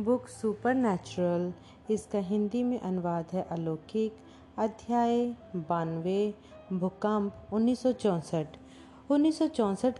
Book 0.00 0.28
supernatural, 0.28 1.52
इसका 1.90 2.18
हिंदी 2.18 2.62
में 2.64 2.78
अनुवाद 2.80 3.32
है 3.32 3.42
अलौकिक, 3.52 4.14
अध्याय 4.58 5.26
बानवे, 5.68 6.34
भूकंप 6.72 7.48
उन्नीस 7.52 7.86
उन्नीस 9.10 9.38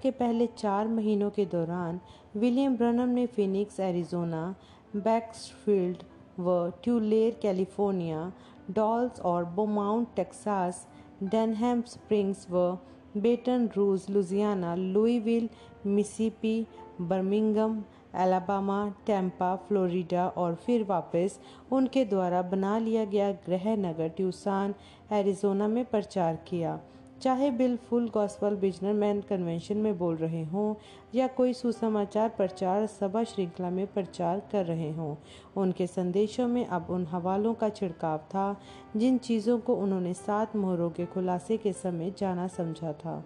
के 0.02 0.10
पहले 0.10 0.46
चार 0.56 0.88
महीनों 0.88 1.30
के 1.30 1.44
दौरान 1.46 2.00
विलियम 2.36 2.76
ब्रनम 2.76 3.08
ने 3.08 3.26
फिनिक्स, 3.26 3.78
एरिजोना, 3.80 4.54
बैक्सफील्ड 4.96 6.02
व 6.40 6.70
ट्यूलेर, 6.82 7.38
कैलिफ़ोर्निया, 7.42 8.32
डॉल्स 8.70 9.20
और 9.20 9.44
बोमाउंट, 9.44 10.08
टेक्सास, 10.16 10.86
डेनहैम 11.22 11.82
स्प्रिंग्स 11.88 12.46
व 12.50 12.78
Baton 13.16 13.68
Rouge 13.76 14.06
Louisiana 14.10 14.74
लुईविल 14.74 15.48
Mississippi 15.86 16.60
Birmingham 17.00 17.82
Alabama 18.14 18.86
Tampa 19.06 19.54
Florida 19.68 20.26
और 20.28 20.54
फिर 20.54 20.84
वापस 20.84 21.38
उनके 21.72 22.04
द्वारा 22.04 22.42
बना 22.42 22.78
लिया 22.78 23.04
गया 23.04 23.30
गृह 23.46 23.74
नगर 23.78 24.08
ट्यूसान 24.08 24.74
एरिजोना 25.12 25.68
में 25.68 25.84
प्रचार 25.84 26.38
किया। 26.48 26.80
चाहे 27.22 27.50
बिल 27.50 27.76
फुल 27.78 28.08
गॉस्पल 28.08 28.56
बिजनरमैन 28.56 29.20
कन्वेंशन 29.20 29.76
में 29.76 29.98
बोल 29.98 30.16
रहे 30.16 30.42
हों 30.44 30.74
या 31.14 31.26
कोई 31.26 31.52
सुसमाचार 31.52 32.28
प्रचार 32.28 32.86
सभा 32.86 33.22
श्रृंखला 33.24 33.70
में 33.70 33.86
प्रचार 33.86 34.40
कर 34.52 34.64
रहे 34.66 34.90
हों, 34.92 35.14
उनके 35.56 35.86
संदेशों 35.86 36.48
में 36.48 36.64
अब 36.66 36.86
उन 36.90 37.06
हवालों 37.06 37.54
का 37.54 37.68
छिड़काव 37.68 38.18
था, 38.18 38.56
जिन 38.96 39.18
चीज़ों 39.18 39.58
को 39.58 39.74
उन्होंने 39.74 40.14
सात 40.14 40.56
मोहरों 40.56 40.90
के 40.90 41.06
खुलासे 41.06 41.56
के 41.56 41.72
समय 41.72 42.12
जाना 42.18 42.46
समझा 42.48 42.92
था। 42.92 43.22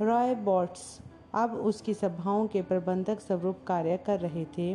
रॉय 0.00 0.34
बॉट्स 0.34 1.00
अब 1.34 1.54
उसकी 1.56 1.94
सभाओं 1.94 2.46
के 2.46 2.62
प्रबंधक 2.62 3.20
स्वरूप 3.20 3.58
कार्य 3.66 3.96
कर 3.96 4.20
रहे 4.20 4.44
थे। 4.58 4.74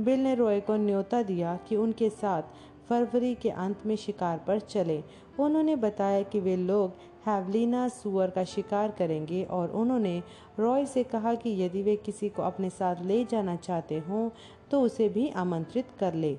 बिल 0.00 0.20
ने 0.20 0.34
रॉय 0.34 0.60
को 0.60 0.76
न्योता 0.76 1.22
दिया 1.22 1.58
कि 1.68 1.76
उनके 1.76 2.10
साथ 2.10 2.42
फरवरी 2.88 3.34
के 3.34 3.50
अंत 3.50 3.86
में 3.86 3.96
शिकार 3.96 4.38
पर 4.38 4.58
चले। 4.60 5.02
उन्होंने 5.40 5.76
बताया 5.76 6.22
कि 6.22 6.40
वे 6.40 6.56
लोग 6.56 6.92
हैवलिना 7.26 7.86
सुअर 7.88 8.30
का 8.30 8.44
शिकार 8.44 8.90
करेंगे 8.90 9.42
और 9.44 9.70
उन्होंने 9.70 10.22
रॉय 10.58 10.84
से 10.86 11.02
कहा 11.04 11.34
कि 11.34 11.50
यदि 11.62 11.82
वे 11.82 11.96
किसी 11.96 12.28
को 12.28 12.42
अपने 12.42 12.70
साथ 12.70 13.02
ले 13.02 13.24
जाना 13.24 13.56
चाहते 13.56 13.98
हों 13.98 14.28
तो 14.70 14.80
उसे 14.80 15.08
भी 15.08 15.28
आमंत्रित 15.36 15.86
कर 16.00 16.14
ले। 16.14 16.36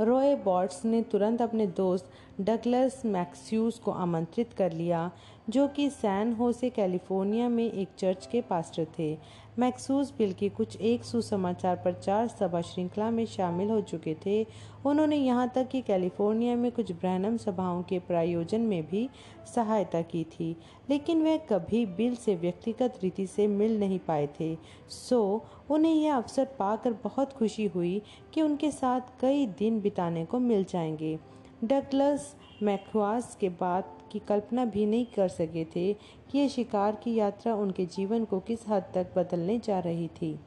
रॉय 0.00 0.34
बॉट्स 0.36 0.84
ने 0.84 1.02
तुरंत 1.02 1.42
अपने 1.42 1.66
दोस्त 1.66 2.10
डगलस 2.40 3.02
मैक्स्यूज 3.06 3.78
को 3.78 3.90
आमंत्रित 3.90 4.52
कर 4.52 4.72
लिया। 4.72 5.10
जो 5.50 5.68
कि 5.68 5.90
सैन 5.90 6.32
होसे, 6.32 6.70
कैलिफ़ोर्निया 6.70 7.48
में 7.48 7.72
एक 7.72 7.88
चर्च 7.98 8.26
के 8.26 8.40
पास्टर 8.40 8.86
थे। 8.98 9.18
मैक्सूस 9.58 10.14
बिल 10.18 10.32
की 10.32 10.48
कुछ 10.48 10.76
एक 10.76 11.04
सुसमाचार 11.04 11.76
प्रचार 11.76 12.28
सभा 12.28 12.60
श्रृंखला 12.60 13.10
में 13.10 13.26
शामिल 13.26 13.70
हो 13.70 13.80
चुके 13.80 14.16
थे। 14.26 14.46
उन्होंने 14.86 15.16
यहाँ 15.16 15.48
तक 15.54 15.68
कि 15.68 15.82
कैलिफ़ोर्निया 15.82 16.56
में 16.56 16.72
कुछ 16.72 16.92
ब्रहणम 16.92 17.36
सभाओं 17.36 17.82
के 17.82 17.98
प्रायोजन 17.98 18.60
में 18.60 18.86
भी 18.86 19.10
सहायता 19.54 20.02
की 20.02 20.24
थी, 20.24 20.56
लेकिन 20.90 21.22
वे 21.22 21.38
कभी 21.38 21.86
बिल 21.86 22.14
से 22.14 22.34
व्यक्तिगत 22.34 22.94
रीति 23.02 23.26
से 23.26 23.46
मिल 23.46 23.80
नहीं 23.80 23.98
पाए 23.98 24.28
थे। 24.40 24.58
सो, 24.88 25.44
उन्हें 25.70 25.94
यह 25.94 26.16
अवसर 26.16 26.44
पाकर 26.44 26.92
बहुत 26.92 27.32
खुशी 27.32 27.66
हुई 27.66 28.02
कि 28.34 28.42
उनके 28.42 28.70
साथ 28.70 29.00
कई 29.20 29.46
दिन 29.46 29.80
बिताने 29.80 30.24
को 30.24 30.38
मिल 30.38 30.64
जाएँगे। 30.64 31.18
डगलस 31.64 32.36
मैकवास 32.62 33.36
के 33.40 33.48
बाद 33.48 33.84
की 34.12 34.18
कल्पना 34.18 34.64
भी 34.64 34.86
नहीं 34.86 35.06
कर 35.06 35.28
सके 35.28 35.64
थे 35.76 35.92
कि 36.30 36.38
यह 36.38 36.48
शिकार 36.48 36.96
की 36.96 37.14
यात्रा 37.14 37.54
उनके 37.54 37.86
जीवन 37.86 38.24
को 38.24 38.40
किस 38.40 38.68
हद 38.68 38.90
तक 38.94 39.14
बदलने 39.16 39.58
जा 39.58 39.78
रही 39.78 40.08
थी। 40.20 40.38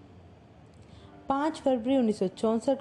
पाँच 1.29 1.59
फरवरी 1.59 1.97
उन्नीस 1.97 2.19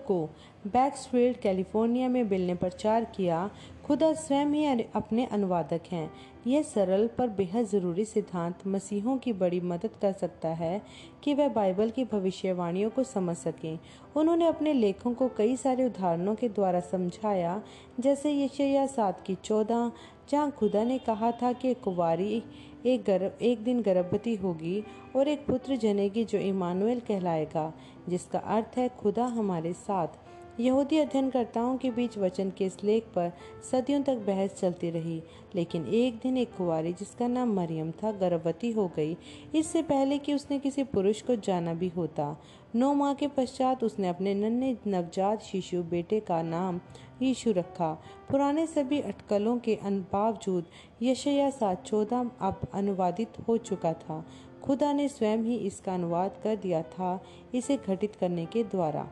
को 0.07 0.29
बैक्सफील्ड, 0.67 1.37
कैलिफ़ोर्निया 1.37 2.09
में 2.09 2.29
बिल 2.29 2.47
ने 2.47 2.55
प्रचार 2.55 3.05
किया, 3.05 3.51
खुदा 3.85 4.13
स्वयं 4.13 4.47
ही 4.47 4.85
अपने 4.95 5.25
अनुवादक 5.27 5.81
हैं। 5.93 6.11
यह 6.47 6.63
सरल 6.63 7.07
पर 7.19 7.29
बेहद 7.29 7.67
ज़रूरी 7.67 8.05
सिद्धांत 8.05 8.67
मसीहों 8.67 9.17
की 9.19 9.33
बड़ी 9.33 9.61
मदद 9.61 9.91
कर 10.03 10.13
सकता 10.13 10.49
है 10.49 10.81
कि 11.23 11.35
वह 11.35 11.49
बाइबल 11.49 11.91
की 11.91 12.05
भविष्यवाणियों 12.05 12.91
को 12.91 13.03
समझ 13.03 13.37
सकें। 13.37 13.79
उन्होंने 14.17 14.47
अपने 14.47 14.73
लेखों 14.73 15.15
को 15.15 15.29
कई 15.29 15.57
सारे 15.57 15.85
उदाहरणों 15.85 16.35
के 16.35 16.49
द्वारा 16.49 16.81
समझाया, 16.81 17.63
जैसे 18.01 18.33
यशया 18.45 18.87
सात 18.87 19.23
की 19.27 19.35
चौदह 19.35 19.93
जहाँ 20.31 20.51
खुदा 20.51 20.85
ने 20.85 20.99
कहा 20.99 21.31
था 21.33 21.53
कि 21.53 21.75
कुवारी 21.75 22.43
एक 22.87 23.05
गर्भ, 23.05 23.39
एक 23.43 23.65
दिन 23.65 23.83
गर्भवती 23.83 24.35
होगी 24.35 24.85
और 25.17 25.29
एक 25.29 25.47
पुत्र 25.47 25.77
जनेगी 25.77 26.25
जो 26.25 26.39
इमानुएल 26.39 27.01
कहलाएगा, 27.01 27.73
जिसका 28.09 28.39
अर्थ 28.39 28.79
है 28.79 28.89
खुदा 28.89 29.25
हमारे 29.25 29.73
साथ। 29.73 30.24
यहूदी 30.61 30.99
अध्ययनकर्ताओं 30.99 31.77
के 31.77 31.91
बीच 31.91 32.17
वचन 32.19 32.51
के 32.51 32.65
इस 32.65 32.77
लेख 32.85 33.05
पर 33.15 33.33
सदियों 33.71 34.03
तक 34.03 34.17
बहस 34.17 34.53
चलती 34.53 34.91
रही, 34.91 35.23
लेकिन 35.55 35.87
एक 35.87 36.19
दिन 36.23 36.37
एक 36.37 36.55
कुंवारी, 36.57 36.93
जिसका 36.93 37.27
नाम 37.27 37.55
मरियम 37.55 37.91
था, 37.93 38.13
गर्भवती 38.13 38.71
हो 38.73 38.87
गई। 38.97 39.17
इससे 39.55 39.83
पहले 39.83 40.19
कि 40.19 40.35
उसने 40.35 40.59
किसी 40.59 40.85
पुरुष 40.85 41.23
को 41.23 41.37
जाना 41.37 41.75
भी 41.75 41.89
होता, 41.89 42.37
नौ 42.75 42.93
माह 42.95 43.15
के 43.15 43.27
पश्चात 43.29 43.83
उसने 43.85 44.09
अपने 44.09 44.35
नन्हे 44.35 44.77
नवजात 44.87 45.43
शिशु 45.43 45.83
बेटे 45.83 46.21
का 46.21 46.43
नाम 46.43 46.81
यीशु 47.23 47.53
रखा। 47.53 47.93
पुराने 48.31 48.67
सभी 48.67 49.01
अटकलों 49.01 49.59
के 49.59 49.79
बावजूद 49.85 50.65
यशया 51.03 51.51
सात 51.51 51.85
चौदह 51.87 52.31
अब 52.41 52.61
अनुवादित 52.75 53.39
हो 53.49 53.57
चुका 53.57 53.93
था। 53.93 54.25
खुदा 54.63 54.93
ने 54.93 55.09
स्वयं 55.09 55.39
ही 55.39 55.57
इसका 55.57 55.95
अनुवाद 55.95 56.41
कर 56.43 56.57
दिया 56.57 56.83
था, 56.83 57.21
इसे 57.55 57.77
घटित 57.77 58.17
करने 58.17 58.47
के 58.47 58.65
द्वारा। 58.65 59.07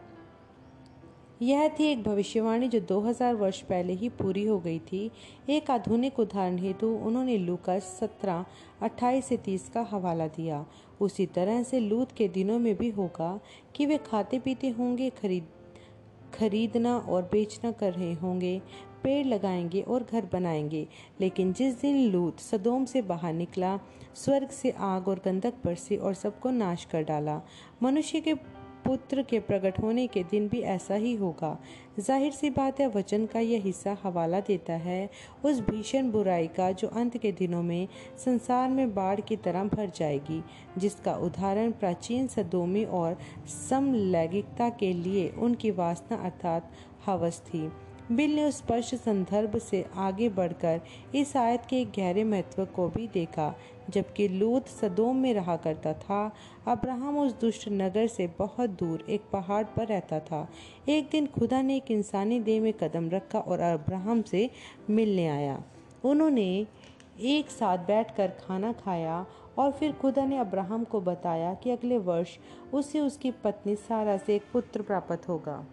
यह 1.43 1.69
थी 1.69 1.84
एक 1.84 2.03
भविष्यवाणी 2.03 2.69
जो 2.69 2.81
2000 2.81 3.34
वर्ष 3.34 3.60
पहले 3.60 3.93
ही 3.93 4.09
पूरी 4.09 4.44
हो 4.44 4.59
गई 4.59 4.78
थी। 4.78 5.10
एक 5.50 5.70
आधुनिक 5.70 6.19
उदाहरण 6.19 6.59
हेतु 6.59 6.87
उन्होंने 6.87 7.38
लूकस 7.38 7.98
17 8.00 8.44
28 8.82 9.25
से 9.25 9.37
30 9.37 9.69
का 9.69 9.82
हवाला 9.91 10.26
दिया। 10.26 10.66
उसी 11.00 11.26
तरह 11.26 11.62
से 11.62 11.81
लूत 11.81 12.12
के 12.12 12.28
दिनों 12.28 12.59
में 12.59 12.76
भी 12.76 12.91
होगा 12.91 13.41
कि 13.75 13.87
वे 13.87 13.98
खाते 13.98 14.38
पीते 14.38 14.69
होंगे, 14.69 15.10
खरीद, 15.10 15.47
खरीदना 16.34 16.98
और 16.98 17.28
बेचना 17.32 17.72
कर 17.72 17.93
रहे 17.93 18.12
होंगे, 18.12 18.62
पेड़ 19.03 19.26
लगाएँगे 19.26 19.81
और 19.81 20.03
घर 20.03 20.28
बनाएँगे। 20.32 20.88
लेकिन 21.20 21.53
जिस 21.53 21.81
दिन 21.81 21.97
लूत 21.97 22.41
सदोम 22.41 22.84
से 22.84 23.03
बाहर 23.03 23.32
निकला, 23.32 23.81
स्वर्ग 24.14 24.49
से 24.49 24.70
आग 24.70 25.09
और 25.09 25.22
गंधक 25.25 25.54
बरसी 25.64 25.97
और 25.97 26.14
सबको 26.14 26.50
नाश 26.50 26.84
कर 26.84 27.03
डाला, 27.03 27.43
मनुष्य 27.82 28.20
के 28.20 28.34
पुत्र 28.84 29.22
के 29.22 29.38
प्रकट 29.41 29.78
होने 29.82 30.06
के 30.06 30.22
दिन 30.22 30.48
भी 30.48 30.60
ऐसा 30.60 30.94
ही 30.94 31.15
होगा। 31.15 31.56
ज़ाहिर 31.98 32.32
सी 32.32 32.50
बात 32.50 32.81
है, 32.81 32.87
वचन 32.88 33.26
का 33.26 33.41
यह 33.41 33.62
हिस्सा 33.62 33.97
हवाला 34.03 34.41
देता 34.41 34.72
है। 34.72 35.09
उस 35.44 35.60
भीषण 35.60 36.10
बुराई 36.10 36.47
का 36.47 36.70
जो 36.72 36.88
अंत 36.88 37.16
के 37.16 37.32
दिनों 37.32 37.62
में 37.62 37.88
संसार 38.25 38.69
में 38.70 38.94
बाढ़ 38.94 39.20
की 39.20 39.37
तरह 39.37 39.65
भर 39.65 39.91
जाएगी, 39.97 40.43
जिसका 40.78 41.15
उदाहरण 41.16 41.70
प्राचीन 41.72 42.26
सदोमी 42.26 42.84
और 42.84 43.16
समलैंगिकता 43.69 44.69
के 44.70 44.93
लिए 44.93 45.28
उनकी 45.38 45.70
वासना 45.70 46.16
अर्थात 46.19 46.70
हवस 47.06 47.41
थी। 47.47 47.69
बिल 48.11 48.35
ने 48.35 48.51
स्पष्ट 48.53 48.95
संदर्भ 48.95 49.59
से 49.59 49.85
आगे 49.97 50.29
बढ़कर 50.29 50.81
इस 51.15 51.37
आयत 51.37 51.63
के 51.71 51.85
गहरे 51.85 52.25
महत्व 52.25 52.65
को 52.65 52.89
भी 52.89 53.07
देखा, 53.09 53.55
जबकि 53.91 54.29
लूत 54.29 54.69
सदोम 54.69 55.17
में 55.17 55.35
रहा 55.35 55.57
करता 55.57 55.93
था। 55.93 56.33
अब्राहम 56.67 57.19
उस 57.19 57.41
दुष्ट 57.41 57.69
नगर 57.69 58.07
से 58.07 58.27
बहुत 58.39 58.71
दूर 58.71 59.05
एक 59.09 59.21
पहाड़ 59.33 59.65
पर 59.65 59.87
रहता 59.87 60.21
था। 60.21 60.49
एक 60.89 61.09
दिन 61.11 61.27
खुदा 61.27 61.62
ने 61.62 61.77
एक 61.77 61.91
इंसानी 61.91 62.41
देह 62.41 62.61
में 62.62 62.73
कदम 62.73 63.09
रखा 63.11 63.39
और 63.39 63.61
अब्राहम 63.61 64.23
से 64.23 64.51
मिलने 64.91 65.29
आया। 65.29 65.62
उन्होंने 66.05 66.67
एक 67.21 67.51
साथ 67.51 67.79
बैठकर 67.79 68.29
खाना 68.29 68.73
खाया 68.73 69.27
और 69.59 69.71
फिर 69.71 69.93
खुदा 69.93 70.25
ने 70.25 70.39
अब्राहम 70.39 70.85
को 70.85 71.01
बताया 71.01 71.55
कि 71.55 71.71
अगले 71.71 71.99
वर्ष 71.99 72.29
उसे 72.75 73.01
उसकी 73.01 73.31
पत्नी 73.31 73.75
सारा 73.75 74.17
से 74.17 74.37
एक 74.37 74.43
पुत्र 74.53 74.83
प्राप्त 74.83 75.29
होगा। 75.29 75.65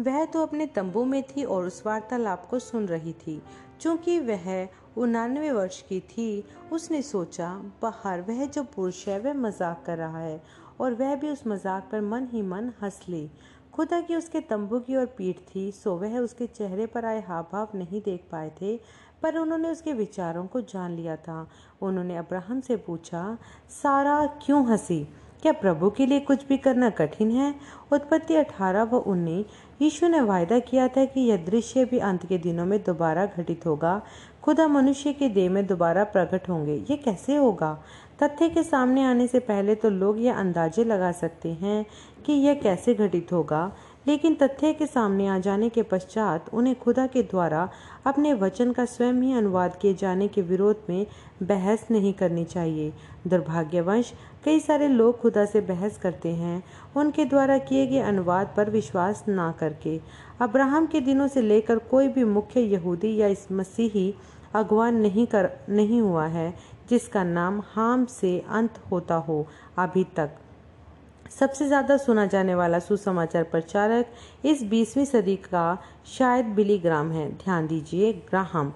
वह 0.00 0.24
तो 0.24 0.42
अपने 0.42 0.66
तंबू 0.66 1.04
में 1.04 1.22
थी 1.22 1.44
और 1.44 1.66
उस 1.66 1.82
वार्तालाप 1.86 2.46
को 2.46 2.58
सुन 2.58 2.86
रही 2.86 3.12
थी। 3.12 3.40
चूँकि 3.80 4.18
वह 4.20 4.68
उनानवे 4.96 5.50
वर्ष 5.52 5.80
की 5.82 6.00
थी, 6.00 6.44
उसने 6.72 7.02
सोचा, 7.02 7.48
बाहर 7.82 8.20
वह 8.20 8.44
जो 8.46 8.62
पुरुष 8.64 9.06
है, 9.08 9.18
वह 9.20 9.34
मज़ाक 9.34 9.82
कर 9.86 9.98
रहा 9.98 10.18
है 10.18 10.40
और 10.80 10.94
वह 10.94 11.14
भी 11.14 11.30
उस 11.30 11.46
मज़ाक 11.46 11.88
पर 11.92 12.00
मन 12.00 12.28
ही 12.32 12.42
मन 12.42 12.72
हंस 12.82 13.00
ली। 13.08 13.30
खुदा 13.74 14.00
की 14.00 14.14
उसके 14.16 14.40
तंबू 14.40 14.78
की 14.80 14.96
ओर 14.96 15.06
पीठ 15.06 15.38
थी, 15.54 15.70
सो 15.72 15.96
वह 15.96 16.18
उसके 16.18 16.46
चेहरे 16.46 16.86
पर 16.86 17.04
आए 17.04 17.20
हाव 17.20 17.46
भाव 17.52 17.68
नहीं 17.74 18.00
देख 18.00 18.24
पाए 18.30 18.50
थे, 18.60 18.76
पर 19.22 19.38
उन्होंने 19.38 19.70
उसके 19.70 19.92
विचारों 19.92 20.46
को 20.46 20.60
जान 20.60 20.96
लिया 20.96 21.16
था। 21.16 21.46
उन्होंने 21.82 22.16
अब्राहम 22.16 22.60
से 22.60 22.76
पूछा, 22.76 23.38
सारा 23.82 24.26
क्यों 24.42 24.64
हँसी? 24.66 25.06
क्या 25.46 25.52
प्रभु 25.52 25.90
के 25.90 26.06
लिए 26.06 26.20
कुछ 26.20 26.46
भी 26.48 26.56
करना 26.56 26.90
कठिन 26.90 27.30
है? 27.30 27.54
उत्पत्ति 27.92 28.34
अठारह 28.34 28.82
व 28.82 28.96
उन्नीस। 28.96 29.46
यीशु 29.82 30.08
ने 30.08 30.20
वायदा 30.20 30.58
किया 30.58 30.88
था 30.88 31.04
कि 31.04 31.20
यह 31.20 31.36
दृश्य 31.36 31.84
भी 31.84 31.98
अंत 31.98 32.26
के 32.26 32.38
दिनों 32.38 32.66
में 32.66 32.82
दोबारा 32.82 33.26
घटित 33.26 33.66
होगा। 33.66 34.02
खुदा 34.42 34.68
मनुष्य 34.68 35.12
के 35.12 35.28
देह 35.28 35.50
में 35.50 35.66
दोबारा 35.66 36.04
प्रकट 36.04 36.48
होंगे। 36.48 36.84
ये 36.90 36.96
कैसे 36.96 37.36
होगा? 37.36 37.82
तथ्य 38.22 38.48
के 38.48 38.62
सामने 38.62 39.04
आने 39.04 39.26
से 39.26 39.38
पहले 39.38 39.74
तो 39.74 39.90
लोग 39.90 40.20
यह 40.20 40.34
अंदाजे 40.34 40.84
लगा 40.84 41.12
सकते 41.12 41.48
हैं 41.48 41.86
कि 42.26 42.32
यह 42.32 42.54
कैसे 42.54 42.94
घटित 42.94 43.32
होगा। 43.32 43.72
लेकिन 44.08 44.34
तथ्य 44.34 44.72
के 44.72 44.86
सामने 44.86 45.26
आ 45.26 45.38
जाने 45.38 45.68
के 45.68 45.82
पश्चात 45.82 46.54
उन्हें 46.54 46.78
खुदा 46.78 47.06
के 47.06 47.22
द्वारा 47.22 47.68
अपने 48.06 48.34
वचन 48.34 48.72
का 48.72 48.84
स्वयं 48.84 49.12
ही 49.12 49.32
अनुवाद 49.32 49.76
किए 49.76 49.94
जाने 49.94 50.28
के 50.28 50.42
विरोध 50.42 50.82
में 50.88 51.06
बहस 51.42 51.86
नहीं 51.90 52.12
करनी 52.12 52.44
चाहिए। 52.44 52.92
दुर्भाग्यवश 53.26 54.12
कई 54.46 54.58
सारे 54.60 54.88
लोग 54.88 55.20
खुदा 55.20 55.44
से 55.44 55.60
बहस 55.60 55.96
करते 55.98 56.28
हैं, 56.30 56.62
उनके 56.96 57.24
द्वारा 57.24 57.56
किए 57.60 57.86
गए 57.86 58.00
अनुवाद 58.00 58.52
पर 58.56 58.70
विश्वास 58.70 59.24
ना 59.28 59.50
करके। 59.60 59.98
अब्राहम 60.40 60.86
के 60.86 61.00
दिनों 61.00 61.26
से 61.28 61.42
लेकर 61.42 61.78
कोई 61.90 62.08
भी 62.08 62.24
मुख्य 62.26 62.60
यहूदी 62.62 63.14
या 63.16 63.26
इस 63.26 63.46
मसीही 63.52 64.14
अगवा 64.54 64.90
नहीं 64.90 65.26
कर, 65.26 65.50
नहीं 65.68 66.00
हुआ 66.00 66.26
है, 66.26 66.54
जिसका 66.90 67.24
नाम 67.24 67.60
हाम 67.66 68.04
से 68.06 68.38
अंत 68.50 68.80
होता 68.90 69.14
हो 69.20 69.46
अभी 69.78 70.04
तक। 70.16 70.38
सबसे 71.30 71.66
ज़्यादा 71.66 71.96
सुना 71.96 72.26
जाने 72.26 72.54
वाला 72.54 72.78
सुसमाचार 72.78 73.44
प्रचारक 73.44 74.12
इस 74.44 74.62
बीसवीं 74.64 75.04
सदी 75.04 75.36
का 75.44 75.66
शायद 76.08 76.54
बिली 76.56 76.78
ग्राम 76.78 77.10
है। 77.12 77.28
ध्यान 77.34 77.66
दीजिए, 77.66 78.12
ग्राहम। 78.28 78.72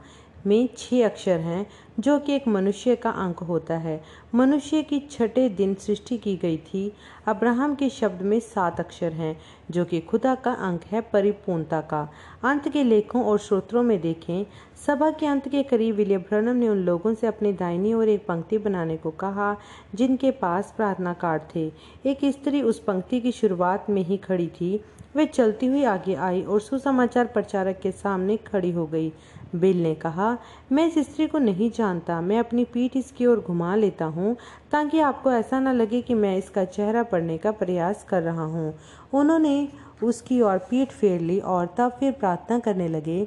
में 0.46 0.68
छह 0.78 1.04
अक्षर 1.04 1.40
हैं, 1.40 1.66
जो 2.00 2.18
कि 2.18 2.34
एक 2.34 2.48
मनुष्य 2.48 2.96
का 2.96 3.10
अंक 3.10 3.38
होता 3.38 3.74
है। 3.74 4.02
मनुष्य 4.34 4.82
की 4.82 5.00
छठे 5.00 5.48
दिन 5.48 5.74
सृष्टि 5.74 6.18
की 6.18 6.36
गई 6.36 6.56
थी। 6.56 6.92
अब्राहम 7.26 7.74
के 7.74 7.88
शब्द 7.88 8.22
में 8.22 8.40
सात 8.40 8.80
अक्षर 8.80 9.12
हैं, 9.12 9.40
जो 9.70 9.84
कि 9.84 10.00
खुदा 10.00 10.34
का 10.34 10.52
अंक 10.52 10.84
है 10.84 11.00
परिपूर्णता 11.00 11.80
का। 11.80 12.12
अंत 12.44 12.68
के 12.68 12.84
लेखों 12.84 13.24
और 13.24 13.38
स्रोतों 13.38 13.82
में 13.82 14.00
देखें, 14.00 14.46
सभा 14.86 15.10
के 15.10 15.26
अंत 15.26 15.48
के 15.48 15.62
करीब 15.62 15.96
विलियम 15.96 16.20
ब्रनम 16.20 16.56
ने 16.56 16.68
उन 16.68 16.78
लोगों 16.78 17.14
से 17.14 17.26
अपनी 17.26 17.52
दाहिनी 17.52 17.94
ओर 17.94 18.08
एक 18.08 18.26
पंक्ति 18.26 18.58
बनाने 18.58 18.96
को 18.96 19.10
कहा, 19.10 19.56
जिनके 19.94 20.30
पास 20.30 20.74
प्रार्थना 20.76 21.12
कार्ड 21.12 21.42
थे। 21.54 21.72
एक 22.06 22.18
स्त्री 22.24 22.62
उस 22.62 22.78
पंक्ति 22.78 23.20
की 23.20 23.32
शुरुआत 23.32 23.90
में 23.90 24.02
ही 24.02 24.16
खड़ी 24.16 24.46
थी। 24.46 24.84
वे 25.16 25.26
चलती 25.26 25.66
हुई 25.66 25.84
आगे 25.84 26.14
आई 26.14 26.42
और 26.42 26.60
सुसमाचार 26.60 27.24
प्रचारक 27.24 27.80
के 27.82 27.92
सामने 27.92 28.36
खड़ी 28.36 28.70
हो 28.70 28.86
गई। 28.86 29.12
बिल 29.52 29.82
ने 29.82 29.94
कहा, 29.94 30.36
मैं 30.72 30.86
इस 30.86 30.98
स्त्री 31.06 31.26
को 31.26 31.38
नहीं 31.38 31.70
जानता। 31.70 32.20
मैं 32.20 32.38
अपनी 32.38 32.64
पीठ 32.64 32.96
इसकी 32.96 33.26
ओर 33.26 33.40
घुमा 33.40 33.74
लेता 33.74 34.04
हूँ, 34.06 34.36
ताकि 34.72 35.00
आपको 35.00 35.32
ऐसा 35.32 35.60
ना 35.60 35.72
लगे 35.72 36.00
कि 36.02 36.14
मैं 36.14 36.36
इसका 36.36 36.64
चेहरा 36.64 37.02
पढ़ने 37.02 37.38
का 37.38 37.50
प्रयास 37.52 38.04
कर 38.08 38.22
रहा 38.22 38.44
हूँ। 38.44 38.74
उन्होंने 39.12 39.68
उसकी 40.02 40.40
ओर 40.42 40.58
पीठ 40.70 40.90
फेर 40.90 41.20
ली 41.20 41.38
और 41.40 41.74
तब 41.78 41.96
फिर 42.00 42.12
प्रार्थना 42.12 42.58
करने 42.58 42.88
लगे, 42.88 43.26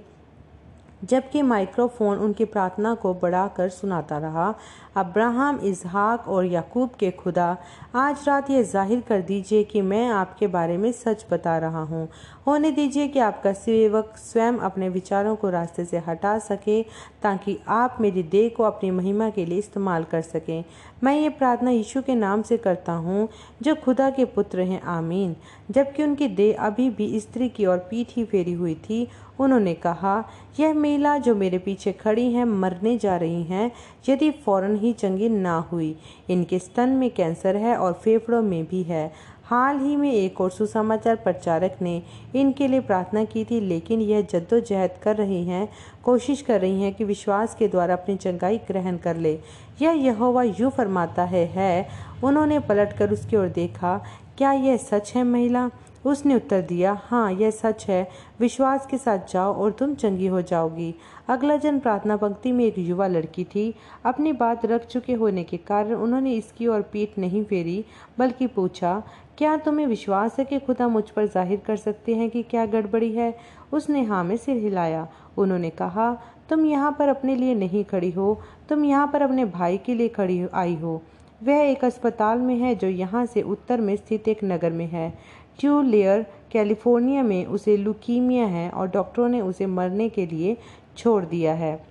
जबकि 1.03 1.41
माइक्रोफोन 1.41 2.17
उनकी 2.17 2.45
प्रार्थना 2.45 2.93
को 2.95 3.13
बढ़ाकर 3.13 3.69
सुनाता 3.69 4.17
रहा। 4.17 4.53
अब्राहम 4.95 5.60
इजहाक 5.63 6.28
और 6.28 6.45
याकूब 6.45 6.90
के 7.00 7.10
खुदा, 7.12 7.57
आज 7.95 8.24
रात 8.28 8.50
ये 8.50 8.63
ज़ाहिर 8.63 9.00
कर 9.01 9.22
दीजिए 9.22 9.63
कि 9.63 9.81
मैं 9.81 10.07
आपके 10.10 10.48
बारे 10.48 10.78
में 10.78 10.92
सच 10.92 11.25
बता 11.31 11.57
रहा 11.57 11.81
हूँ। 11.84 12.07
होने 12.48 12.72
दीजिए 12.72 13.07
कि 13.07 13.19
आपका 13.19 13.54
सेवक 13.54 14.13
स्वयं 14.18 14.57
अपने 14.60 14.90
विचारों 14.90 15.36
को 15.36 15.50
रास्ते 15.50 15.86
से 15.86 15.98
हटा 15.98 16.38
सके, 16.40 16.81
ताकि 17.24 17.57
आप 17.68 17.98
मेरी 18.01 18.24
देह 18.24 18.50
को 18.57 18.63
अपनी 18.63 18.92
महिमा 18.92 19.30
के 19.30 19.45
लिए 19.45 19.60
इस्तेमाल 19.60 20.04
कर 20.04 20.22
सकें। 20.22 20.63
मैं 21.04 21.16
ये 21.16 21.30
प्रार्थना 21.30 21.72
यीशु 21.72 22.01
के 22.01 22.16
नाम 22.16 22.42
से 22.42 22.57
करता 22.57 22.94
हूँ, 22.94 23.28
जो 23.62 23.75
खुदा 23.75 24.10
के 24.10 24.25
पुत्र 24.25 24.62
हैं। 24.62 24.81
आमीन। 24.81 25.36
जबकि 25.72 26.04
उनकी 26.04 26.28
देह 26.28 26.57
अभी 26.60 26.90
भी 26.90 27.19
स्त्री 27.19 27.50
की 27.50 27.66
ओर 27.66 27.78
पीठ 27.78 28.07
ही 28.16 28.25
फेरी 28.25 28.54
हुई 28.54 28.75
थी, 28.75 29.07
उन्होंने 29.40 29.74
कहा, 29.74 30.24
यह 30.60 30.74
महिला 30.74 31.18
जो 31.18 31.36
मेरे 31.36 31.57
पीछे 31.57 31.92
खड़ी 31.92 32.31
हैं, 32.34 32.45
मरने 32.45 32.98
जा 32.98 33.16
रही 33.18 33.44
हैं। 33.44 33.72
यदि 34.10 34.30
फ़ौरन 34.45 34.75
ही 34.83 34.94
चंगी 34.94 35.30
ना 35.30 35.57
हुई। 35.71 35.95
इनके 36.30 36.59
स्तन 36.59 36.89
में 36.89 37.09
कैंसर 37.09 37.56
है 37.56 37.75
और 37.77 37.94
फेफड़ों 37.94 38.41
में 38.41 38.63
भी 38.65 38.83
है। 38.83 39.12
हाल 39.45 39.80
ही 39.80 39.95
में 39.95 40.12
एक 40.13 40.39
और 40.41 40.51
सुसमाचार 40.51 41.15
प्रचारक 41.15 41.77
ने 41.81 42.01
इनके 42.35 42.68
लिए 42.68 42.80
प्रार्थना 42.80 43.24
की 43.24 43.44
थी, 43.45 43.59
लेकिन 43.59 44.01
यह 44.01 44.21
जद्दोजहद 44.21 44.95
कर 45.03 45.15
रही 45.15 45.44
हैं, 45.45 45.68
कोशिश 46.03 46.41
कर 46.41 46.62
रही 46.62 46.81
हैं 46.81 46.94
कि 46.94 47.03
विश्वास 47.03 47.56
के 47.56 47.68
द्वारा 47.68 47.94
अपनी 47.94 48.15
चंगाई 48.15 48.57
ग्रहण 48.57 48.97
कर 48.97 49.18
ले। 49.18 49.39
यह 49.81 49.91
यहोवा 49.91 50.44
यूँ 50.44 50.71
फरमाता 50.71 51.24
है 51.24 51.45
है, 51.45 51.88
उन्होंने 52.24 52.59
पलटकर 52.59 53.12
उसकी 53.12 53.38
ओर 53.38 53.47
देखा, 53.47 53.97
क्या 54.38 54.51
यह 54.51 54.77
सच 54.77 55.13
है, 55.15 55.24
महिला? 55.24 55.69
उसने 56.06 56.35
उत्तर 56.35 56.62
दिया 56.62 57.01
हाँ 57.03 57.31
यह 57.31 57.51
सच 57.51 57.85
है। 57.89 58.07
विश्वास 58.44 58.86
के 58.86 58.98
साथ 58.98 59.31
जाओ 59.31 59.54
और 59.56 59.72
तुम 59.72 59.94
चंगी 59.95 60.28
हो 60.28 60.42
जाओगी। 60.44 60.94
अगला 61.30 61.56
जन 61.57 61.80
प्रार्थना 61.80 62.16
पंक्ति 62.18 62.51
में 62.51 62.63
एक 62.66 62.78
युवा 62.80 63.07
लड़की 63.07 63.44
थी। 63.45 63.74
अपनी 64.06 64.34
बात 64.34 64.66
रख 64.66 64.86
चुके 64.86 65.13
होने 65.13 65.44
के 65.44 65.57
कारण 65.60 65.94
उन्होंने 65.95 66.34
इसकी 66.34 66.68
ओर 66.68 66.81
पीठ 66.94 67.18
नहीं 67.18 67.44
फेरी, 67.44 67.84
बल्कि 68.19 68.48
पूछा, 68.50 69.01
क्या 69.38 69.56
तुम्हें 69.57 69.86
विश्वास 69.88 70.40
है 70.40 70.45
कि 70.45 70.60
खुदा 70.60 70.88
मुझ 70.88 71.04
पर 71.10 71.28
ज़ाहिर 71.28 71.62
कर 71.68 71.78
सकते 71.78 72.16
हैं 72.16 72.30
कि 72.30 72.44
क्या 72.44 72.66
गड़बड़ी 72.68 73.12
है? 73.12 73.34
उसने 73.74 74.04
हाँ 74.04 74.24
में 74.24 74.36
सिर 74.38 74.57
हिलाया। 74.57 75.07
उन्होंने 75.38 75.69
कहा, 75.72 76.13
तुम 76.50 76.66
यहाँ 76.66 76.95
पर 77.00 77.10
अपने 77.10 77.36
लिए 77.36 77.56
नहीं 77.56 77.84
खड़ी 77.84 78.12
हो। 78.12 78.40
तुम 78.69 78.86
यहाँ 78.86 79.07
पर 79.07 79.22
अपने 79.22 79.45
भाई 79.48 79.78
के 79.78 79.94
लिए 79.95 80.10
खड़ी 80.10 80.42
आई 80.54 80.75
हो। 80.75 81.01
वह 81.44 81.62
एक 81.62 81.84
अस्पताल 81.86 82.40
में 82.40 82.56
है 82.57 82.75
जो 82.75 82.88
यहाँ 82.88 83.25
से 83.25 83.42
उत्तर 83.44 83.81
में 83.81 83.95
स्थित 83.95 84.28
एक 84.28 84.44
नगर 84.44 84.72
में 84.72 84.86
है। 84.88 85.13
ट्यू 85.60 85.81
लेयर 85.81 86.25
कैलिफ़ोर्निया 86.53 87.23
में 87.23 87.45
उसे 87.45 87.77
लुकीमिया 87.77 88.45
है 88.45 88.69
और 88.69 88.88
डॉक्टरों 88.88 89.29
ने 89.29 89.41
उसे 89.41 89.65
मरने 89.65 90.09
के 90.09 90.25
लिए 90.25 90.57
छोड़ 90.97 91.25
दिया 91.25 91.53
है। 91.53 91.85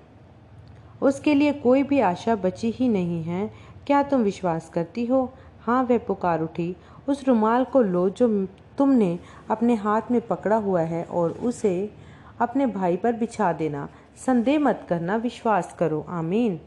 उसके 1.03 1.35
लिए 1.35 1.53
कोई 1.53 1.83
भी 1.83 2.01
आशा 2.01 2.37
बची 2.37 2.71
ही 2.71 2.89
नहीं 2.89 3.23
है। 3.23 3.51
क्या 3.87 4.03
तुम 4.03 4.23
विश्वास 4.23 4.69
करती 4.69 5.07
हो? 5.07 5.33
हाँ 5.61 5.83
वह 5.85 5.99
पुकार 5.99 6.43
उठी। 6.43 6.77
उस 7.09 7.29
रुमाल 7.29 7.65
को 7.65 7.83
लो 7.83 8.09
जो 8.09 8.47
तुमने 8.79 9.19
अपने 9.51 9.75
हाथ 9.75 10.03
में 10.11 10.21
पकड़ा 10.21 10.57
हुआ 10.57 10.81
है 10.81 11.05
और 11.05 11.31
उसे 11.31 11.91
अपने 12.41 12.67
भाई 12.67 12.97
पर 12.97 13.13
बिछा 13.13 13.53
देना। 13.53 13.89
संदेह 14.27 14.59
मत 14.59 14.87
करना, 14.89 15.17
विश्वास 15.17 15.77
करो। 15.79 16.05
आमीन। 16.09 16.61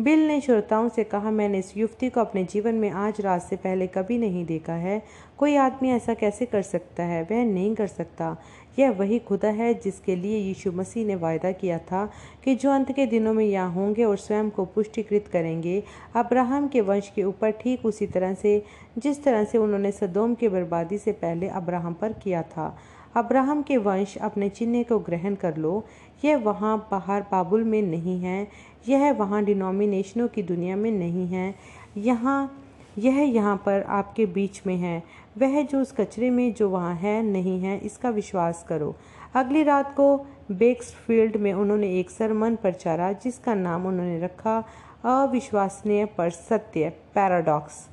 बिल 0.00 0.26
ने 0.26 0.40
श्रोताओं 0.40 0.88
से 0.88 1.04
कहा, 1.04 1.30
मैंने 1.30 1.58
इस 1.58 1.76
युवती 1.76 2.08
को 2.10 2.20
अपने 2.20 2.44
जीवन 2.44 2.74
में 2.74 2.90
आज 2.90 3.20
रात 3.20 3.42
से 3.42 3.56
पहले 3.56 3.86
कभी 3.86 4.18
नहीं 4.18 4.44
देखा 4.46 4.72
है। 4.72 5.02
कोई 5.38 5.56
आदमी 5.56 5.90
ऐसा 5.90 6.14
कैसे 6.14 6.46
कर 6.46 6.62
सकता 6.62 7.02
है? 7.02 7.22
वह 7.22 7.44
नहीं 7.44 7.74
कर 7.74 7.86
सकता। 7.86 8.36
यह 8.78 8.90
वही 8.90 9.18
खुदा 9.18 9.48
है 9.48 9.74
जिसके 9.74 10.16
लिए 10.16 10.38
यीशु 10.38 10.72
मसीह 10.72 11.06
ने 11.06 11.14
वायदा 11.14 11.50
किया 11.52 11.78
था 11.78 12.10
कि 12.44 12.54
जो 12.54 12.70
अंत 12.70 12.92
के 12.92 13.06
दिनों 13.06 13.34
में 13.34 13.44
यहाँ 13.44 13.72
होंगे 13.72 14.04
और 14.04 14.16
स्वयं 14.16 14.50
को 14.50 14.64
पुष्टिकृत 14.64 15.28
करेंगे, 15.32 15.82
अब्राहम 16.16 16.68
के 16.68 16.80
वंश 16.80 17.12
के 17.14 17.24
ऊपर 17.24 17.50
ठीक 17.50 17.86
उसी 17.86 18.06
तरह 18.06 18.34
से, 18.34 18.64
जिस 18.98 19.24
तरह 19.24 19.44
से 19.44 19.58
उन्होंने 19.58 19.92
सदोम 19.92 20.34
की 20.34 20.48
बर्बादी 20.48 20.98
से 20.98 21.12
पहले 21.12 21.48
अब्राहम 21.48 21.92
पर 21.92 22.12
किया 22.12 22.42
था। 22.42 22.76
अब्राहम 23.16 23.62
के 23.62 23.76
वंश 23.76 24.16
अपने 24.16 24.48
चिन्ह 24.48 24.82
को 24.82 24.98
ग्रहण 24.98 25.34
कर 25.34 25.56
लो। 25.56 25.84
यह 26.24 26.36
वहाँ 26.36 26.76
बाहर 26.90 27.22
बाबुल 27.22 27.64
में 27.64 27.80
नहीं 27.82 28.20
है, 28.20 28.46
यह 28.88 29.12
वहाँ 29.12 29.42
डिनोमिनेशनों 29.44 30.28
की 30.28 30.42
दुनिया 30.42 30.76
में 30.76 30.90
नहीं 30.90 31.26
है। 31.28 31.54
यहाँ, 31.96 32.58
यह 32.98 33.18
यहाँ 33.18 33.56
पर 33.66 33.82
आपके 33.82 34.26
बीच 34.26 34.62
में 34.66 34.76
है। 34.76 35.02
वह 35.38 35.62
जो 35.62 35.80
उस 35.80 35.92
कचरे 35.92 36.30
में 36.30 36.52
जो 36.54 36.68
वहाँ 36.70 36.94
है, 36.94 37.22
नहीं 37.22 37.60
है, 37.60 37.78
इसका 37.78 38.10
विश्वास 38.10 38.64
करो। 38.68 38.94
अगली 39.34 39.62
रात 39.62 39.94
को 39.96 40.16
बेक्सफील्ड 40.50 41.36
में 41.36 41.52
उन्होंने 41.52 41.88
एक 41.98 42.10
सरमन 42.10 42.56
प्रचारा 42.56 43.12
जिसका 43.14 43.54
नाम 43.54 43.86
उन्होंने 43.86 44.18
रखा, 44.20 44.58
अविश्वसनीय 45.04 46.04
पर 46.18 46.30
सत्य, 46.30 46.88
पैराडॉक्स। 47.14 47.86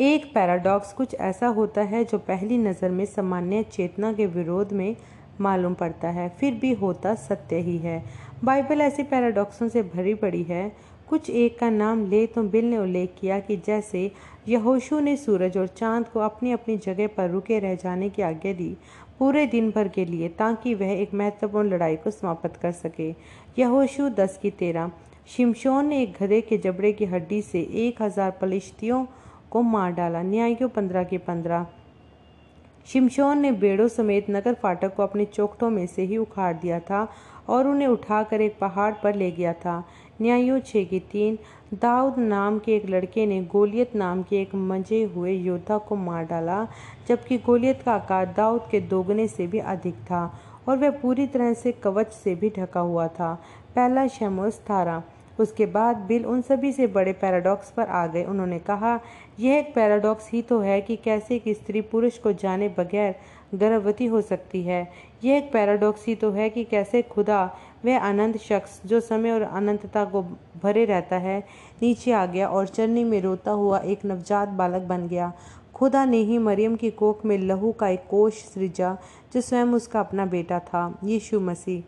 एक 0.00 0.24
पैराडॉक्स, 0.34 0.92
कुछ 0.92 1.14
ऐसा 1.14 1.46
होता 1.46 1.82
है 1.82 2.04
जो 2.04 2.18
पहली 2.18 2.58
नज़र 2.58 2.90
में 2.90 3.04
सामान्य 3.06 3.62
चेतना 3.62 4.12
के 4.12 4.26
विरोध 4.26 4.72
में 4.72 4.96
मालूम 5.40 5.74
पड़ता 5.74 6.08
है। 6.08 6.28
फिर 6.40 6.54
भी 6.54 6.72
होता 6.72 7.14
सत्य 7.14 7.56
ही 7.58 7.76
है। 7.78 8.02
बाइबल 8.44 8.80
ऐसे 8.80 9.02
पैराडॉक्सों 9.02 9.68
से 9.68 9.82
भरी 9.84 10.14
पड़ी 10.14 10.42
है। 10.42 10.70
कुछ 11.08 11.28
एक 11.30 11.58
का 11.58 11.68
नाम 11.70 12.04
ले 12.06 12.26
तो 12.26 12.42
बिल 12.42 12.64
ने 12.64 12.78
उल्लेख 12.78 13.14
किया 13.20 13.38
कि 13.40 13.56
जैसे 13.66 14.10
यहोशू 14.48 15.00
ने 15.00 15.16
सूरज 15.16 15.56
और 15.58 15.66
चाँद 15.68 16.08
को 16.08 16.20
अपनी 16.20 16.52
अपनी 16.52 16.76
जगह 16.76 17.06
पर 17.06 17.30
रुके 17.30 17.58
रह 17.58 17.74
जाने 17.74 18.08
की 18.10 18.22
आज्ञा 18.22 18.52
दी 18.52 18.76
पूरे 19.18 19.44
दिन 19.46 19.70
भर 19.70 19.88
के 19.88 20.04
लिए, 20.04 20.28
ताकि 20.28 20.74
वह 20.74 20.92
एक 20.92 21.12
महत्वपूर्ण 21.14 21.68
लड़ाई 21.68 21.96
को 21.96 22.10
समाप्त 22.10 22.56
कर 22.56 22.72
सके। 22.72 23.10
यहोशू 23.58 24.08
दस 24.10 24.38
की 24.42 24.50
तेरह, 24.50 24.90
शिमशोन 25.26 25.86
ने 25.86 26.02
एक 26.02 26.16
गधे 26.20 26.40
के 26.40 26.58
जबड़े 26.58 26.92
की 26.92 27.04
हड्डी 27.04 27.40
से 27.42 27.60
एक 27.78 28.02
हज़ार 28.02 28.30
पलिश्तियों 28.40 29.04
को 29.50 29.62
मार 29.62 29.92
डाला। 29.92 30.22
न्यायियों 30.22 30.68
पंद्रह 30.68 31.04
के 31.04 31.18
पंद्रह 31.18 31.66
शिमशोन 32.86 33.38
ने 33.38 33.50
बेड़ों 33.52 33.88
समेत 33.88 34.26
नगर 34.30 34.54
फाटक 34.54 34.94
को 34.94 35.02
अपने 35.02 35.24
चौकटों 35.24 35.70
में 35.70 35.86
से 35.86 36.02
ही 36.02 36.16
उखाड़ 36.16 36.52
दिया 36.56 36.78
था 36.80 37.06
और 37.48 37.66
उन्हें 37.66 37.88
उठाकर 37.88 38.40
एक 38.40 38.58
पहाड़ 38.58 38.92
पर 38.94 39.14
ले 39.14 39.30
गया 39.30 39.52
था। 39.52 39.82
न्यायो 40.20 40.58
छः 40.58 40.84
की 40.84 40.98
तीन, 41.12 41.38
दाऊद 41.74 42.18
नाम 42.18 42.58
के 42.58 42.74
एक 42.76 42.86
लड़के 42.86 43.26
ने 43.26 43.40
गोलियत 43.44 43.94
नाम 43.96 44.22
के 44.22 44.40
एक 44.42 44.54
मज़े 44.54 45.02
हुए 45.04 45.32
योद्धा 45.32 45.78
को 45.78 45.96
मार 45.96 46.24
डाला, 46.24 46.66
जबकि 47.08 47.38
गोलियत 47.38 47.82
का 47.82 47.92
आकार 47.92 48.34
दाऊद 48.36 48.68
के 48.70 48.80
दोगुने 48.80 49.26
से 49.28 49.46
भी 49.46 49.58
अधिक 49.58 49.94
था 50.02 50.24
और 50.68 50.76
वह 50.76 50.90
पूरी 50.90 51.26
तरह 51.26 51.52
से 51.54 51.72
कवच 51.72 52.12
से 52.12 52.34
भी 52.34 52.50
ढका 52.58 52.80
हुआ 52.80 53.08
था। 53.08 53.34
पहला 53.74 54.06
शमोस 54.08 54.60
थारा। 54.70 55.02
उसके 55.42 55.66
बाद 55.66 55.96
बिल 56.08 56.26
उन 56.26 56.42
सभी 56.42 56.72
से 56.72 56.86
बड़े 56.86 57.12
पैराडॉक्स 57.12 57.70
पर 57.70 57.86
आ 57.86 58.06
गए। 58.06 58.24
उन्होंने 58.24 58.58
कहा, 58.58 58.98
यह 59.40 59.58
एक 59.58 59.74
पैराडॉक्स 59.74 60.30
ही 60.32 60.42
तो 60.42 60.58
है 60.60 60.80
कि 60.80 60.96
कैसे 60.96 61.34
एक 61.36 61.56
स्त्री 61.56 61.80
पुरुष 61.80 62.18
को 62.18 62.32
जाने 62.32 62.68
बगैर 62.68 63.14
गर्भवती 63.54 64.06
हो 64.06 64.20
सकती 64.20 64.62
है। 64.62 64.88
यह 65.24 65.36
एक 65.36 65.52
पैराडॉक्स 65.52 66.06
ही 66.06 66.14
तो 66.14 66.30
है 66.30 66.48
कि 66.50 66.64
कैसे 66.64 67.02
खुदा 67.02 67.44
वह 67.84 67.98
अनंत 67.98 68.36
शख्स 68.36 68.80
जो 68.86 69.00
समय 69.00 69.30
और 69.30 69.42
अनंतता 69.42 70.04
को 70.04 70.22
भरे 70.62 70.84
रहता 70.84 71.16
है, 71.16 71.38
नीचे 71.82 72.12
आ 72.12 72.26
गया 72.26 72.48
और 72.48 72.66
चरनी 72.66 73.04
में 73.04 73.20
रोता 73.20 73.50
हुआ 73.50 73.78
एक 73.78 74.04
नवजात 74.04 74.48
बालक 74.48 74.82
बन 74.82 75.08
गया। 75.08 75.32
खुदा 75.74 76.04
ने 76.04 76.18
ही 76.18 76.38
मरियम 76.38 76.76
की 76.76 76.90
कोख 76.90 77.24
में 77.24 77.38
लहू 77.38 77.72
का 77.72 77.88
एक 77.88 78.06
कोश 78.10 78.34
सृजा, 78.44 78.96
जो 79.34 79.40
स्वयं 79.40 79.72
उसका 79.74 80.00
अपना 80.00 80.26
बेटा 80.26 80.58
था, 80.58 80.98
यीशु 81.04 81.40
मसीह। 81.40 81.82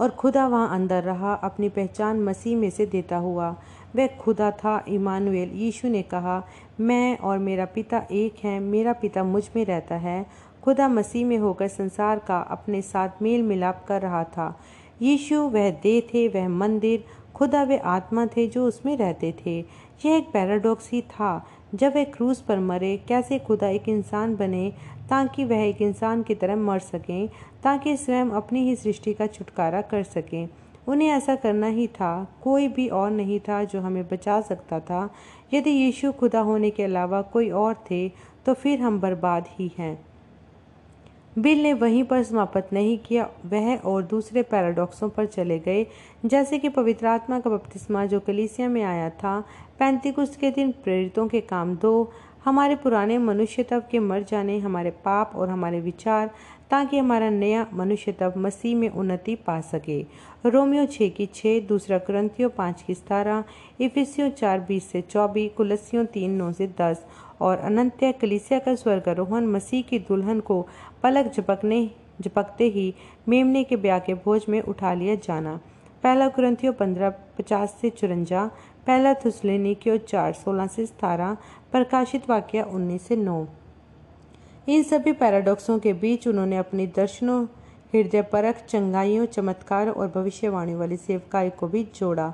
और 0.00 0.10
खुदा 0.10 0.46
वहाँ 0.46 0.70
अंदर 0.70 1.02
रहा, 1.02 1.34
अपनी 1.34 1.68
पहचान 1.68 2.20
मसीह 2.20 2.56
में 2.56 2.70
से 2.70 2.86
देता 2.86 3.16
हुआ। 3.16 3.56
वह 3.96 4.06
खुदा 4.06 4.50
था, 4.50 4.84
इमानुएल। 4.88 5.50
यीशु 5.52 5.88
ने 5.88 6.02
कहा, 6.02 6.46
मैं 6.80 7.18
और 7.18 7.38
मेरा 7.38 7.64
पिता 7.64 8.06
एक 8.12 8.34
हैं, 8.44 8.60
मेरा 8.60 8.92
पिता 8.92 9.24
मुझमें 9.24 9.64
रहता 9.64 9.94
है। 9.94 10.26
खुदा 10.62 10.88
मसीह 10.88 11.26
में 11.26 11.38
होकर 11.38 11.68
संसार 11.68 12.18
का 12.18 12.38
अपने 12.38 12.82
साथ 12.82 13.08
मेल 13.22 13.42
मिलाप 13.42 13.84
कर 13.88 14.02
रहा 14.02 14.24
था। 14.24 14.60
यीशु 15.02 15.40
वह 15.40 15.70
देह 15.70 16.00
थे, 16.00 16.28
वह 16.28 16.48
मंदिर। 16.48 17.04
खुदा 17.34 17.62
वे 17.62 17.78
आत्मा 17.78 18.26
थे 18.26 18.46
जो 18.46 18.66
उसमें 18.66 18.96
रहते 18.96 19.34
थे। 19.46 19.60
यह 20.06 20.16
एक 20.16 20.32
पैराडॉक्स 20.32 20.90
ही 20.92 21.02
था। 21.02 21.46
जब 21.74 21.94
वह 21.94 22.04
क्रूज 22.04 22.38
पर 22.38 22.58
मरे, 22.58 22.96
कैसे 22.96 23.38
खुदा 23.38 23.68
एक 23.68 23.88
इंसान 23.88 24.36
बने 24.36 24.72
ताकि 25.10 25.44
वह 25.44 25.62
एक 25.62 25.82
इंसान 25.82 26.22
की 26.22 26.34
तरह 26.34 26.56
मर 26.56 26.78
सकें, 26.78 27.28
ताकि 27.62 27.96
स्वयं 27.96 28.30
अपनी 28.32 28.62
ही 28.64 28.76
सृष्टि 28.76 29.14
का 29.14 29.26
छुटकारा 29.26 29.80
कर 29.82 30.02
सकें। 30.02 30.48
उन्हें 30.88 31.08
ऐसा 31.08 31.34
करना 31.34 31.66
ही 31.66 31.86
था, 31.86 32.26
कोई 32.42 32.68
भी 32.68 32.88
और 32.88 33.10
नहीं 33.10 33.38
था 33.40 33.62
जो 33.64 33.80
हमें 33.80 34.08
बचा 34.08 34.40
सकता 34.40 34.80
था। 34.80 35.08
यदि 35.54 35.70
यीशु 35.70 36.12
खुदा 36.12 36.40
होने 36.40 36.70
के 36.70 36.82
अलावा 36.82 37.22
कोई 37.22 37.50
और 37.50 37.74
थे 37.90 38.08
तो 38.46 38.54
फिर 38.54 38.80
हम 38.80 39.00
बर्बाद 39.00 39.46
ही 39.50 39.70
हैं। 39.78 39.98
बिल 41.38 41.62
ने 41.62 41.72
वहीं 41.72 42.02
पर 42.04 42.22
समाप्त 42.22 42.68
नहीं 42.72 42.98
किया, 42.98 43.28
वह 43.46 43.76
और 43.76 44.02
दूसरे 44.02 44.42
पैराडॉक्सों 44.42 45.08
पर 45.08 45.26
चले 45.26 45.58
गए। 45.58 45.86
जैसे 46.26 46.58
कि 46.58 46.68
पवित्र 46.68 47.06
आत्मा 47.06 47.40
का 47.40 47.50
बपतिस्मा 47.50 48.04
जो 48.06 48.20
कलीसिया 48.20 48.68
में 48.68 48.82
आया 48.82 49.10
था, 49.10 49.40
पैंतीकुस्त 49.78 50.38
के 50.40 50.50
दिन 50.50 50.70
प्रेरितों 50.72 51.26
के 51.28 51.40
काम 51.40 51.74
दो 51.76 52.10
हमारे 52.46 52.74
पुराने 52.76 53.18
मनुष्य 53.18 53.62
तब 53.62 53.88
के 53.90 53.98
मर 53.98 54.22
जाने, 54.22 54.58
हमारे 54.58 54.90
पाप 54.90 55.32
और 55.36 55.48
हमारे 55.48 55.80
विचार, 55.80 56.30
ताकि 56.70 56.98
हमारा 56.98 57.30
नया 57.30 57.66
मनुष्य 57.74 58.12
तब 58.12 58.34
मसीह 58.36 58.76
में 58.76 58.88
उन्नति 58.88 59.34
पा 59.34 59.60
सके। 59.60 60.06
रोमियो 60.46 60.86
छः 60.86 61.08
की 61.08 61.26
छः 61.26 61.60
दूसरा 61.66 61.98
क्रंथियो 61.98 62.48
पाँच 62.48 62.82
की 62.82 62.94
सतारह, 62.94 63.44
इफिसियो 63.80 64.28
चार, 64.28 64.60
बीस 64.60 64.90
से 64.90 65.00
चौबीस 65.00 65.50
कुलसियों 65.56 66.04
तीन, 66.04 66.30
नौ 66.30 66.52
से 66.52 66.66
दस, 66.80 67.06
और 67.40 67.58
अनंत्य 67.58 68.12
कलिसिया 68.12 68.58
का 68.58 68.74
स्वर्गारोहण 68.74 69.46
मसीह 69.46 69.82
की 69.82 69.98
दुल्हन 69.98 70.40
को 70.40 70.66
पलक 71.02 71.32
झपकने, 71.32 71.90
झपकते 72.20 72.64
ही 72.64 72.94
मेमने 73.28 73.64
के 73.64 73.76
ब्याह 73.76 73.98
के 73.98 74.14
भोज 74.14 74.46
में 74.48 74.60
उठा 74.62 74.94
लिया 74.94 75.14
जाना। 75.14 75.60
पहला 76.02 76.28
क्रंथियो 76.28 76.72
पंद्रह, 76.72 77.10
पचास 77.10 77.78
से 77.80 77.90
चुरंजा 77.90 78.50
पहला 78.86 79.14
थुसलेनिकियो 79.14 79.96
चार 79.98 80.32
सोलह 80.32 80.66
से 80.66 80.86
सतारह, 80.86 81.36
प्रकाशित 81.72 82.28
वाक्य 82.30 82.62
उन्नीस 82.62 83.02
से 83.02 83.16
नौ। 83.16 83.46
इन 84.68 84.82
सभी 84.82 85.12
पैराडॉक्सों 85.12 85.78
के 85.78 85.92
बीच 85.92 86.26
उन्होंने 86.28 86.56
अपनी 86.56 86.86
दर्शनों, 86.86 87.44
हृदय 87.94 88.22
परख, 88.22 88.64
चंगाइयों, 88.66 89.26
चमत्कार 89.26 89.88
और 89.88 90.08
भविष्यवाणी 90.08 90.74
वाली 90.74 90.96
सेवकाई 90.96 91.50
को 91.50 91.68
भी 91.68 91.82
जोड़ा। 91.94 92.32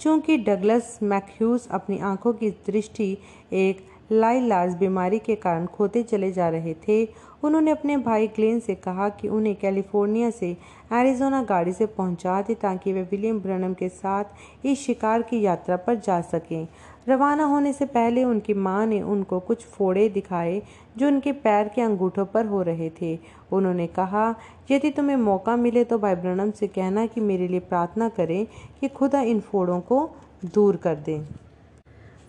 चूँकि 0.00 0.36
डगलस 0.36 0.98
मैक्यूस 1.02 1.68
अपनी 1.70 1.98
आँखों 1.98 2.32
की 2.32 2.50
दृष्टि 2.50 3.18
एक 3.52 3.86
लाइलाज 4.12 4.74
बीमारी 4.74 5.18
के 5.18 5.34
कारण 5.34 5.66
खोते 5.66 6.02
चले 6.02 6.32
जा 6.32 6.48
रहे 6.48 6.74
थे 6.88 7.04
उन्होंने 7.42 7.70
अपने 7.70 7.96
भाई 7.96 8.26
ग्लेन 8.26 8.60
से 8.60 8.74
कहा 8.74 9.08
कि 9.08 9.28
उन्हें 9.28 9.54
कैलिफ़ोर्निया 9.56 10.30
से 10.30 10.50
एरिजोना 10.92 11.42
गाड़ी 11.42 11.72
से 11.72 11.86
पहुँचा 11.86 12.40
दे 12.42 12.54
ताकि 12.54 12.92
वे 12.92 13.02
विलियम 13.02 13.40
ब्रनम 13.40 13.74
के 13.74 13.88
साथ 13.88 14.66
इस 14.66 14.80
शिकार 14.80 15.22
की 15.22 15.40
यात्रा 15.40 15.76
पर 15.76 15.94
जा 15.96 16.20
सकें। 16.20 16.66
रवाना 17.08 17.44
होने 17.44 17.72
से 17.72 17.86
पहले 17.86 18.24
उनकी 18.24 18.54
माँ 18.54 18.86
ने 18.86 19.00
उनको 19.02 19.40
कुछ 19.40 19.64
फोड़े 19.66 20.08
दिखाए 20.08 20.60
जो 20.98 21.06
उनके 21.06 21.32
पैर 21.32 21.68
के 21.68 21.82
अंगूठों 21.82 22.24
पर 22.24 22.46
हो 22.46 22.62
रहे 22.62 22.90
थे। 23.00 23.18
उन्होंने 23.52 23.86
कहा, 23.86 24.34
यदि 24.70 24.90
तुम्हें 24.90 25.16
मौका 25.16 25.56
मिले 25.56 25.84
तो 25.84 25.98
भाई 25.98 26.14
ब्रनम 26.14 26.50
से 26.50 26.66
कहना 26.66 27.06
कि 27.06 27.20
मेरे 27.20 27.48
लिए 27.48 27.60
प्रार्थना 27.60 28.08
करें 28.08 28.46
कि 28.80 28.88
खुदा 28.88 29.20
इन 29.22 29.40
फोड़ों 29.40 29.80
को 29.80 30.08
दूर 30.44 30.76
कर 30.76 30.94
दे। 30.96 31.20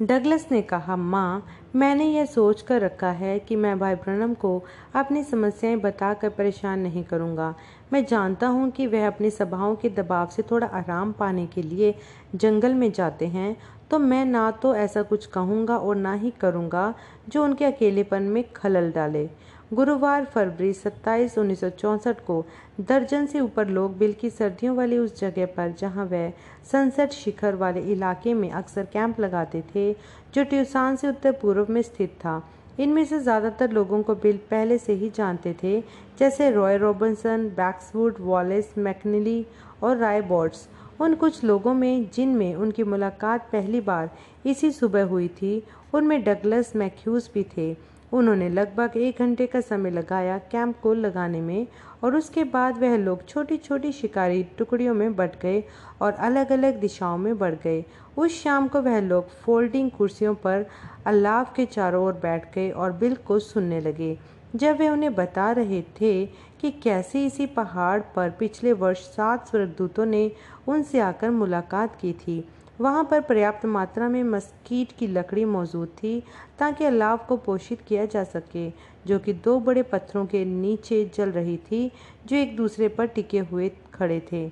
डगलस 0.04 0.48
ने 0.52 0.62
कहा, 0.62 0.96
माँ, 0.96 1.46
मैंने 1.76 2.06
यह 2.06 2.26
सोच 2.26 2.62
कर 2.62 2.82
रखा 2.82 3.10
है 3.12 3.38
कि 3.40 3.56
मैं 3.56 3.78
भाई 3.80 3.96
ब्रनम 3.96 4.34
को 4.34 4.64
अपनी 4.96 5.24
समस्याएँ 5.24 5.76
बताकर 5.76 6.30
परेशान 6.30 6.80
नहीं 6.80 7.04
करूँगा। 7.04 7.54
मैं 7.94 8.04
जानता 8.06 8.48
हूँ 8.48 8.70
कि 8.72 8.88
वह 8.88 9.08
अपनी 9.08 9.30
सभाओं 9.30 9.76
के 9.76 9.90
दबाव 9.92 10.28
से 10.28 10.44
थोड़ा 10.52 10.68
आराम 10.68 11.12
पाने 11.12 11.46
के 11.48 11.62
लिए 11.62 11.94
जंगल 12.36 12.74
में 12.74 12.92
जाते 12.92 13.28
हैं 13.28 13.56
तो 13.92 14.00
मैं 14.00 14.24
ना 14.26 14.50
तो 14.52 14.74
ऐसा 14.76 15.02
कुछ 15.04 15.26
कहूँगा 15.26 15.78
और 15.78 15.96
ना 15.96 16.14
ही 16.14 16.32
करूँगा 16.42 16.94
जो 17.30 17.44
उनके 17.44 17.66
अकेलेपन 17.66 18.24
में 18.24 18.44
खलल 18.56 18.92
डाले। 18.92 19.30
गुरुवार 19.74 20.26
फरवरी 20.26 20.72
27 20.74 21.38
1964 21.38 22.20
को 22.26 22.46
दर्जन 22.80 23.26
से 23.26 23.40
ऊपर 23.40 23.68
लोग 23.68 23.98
बिल 23.98 24.14
की 24.14 24.30
सर्दियों 24.30 24.76
वाली 24.78 24.98
उस 24.98 25.20
जगह 25.20 25.46
पर, 25.46 25.72
जहाँ 25.80 26.06
वह 26.06 26.32
सनसेट 26.72 27.12
शिखर 27.12 27.56
वाले 27.56 27.82
इलाके 27.92 28.34
में 28.34 28.50
अक्सर 28.52 28.86
कैंप 28.94 29.20
लगाते 29.20 29.64
थे, 29.76 29.94
जो 30.34 30.44
ट्यूसान 30.44 30.96
से 30.96 31.08
उत्तर 31.10 31.32
पूर्व 31.32 31.68
में 31.70 31.82
स्थित 31.82 32.14
था। 32.16 32.42
इनमें 32.80 33.04
से 33.06 33.20
ज़्यादातर 33.20 33.72
लोगों 33.72 34.02
को 34.04 34.16
बिल 34.16 34.38
पहले 34.52 34.78
से 34.78 34.94
ही 34.94 35.10
जानते 35.10 35.56
थे, 35.64 35.80
जैसे 36.20 36.50
रॉय 36.52 36.78
रॉबिन्सन 36.78 37.48
बैक्सवुड, 37.58 38.18
वॉलेस, 38.20 38.74
मैकनिली 38.78 39.46
और 39.84 39.98
राय 39.98 40.22
बॉर्ड्स। 40.22 40.68
उन 41.02 41.16
कुछ 41.16 41.44
लोगों 41.44 41.74
में, 41.74 42.10
जिनमें 42.14 42.54
उनकी 42.56 42.84
मुलाकात 42.84 43.50
पहली 43.52 43.82
बार 43.82 44.10
इसी 44.46 44.72
सुबह 44.72 45.04
हुई 45.06 45.28
थी, 45.28 45.64
उनमें 45.94 46.24
डगलस 46.24 46.76
मैक्यूज 46.76 47.30
भी 47.34 47.46
थे। 47.58 47.93
उन्होंने 48.14 48.50
लगभग 48.50 48.98
एक 48.98 49.20
घंटे 49.20 49.46
का 49.48 49.62
समय 49.62 49.90
लगाया 49.90 50.38
कैंप 50.52 50.80
को 50.82 50.94
लगाने 50.94 51.42
में 51.42 51.68
और 52.04 52.16
उसके 52.16 52.44
बाद 52.44 52.78
वह 52.78 52.96
लोग 52.98 53.28
छोटी 53.28 53.58
छोटी 53.58 53.92
शिकारी 53.92 54.44
टुकड़ियों 54.58 54.94
में 54.94 55.16
बट 55.16 55.40
गए 55.42 55.64
और 56.02 56.14
अलग 56.14 56.52
अलग 56.52 56.80
दिशाओं 56.80 57.18
में 57.18 57.38
बढ़ 57.38 57.56
गए। 57.56 57.84
उस 58.18 58.42
शाम 58.44 58.68
को 58.68 58.82
वह 58.82 59.00
लोग 59.00 59.30
फोल्डिंग 59.40 59.92
कुर्सियों 59.92 60.36
पर 60.36 60.66
अल्लाव 61.06 61.48
के 61.56 61.66
चारों 61.66 62.06
ओर 62.06 62.14
बैठ 62.14 62.54
गए 62.56 62.70
और 62.72 62.92
बिल 62.92 63.16
को 63.16 63.40
सुनने 63.40 63.82
लगे। 63.82 64.18
जब 64.56 64.78
वे 64.78 64.90
उन्हें 64.90 65.14
बता 65.16 65.52
रहे 65.52 65.82
थे 66.02 66.26
कि 66.62 66.72
कैसे 66.72 67.26
इसी 67.26 67.46
पहाड़ 67.46 68.00
पर 68.16 68.30
पिछले 68.30 68.74
वर्ष 68.74 69.00
सात 69.00 69.48
स्वर्गदूतों 69.48 70.06
ने 70.06 70.32
उनसे 70.68 71.00
आकर 71.00 71.30
मुलाकात 71.30 71.96
की 71.96 72.14
थी 72.14 72.44
वहाँ 72.82 73.04
पर 73.04 73.22
पर्याप्त 73.22 73.66
मात्रा 73.66 74.08
में 74.10 74.24
मस्कीट 74.24 74.92
की 74.92 75.08
लकड़ी 75.08 75.46
मौजूद 75.46 75.88
थी 76.04 76.22
ताकि 76.60 76.86
अलाव 76.86 77.18
को 77.28 77.38
पोषित 77.38 77.82
किया 77.82 78.06
जा 78.06 78.24
सके, 78.24 78.70
जो 79.08 79.20
कि 79.20 79.34
दो 79.34 79.60
बड़े 79.60 79.84
पत्थरों 79.84 80.26
के 80.26 80.44
नीचे 80.46 81.04
जल 81.16 81.32
रही 81.32 81.58
थी, 81.58 81.92
जो 82.26 82.36
एक 82.36 82.56
दूसरे 82.56 82.88
पर 82.88 83.08
टिके 83.08 83.40
हुए 83.40 83.70
खड़े 83.94 84.20
थे। 84.32 84.48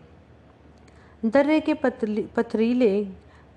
दर्रे 1.23 1.59
के 1.59 1.73
पथरीले 1.73 3.07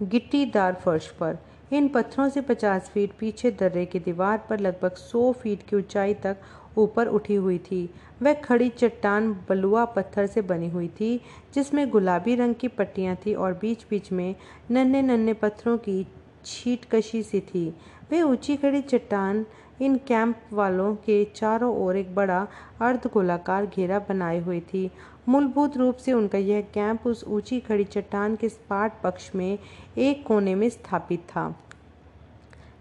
गिट्टीदार 0.03 0.75
फर्श 0.75 1.07
पर, 1.11 1.39
इन 1.73 1.89
पत्थरों 1.89 2.29
से 2.29 2.41
50 2.41 2.89
फीट 2.89 3.13
पीछे 3.19 3.51
दर्रे 3.51 3.85
की 3.87 3.99
दीवार 3.99 4.45
पर 4.51 4.61
लगभग 4.61 4.97
100 4.97 5.33
फीट 5.33 5.63
की 5.63 5.77
ऊंचाई 5.77 6.15
तक 6.15 6.37
ऊपर 6.79 7.07
उठी 7.07 7.35
हुई 7.35 7.59
थी 7.59 7.89
वह 8.23 8.33
खड़ी 8.35 8.69
चट्टान 8.69 9.33
बलुआ 9.49 9.85
पत्थर 9.85 10.27
से 10.27 10.43
बनी 10.43 10.69
हुई 10.71 10.89
थी, 10.91 11.21
जिसमें 11.55 11.89
गुलाबी 11.91 12.35
रंग 12.35 12.55
की 12.55 12.69
पट्टियाँ 12.69 13.17
थी 13.17 13.35
और 13.35 13.53
बीच 13.53 13.85
बीच 13.91 14.13
में 14.13 14.35
नन्हे 14.71 15.03
नन्हे 15.03 15.33
पत्थरों 15.35 15.77
की 15.79 16.07
छीट 16.45 16.85
कशी 16.93 17.23
सी 17.23 17.41
थी। 17.41 17.69
वह 18.13 18.23
ऊँची 18.23 18.57
खड़ी 18.57 18.81
चट्टान 18.83 19.45
इन 19.83 19.97
कैंप 20.09 20.41
वालों 20.53 20.95
के 20.97 21.25
चारों 21.37 21.75
ओर 21.77 21.97
एक 21.97 22.15
बड़ा 22.15 22.47
अर्ध 22.81 23.07
गोलाकार 23.13 23.67
घेरा 23.67 23.99
बनाए 23.99 24.39
हुई 24.41 24.61
थी। 24.61 24.91
मूलभूत 25.29 25.77
रूप 25.77 25.97
से 25.97 26.13
उनका 26.13 26.39
यह 26.39 26.61
कैंप 26.75 27.07
उस 27.07 27.25
ऊँची 27.29 27.61
खड़ी 27.61 27.85
चट्टान 27.85 28.37
के 28.37 28.49
स्पाट 28.49 29.01
पक्ष 29.03 29.31
में 29.35 29.59
एक 29.99 30.27
कोने 30.27 30.55
में 30.55 30.69
स्थापित 30.69 31.21
था। 31.21 31.55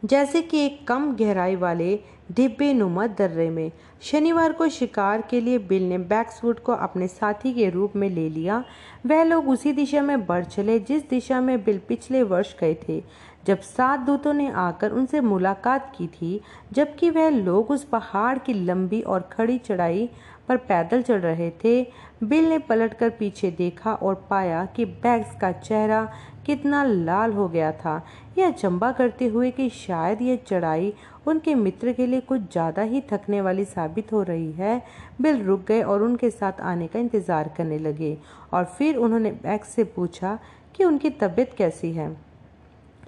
जैसे 0.06 0.42
कि 0.42 0.66
एक 0.66 0.88
कम 0.88 1.16
गहराई 1.16 1.56
वाले 1.56 2.00
डिब्बे 2.32 2.74
नुमा 2.74 3.08
दर्रे 3.08 3.50
में। 3.50 3.72
शनिवार 4.02 4.54
को 4.54 4.68
शिकार 4.70 5.22
के 5.22 5.42
लिए 5.42 5.58
बिल 5.58 5.90
ने 5.90 5.98
बैक्सवुड 5.98 6.60
को 6.60 6.72
अपने 6.72 7.08
साथी 7.08 7.54
के 7.54 7.70
रूप 7.70 7.96
में 7.96 8.10
ले 8.10 8.30
लिया। 8.30 8.64
वह 9.06 9.24
लोग 9.24 9.50
उसी 9.50 9.72
दिशा 9.74 10.02
में 10.02 10.26
बढ़ 10.26 10.46
चले 10.46 10.80
जिस 10.80 11.10
दिशा 11.10 11.42
में 11.42 11.64
बिल 11.64 11.82
पिछले 11.88 12.24
वर्ष 12.24 12.56
गए 12.60 12.78
थे। 12.90 13.04
जब 13.48 13.62
सात 13.62 14.00
दूतों 14.00 14.34
ने 14.34 14.52
आकर 14.52 14.92
उनसे 14.92 15.22
मुलाकात 15.22 15.94
की 15.98 16.08
थी, 16.08 16.42
जबकि 16.72 17.10
वह 17.10 17.30
लोग 17.30 17.72
उस 17.72 17.84
पहाड़ 17.84 18.38
की 18.38 18.54
लंबी 18.54 19.02
और 19.02 19.30
खड़ी 19.32 19.58
चढ़ाई 19.58 20.10
पर 20.48 20.58
पैदल 20.58 21.02
चल 21.02 21.18
रहे 21.18 21.52
थे, 21.64 21.84
बिल 22.24 22.50
ने 22.50 22.60
पलटकर 22.60 23.10
पीछे 23.10 23.52
देखा 23.52 23.94
और 23.94 24.28
पाया 24.30 24.66
कि 24.66 24.86
बैग्स 24.86 25.36
का 25.42 25.52
चेहरा 25.52 26.12
कितना 26.46 26.84
लाल 26.84 27.34
हो 27.34 27.48
गया 27.48 27.72
था। 27.74 28.02
यह 28.38 28.48
अचंबा 28.48 28.92
करते 28.92 29.28
हुए 29.28 29.52
कि 29.52 29.70
शायद 29.70 30.22
यह 30.22 30.40
चढ़ाई 30.48 30.94
उनके 31.28 31.56
मित्र 31.56 31.92
के 31.94 32.06
लिए 32.08 32.22
कुछ 32.22 32.42
ज़्यादा 32.52 32.82
ही 32.82 33.02
थकने 33.12 33.42
वाली 33.42 33.66
साबित 33.66 34.12
हो 34.14 34.24
रही 34.24 34.52
है। 34.52 34.82
बिल 35.22 35.42
रुक 35.44 35.66
गए 35.68 35.82
और 35.84 36.04
उनके 36.04 36.30
साथ 36.30 36.62
आने 36.64 36.88
का 36.88 37.00
इंतज़ार 37.00 37.54
करने 37.58 37.80
लगे 37.80 38.18
और 38.54 38.66
फिर 38.78 38.98
उन्होंने 38.98 39.32
बैक्स 39.44 39.70
से 39.70 39.84
पूछा 39.86 40.38
कि 40.76 40.84
उनकी 40.84 41.10
तबीयत 41.12 41.54
कैसी 41.58 41.92
है। 41.92 42.10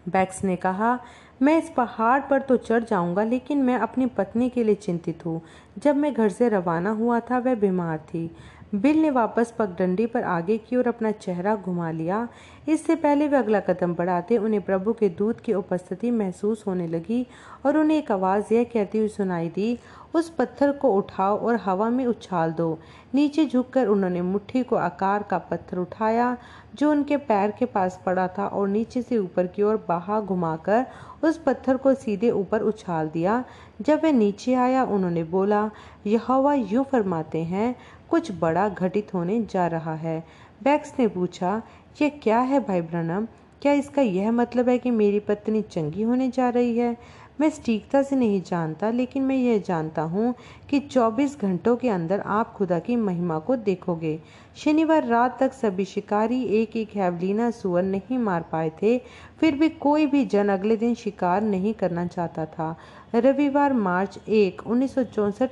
बैक्स 0.07 0.43
ने 0.43 0.55
कहा, 0.55 0.99
मैं 1.41 1.57
इस 1.57 1.69
पहाड़ 1.69 2.19
पर 2.21 2.41
तो 2.41 2.55
चढ़ 2.57 2.83
जाऊँगा, 2.83 3.23
लेकिन 3.23 3.61
मैं 3.63 3.77
अपनी 3.77 4.05
पत्नी 4.07 4.49
के 4.49 4.63
लिए 4.63 4.75
चिंतित 4.75 5.25
हूँ। 5.25 5.41
जब 5.77 5.95
मैं 5.95 6.13
घर 6.13 6.29
से 6.29 6.49
रवाना 6.49 6.89
हुआ 6.91 7.19
था, 7.19 7.37
वह 7.37 7.55
बीमार 7.55 7.97
थी। 8.07 8.29
बिल 8.75 8.97
ने 9.01 9.09
वापस 9.09 9.53
पगडंडी 9.59 10.05
पर 10.05 10.23
आगे 10.23 10.57
की 10.57 10.75
ओर 10.75 10.87
अपना 10.87 11.11
चेहरा 11.11 11.55
घुमा 11.55 11.89
लिया। 11.91 12.27
इससे 12.67 12.95
पहले 12.95 13.27
वे 13.27 13.37
अगला 13.37 13.59
कदम 13.59 13.93
बढ़ाते 13.95 14.37
उन्हें 14.37 14.61
प्रभु 14.61 14.93
के 14.93 15.09
दूत 15.09 15.39
की 15.39 15.53
उपस्थिति 15.53 16.11
महसूस 16.11 16.63
होने 16.67 16.87
लगी 16.87 17.25
और 17.65 17.77
उन्हें 17.77 17.97
एक 17.97 18.11
आवाज़ 18.11 18.53
यह 18.53 18.63
कहती 18.63 18.97
हुई 18.97 19.07
सुनाई 19.07 19.49
दी, 19.49 19.77
उस 20.15 20.29
पत्थर 20.29 20.71
को 20.71 20.91
उठाओ 20.93 21.37
और 21.37 21.55
हवा 21.55 21.89
में 21.89 22.05
उछाल 22.05 22.51
दो। 22.51 22.77
नीचे 23.15 23.45
झुककर 23.45 23.87
उन्होंने 23.87 24.21
मुट्ठी 24.21 24.63
को 24.63 24.75
आकार 24.75 25.23
का 25.23 25.37
पत्थर 25.37 25.77
उठाया, 25.77 26.37
जो 26.75 26.91
उनके 26.91 27.17
पैर 27.17 27.51
के 27.51 27.65
पास 27.65 27.99
पड़ा 28.05 28.27
था, 28.27 28.47
और 28.47 28.67
नीचे 28.67 29.01
से 29.01 29.17
ऊपर 29.17 29.47
की 29.47 29.63
ओर 29.63 29.83
बाहा 29.87 30.19
घुमाकर 30.19 30.85
उस 31.23 31.37
पत्थर 31.37 31.77
को 31.77 31.93
सीधे 31.93 32.29
ऊपर 32.31 32.61
उछाल 32.61 33.09
दिया। 33.09 33.43
जब 33.81 34.01
वह 34.03 34.11
नीचे 34.11 34.53
आया, 34.53 34.83
उन्होंने 34.83 35.23
बोला, 35.23 35.69
यहोवा, 36.07 36.53
यूँ 36.53 36.83
फरमाते 36.83 37.43
हैं 37.43 37.75
कुछ 38.09 38.31
बड़ा 38.39 38.67
घटित 38.69 39.13
होने 39.13 39.41
जा 39.51 39.67
रहा 39.67 39.95
है। 39.95 40.23
बैक्स 40.63 40.93
ने 40.99 41.07
पूछा 41.07 41.61
यह 42.01 42.19
क्या 42.23 42.39
है 42.39 42.59
भाई 42.59 42.81
ब्रनम? 42.81 43.27
क्या 43.61 43.73
इसका 43.73 44.01
यह 44.01 44.31
मतलब 44.31 44.69
है 44.69 44.77
कि 44.77 44.91
मेरी 44.91 45.19
पत्नी 45.19 45.61
चंगी 45.61 46.01
होने 46.01 46.29
जा 46.29 46.49
रही 46.49 46.77
है? 46.77 46.97
मैं 47.41 47.49
सटीकता 47.49 48.01
से 48.01 48.15
नहीं 48.15 48.41
जानता, 48.41 48.89
लेकिन 48.89 49.23
मैं 49.23 49.35
यह 49.35 49.57
जानता 49.59 50.01
हूँ 50.01 50.33
कि 50.69 50.79
24 50.79 51.37
घंटों 51.41 51.75
के 51.75 51.89
अंदर 51.89 52.19
आप 52.19 52.53
खुदा 52.53 52.79
की 52.79 52.95
महिमा 52.95 53.39
को 53.39 53.55
देखोगे। 53.55 54.19
शनिवार 54.55 55.07
रात 55.07 55.37
तक 55.39 55.53
सभी 55.53 55.85
शिकारी 55.85 56.41
एक 56.43 56.75
एक 56.77 56.95
हैवलीना 56.95 57.49
सुअर 57.51 57.83
नहीं 57.83 58.17
मार 58.17 58.45
पाए 58.51 58.71
थे, 58.81 58.97
फिर 59.39 59.55
भी 59.55 59.69
कोई 59.69 60.05
भी 60.05 60.25
जन 60.25 60.49
अगले 60.49 60.77
दिन 60.77 60.93
शिकार 60.95 61.41
नहीं 61.41 61.73
करना 61.73 62.05
चाहता 62.07 62.45
था। 62.45 62.75
रविवार 63.15 63.73
मार्च 63.73 64.19
एक, 64.27 64.61
उन्नीस 64.67 64.95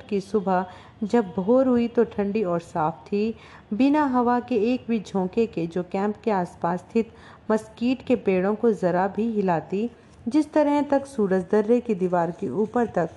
की 0.08 0.20
सुबह 0.20 0.66
जब 1.04 1.32
भोर 1.36 1.66
हुई 1.66 1.88
तो 1.88 2.04
ठंडी 2.06 2.42
और 2.44 2.60
साफ़ 2.62 3.04
थी। 3.06 3.34
बिना 3.74 4.04
हवा 4.06 4.38
के 4.40 4.56
एक 4.72 4.84
भी 4.88 5.00
झोंके 5.00 5.46
के 5.46 5.66
जो 5.66 5.82
कैंप 5.82 6.16
के 6.24 6.30
आसपास 6.32 6.80
स्थित 6.80 7.10
मस्कीट 7.50 8.06
के 8.06 8.16
पेड़ों 8.18 8.54
को 8.54 8.72
ज़रा 8.72 9.06
भी 9.08 9.30
हिलाती, 9.32 9.90
जिस 10.26 10.52
तरह 10.52 10.80
तक 10.90 11.06
सूरज 11.06 11.44
दर्रे 11.52 11.80
की 11.80 11.94
दीवार 11.94 12.30
के 12.30 12.48
ऊपर 12.50 12.86
तक 12.96 13.10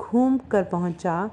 घूम 0.00 0.38
कर 0.50 0.64
पहुँचा, 0.64 1.30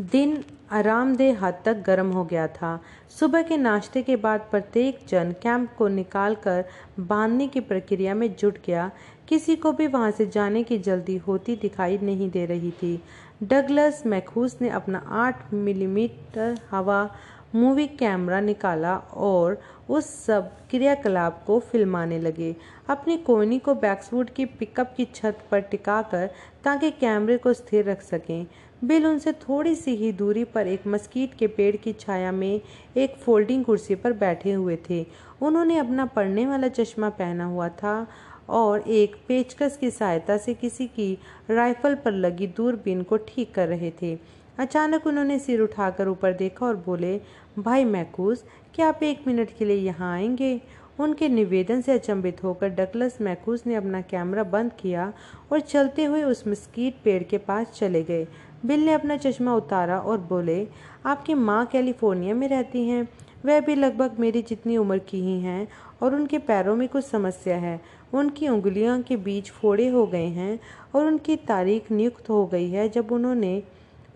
दिन 0.00 0.42
आरामदेह 0.72 1.44
हद 1.44 1.58
तक 1.64 1.82
गर्म 1.86 2.10
हो 2.12 2.24
गया 2.24 2.46
था। 2.48 2.78
सुबह 3.10 3.42
के 3.42 3.56
नाश्ते 3.56 4.02
के 4.02 4.16
बाद 4.16 4.46
प्रत्येक 4.50 4.98
जन 5.08 5.32
कैंप 5.42 5.74
को 5.78 5.88
निकालकर 5.88 6.64
बांधने 7.00 7.46
की 7.48 7.60
प्रक्रिया 7.62 8.14
में 8.14 8.34
जुट 8.36 8.58
गया। 8.66 8.90
किसी 9.28 9.56
को 9.56 9.72
भी 9.72 9.86
वहाँ 9.86 10.10
से 10.10 10.26
जाने 10.26 10.62
की 10.62 10.78
जल्दी 10.78 11.16
होती 11.18 11.56
दिखाई 11.56 11.98
नहीं 11.98 12.30
दे 12.30 12.44
रही 12.46 12.70
थी। 12.72 13.00
डगलस 13.42 14.02
मैखूस 14.06 14.56
ने 14.60 14.68
अपना 14.68 14.98
आठ 15.08 15.52
मिलीमीटर 15.54 16.58
हवा 16.70 17.10
मूवी 17.54 17.86
कैमरा 17.86 18.40
निकाला 18.40 18.96
और 18.96 19.58
उस 19.88 20.06
सब 20.24 20.50
क्रियाकलाप 20.70 21.42
को 21.46 21.58
फिल्माने 21.60 22.18
लगे। 22.18 22.54
अपनी 22.88 23.16
कोयनी 23.16 23.58
को 23.58 23.74
बैक्सवुड 23.74 24.30
की 24.30 24.44
पिकअप 24.44 24.94
की 24.96 25.04
छत 25.04 25.38
पर 25.50 25.60
टिकाकर 25.60 26.30
ताकि 26.64 26.90
कैमरे 26.90 27.38
को 27.38 27.52
स्थिर 27.52 27.84
रख 27.84 28.02
सकें। 28.02 28.46
बिल 28.84 29.06
उनसे 29.06 29.32
थोड़ी 29.32 29.74
सी 29.74 29.94
ही 29.96 30.12
दूरी 30.12 30.44
पर 30.44 30.66
एक 30.66 30.86
मस्कीट 30.86 31.34
के 31.34 31.46
पेड़ 31.46 31.76
की 31.76 31.92
छाया 31.92 32.32
में 32.32 32.60
एक 32.96 33.16
फोल्डिंग 33.16 33.64
कुर्सी 33.64 33.94
पर 33.94 34.12
बैठे 34.12 34.52
हुए 34.52 34.78
थे। 34.90 35.06
उन्होंने 35.42 35.78
अपना 35.78 36.06
पढ़ने 36.06 36.46
वाला 36.46 36.68
चश्मा 36.68 37.08
पहना 37.10 37.44
हुआ 37.44 37.68
था 37.68 38.06
और 38.48 38.80
एक 38.80 39.16
पेचकस 39.28 39.76
की 39.76 39.90
सहायता 39.90 40.36
से 40.36 40.54
किसी 40.54 40.86
की 40.86 41.18
राइफल 41.50 41.94
पर 41.94 42.12
लगी 42.12 42.46
दूरबीन 42.46 43.02
को 43.02 43.16
ठीक 43.16 43.54
कर 43.54 43.68
रहे 43.68 43.92
थे। 44.02 44.18
अचानक 44.58 45.06
उन्होंने 45.06 45.38
सिर 45.38 45.60
उठाकर 45.60 46.08
ऊपर 46.08 46.32
देखा 46.32 46.66
और 46.66 46.76
बोले, 46.76 47.20
भाई 47.58 47.84
मैकूस 47.84 48.44
क्या 48.74 48.88
आप 48.88 49.02
एक 49.02 49.26
मिनट 49.26 49.56
के 49.58 49.64
लिए 49.64 49.76
यहाँ 49.76 50.14
आएँगे? 50.14 50.60
उनके 51.00 51.28
निवेदन 51.28 51.80
से 51.80 51.92
अचंभित 51.92 52.44
होकर 52.44 52.68
डकलस 52.68 53.18
मैकूस 53.20 53.66
ने 53.66 53.74
अपना 53.74 54.00
कैमरा 54.00 54.42
बंद 54.42 54.72
किया 54.80 55.12
और 55.52 55.60
चलते 55.60 56.04
हुए 56.04 56.22
उस 56.22 56.48
मस्कीट 56.48 56.96
पेड़ 57.04 57.22
के 57.22 57.38
पास 57.38 57.66
चले 57.70 58.02
गए। 58.02 58.26
बिल 58.66 58.86
ने 58.86 58.92
अपना 58.92 59.16
चश्मा 59.16 59.54
उतारा 59.54 59.98
और 59.98 60.18
बोले, 60.18 60.68
आपकी 61.06 61.34
माँ 61.34 61.66
कैलिफ़ोर्निया 61.66 62.34
में 62.34 62.48
रहती 62.48 62.88
हैं। 62.88 63.08
वह 63.46 63.60
भी 63.60 63.74
लगभग 63.74 64.16
मेरी 64.18 64.42
जितनी 64.42 64.76
उम्र 64.76 64.98
की 64.98 65.20
ही 65.20 65.40
हैं 65.40 65.68
और 66.02 66.14
उनके 66.14 66.38
पैरों 66.38 66.76
में 66.76 66.88
कुछ 66.88 67.04
समस्या 67.04 67.56
है। 67.56 67.80
उनकी 68.14 68.48
उंगलियों 68.48 69.00
के 69.02 69.16
बीच 69.16 69.50
फोड़े 69.50 69.88
हो 69.88 70.06
गए 70.06 70.26
हैं 70.26 70.58
और 70.94 71.06
उनकी 71.06 71.36
तारीख 71.36 71.90
नियुक्त 71.90 72.28
हो 72.30 72.44
गई 72.46 72.70
है 72.70 72.88
जब 72.88 73.12
उन्होंने 73.12 73.62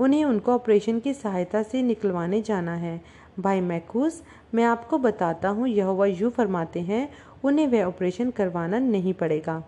उन्हें 0.01 0.25
उनको 0.25 0.53
ऑपरेशन 0.53 0.99
की 1.01 1.15
सहायता 1.15 1.63
से 1.63 1.83
निकलवाने 1.83 2.41
जाना 2.43 2.75
है। 2.75 3.01
भाई 3.41 3.61
मैकूस, 3.61 4.23
मैं 4.55 4.65
आपको 4.65 4.99
बताता 4.99 5.49
हूँ 5.49 5.69
यह 5.69 5.87
वह 5.87 6.07
यूँ 6.21 6.31
फरमाते 6.31 6.81
हैं, 6.81 7.09
उन्हें 7.45 7.67
वह 7.67 7.85
ऑपरेशन 7.85 8.31
करवाना 8.31 8.79
नहीं 8.79 9.15
पड़ेगा। 9.15 9.63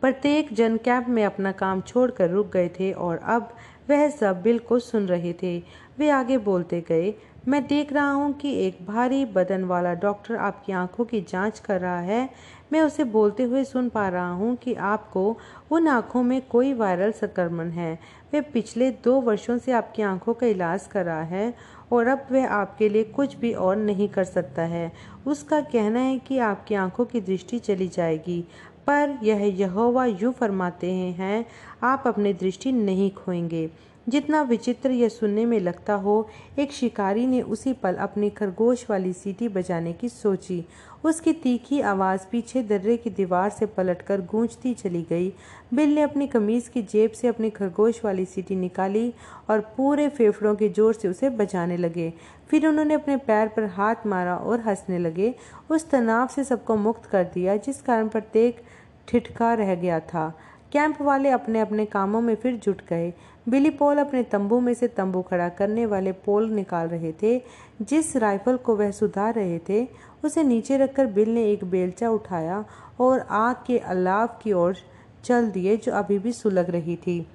प्रत्येक 0.00 0.52
जन 0.52 0.76
कैंप 0.76 1.08
में 1.08 1.24
अपना 1.24 1.52
काम 1.52 1.80
छोड़कर 1.80 2.30
रुक 2.30 2.50
गए 2.52 2.68
थे 2.68 2.92
और 2.92 3.16
अब 3.16 3.54
वह 3.90 4.08
सब 4.08 4.42
बिल 4.42 4.58
को 4.58 4.78
सुन 4.78 5.06
रहे 5.06 5.32
थे। 5.32 5.58
वे 5.98 6.08
आगे 6.10 6.38
बोलते 6.38 6.80
गए, 6.88 7.14
मैं 7.48 7.66
देख 7.66 7.92
रहा 7.92 8.10
हूँ 8.10 8.32
कि 8.32 8.52
एक 8.66 8.78
भारी 8.86 9.24
बदन 9.24 9.64
वाला 9.64 9.94
डॉक्टर 9.94 10.36
आपकी 10.36 10.72
आँखों 10.72 11.04
की 11.04 11.20
जाँच 11.20 11.58
कर 11.58 11.80
रहा 11.80 12.00
है। 12.00 12.28
मैं 12.74 12.80
उसे 12.80 13.04
बोलते 13.04 13.42
हुए 13.42 13.62
सुन 13.64 13.88
पा 13.88 14.08
रहा 14.08 14.30
हूँ 14.30 14.54
कि 14.56 14.74
आपको 14.74 15.36
उन 15.70 15.86
आँखों 15.88 16.22
में 16.22 16.40
कोई 16.42 16.72
वायरल 16.72 17.12
संक्रमण 17.12 17.68
है। 17.70 17.92
वह 18.34 18.40
पिछले 18.40 18.90
दो 19.04 19.20
वर्षों 19.20 19.58
से 19.58 19.72
आपकी 19.72 20.02
आँखों 20.02 20.34
का 20.34 20.46
इलाज 20.46 20.86
कर 20.86 21.04
रहा 21.04 21.22
है 21.22 21.54
और 21.92 22.06
अब 22.06 22.26
वह 22.32 22.48
आपके 22.48 22.88
लिए 22.88 23.04
कुछ 23.04 23.36
भी 23.36 23.52
और 23.52 23.76
नहीं 23.76 24.08
कर 24.08 24.24
सकता 24.24 24.62
है। 24.62 24.92
उसका 25.26 25.60
कहना 25.60 26.00
है 26.00 26.18
कि 26.18 26.38
आपकी 26.38 26.74
आँखों 26.74 27.04
की 27.04 27.20
दृष्टि 27.20 27.58
चली 27.58 27.88
जाएगी, 27.88 28.40
पर 28.86 29.18
यह 29.22 29.44
यहोवा 29.60 30.06
यूँ 30.06 30.32
फरमाते 30.32 30.92
हैं, 30.92 31.44
आप 31.82 32.04
अपनी 32.06 32.32
दृष्टि 32.32 32.72
नहीं 32.72 33.10
खोएँगे। 33.10 33.70
जितना 34.08 34.42
विचित्र 34.42 34.90
यह 34.90 35.08
सुनने 35.08 35.44
में 35.46 35.60
लगता 35.60 35.94
हो, 35.94 36.28
एक 36.58 36.72
शिकारी 36.72 37.26
ने 37.26 37.40
उसी 37.42 37.72
पल 37.72 37.94
अपनी 37.94 38.30
खरगोश 38.30 38.84
वाली 38.90 39.12
सीटी 39.12 39.48
बजाने 39.48 39.92
की 39.92 40.08
सोची 40.08 40.64
उसकी 41.04 41.32
तीखी 41.32 41.80
आवाज़ 41.82 42.20
पीछे 42.30 42.62
दर्रे 42.62 42.96
की 42.96 43.10
दीवार 43.10 43.50
से 43.50 43.66
पलटकर 43.66 44.20
गूंजती 44.20 44.72
चली 44.74 45.02
गई। 45.10 45.32
बिल 45.74 45.94
ने 45.94 46.02
अपनी 46.02 46.26
कमीज़ 46.26 46.70
की 46.70 46.82
जेब 46.82 47.10
से 47.10 47.28
अपनी 47.28 47.50
खरगोश 47.50 48.00
वाली 48.04 48.24
सीटी 48.24 48.56
निकाली 48.56 49.12
और 49.50 49.60
पूरे 49.76 50.08
फेफड़ों 50.08 50.54
के 50.54 50.68
ज़ोर 50.68 50.94
से 50.94 51.08
उसे 51.08 51.30
बजाने 51.32 51.76
लगे। 51.76 52.12
फिर 52.50 52.66
उन्होंने 52.66 52.94
अपने 52.94 53.16
पैर 53.18 53.48
पर 53.48 53.64
हाथ 53.66 54.06
मारा 54.06 54.36
और 54.36 54.60
हंसने 54.60 54.98
लगे। 54.98 55.34
उस 55.70 55.88
तनाव 55.90 56.26
से 56.26 56.44
सबको 56.44 56.76
मुक्त 56.76 57.06
कर 57.06 57.24
दिया, 57.24 57.56
जिस 57.56 57.82
कारण 57.82 58.08
प्रत्येक 58.08 58.62
ठिठका 59.08 59.52
रह 59.54 59.74
गया 59.74 60.00
था। 60.02 60.28
कैंप 60.72 61.00
वाले 61.02 61.30
अपने 61.30 61.60
अपने 61.60 61.84
कामों 61.86 62.20
में 62.20 62.34
फिर 62.34 62.56
जुट 62.56 62.80
गए। 62.88 63.12
बिली 63.48 63.70
पोल 63.70 63.98
अपने 63.98 64.22
तंबू 64.22 64.58
में 64.60 64.72
से 64.74 64.88
तंबू 64.88 65.20
खड़ा 65.22 65.48
करने 65.48 65.84
वाले 65.86 66.12
पोल 66.24 66.48
निकाल 66.50 66.88
रहे 66.88 67.12
थे, 67.22 67.40
जिस 67.82 68.16
राइफल 68.16 68.56
को 68.56 68.76
वह 68.76 68.90
सुधार 68.90 69.34
रहे 69.34 69.58
थे 69.68 69.86
उसे 70.24 70.42
नीचे 70.42 70.76
रखकर 70.76 71.06
बिल 71.06 71.34
ने 71.34 71.44
एक 71.44 71.64
बेलचा 71.64 72.10
उठाया 72.10 72.64
और 73.00 73.26
आग 73.30 73.56
के 73.66 73.78
अलाव 73.78 74.26
की 74.42 74.52
ओर 74.52 74.76
चल 75.24 75.50
दिए, 75.50 75.76
जो 75.76 75.92
अभी 75.92 76.18
भी 76.18 76.32
सुलग 76.32 76.70
रही 76.70 76.96
थी। 76.96 77.26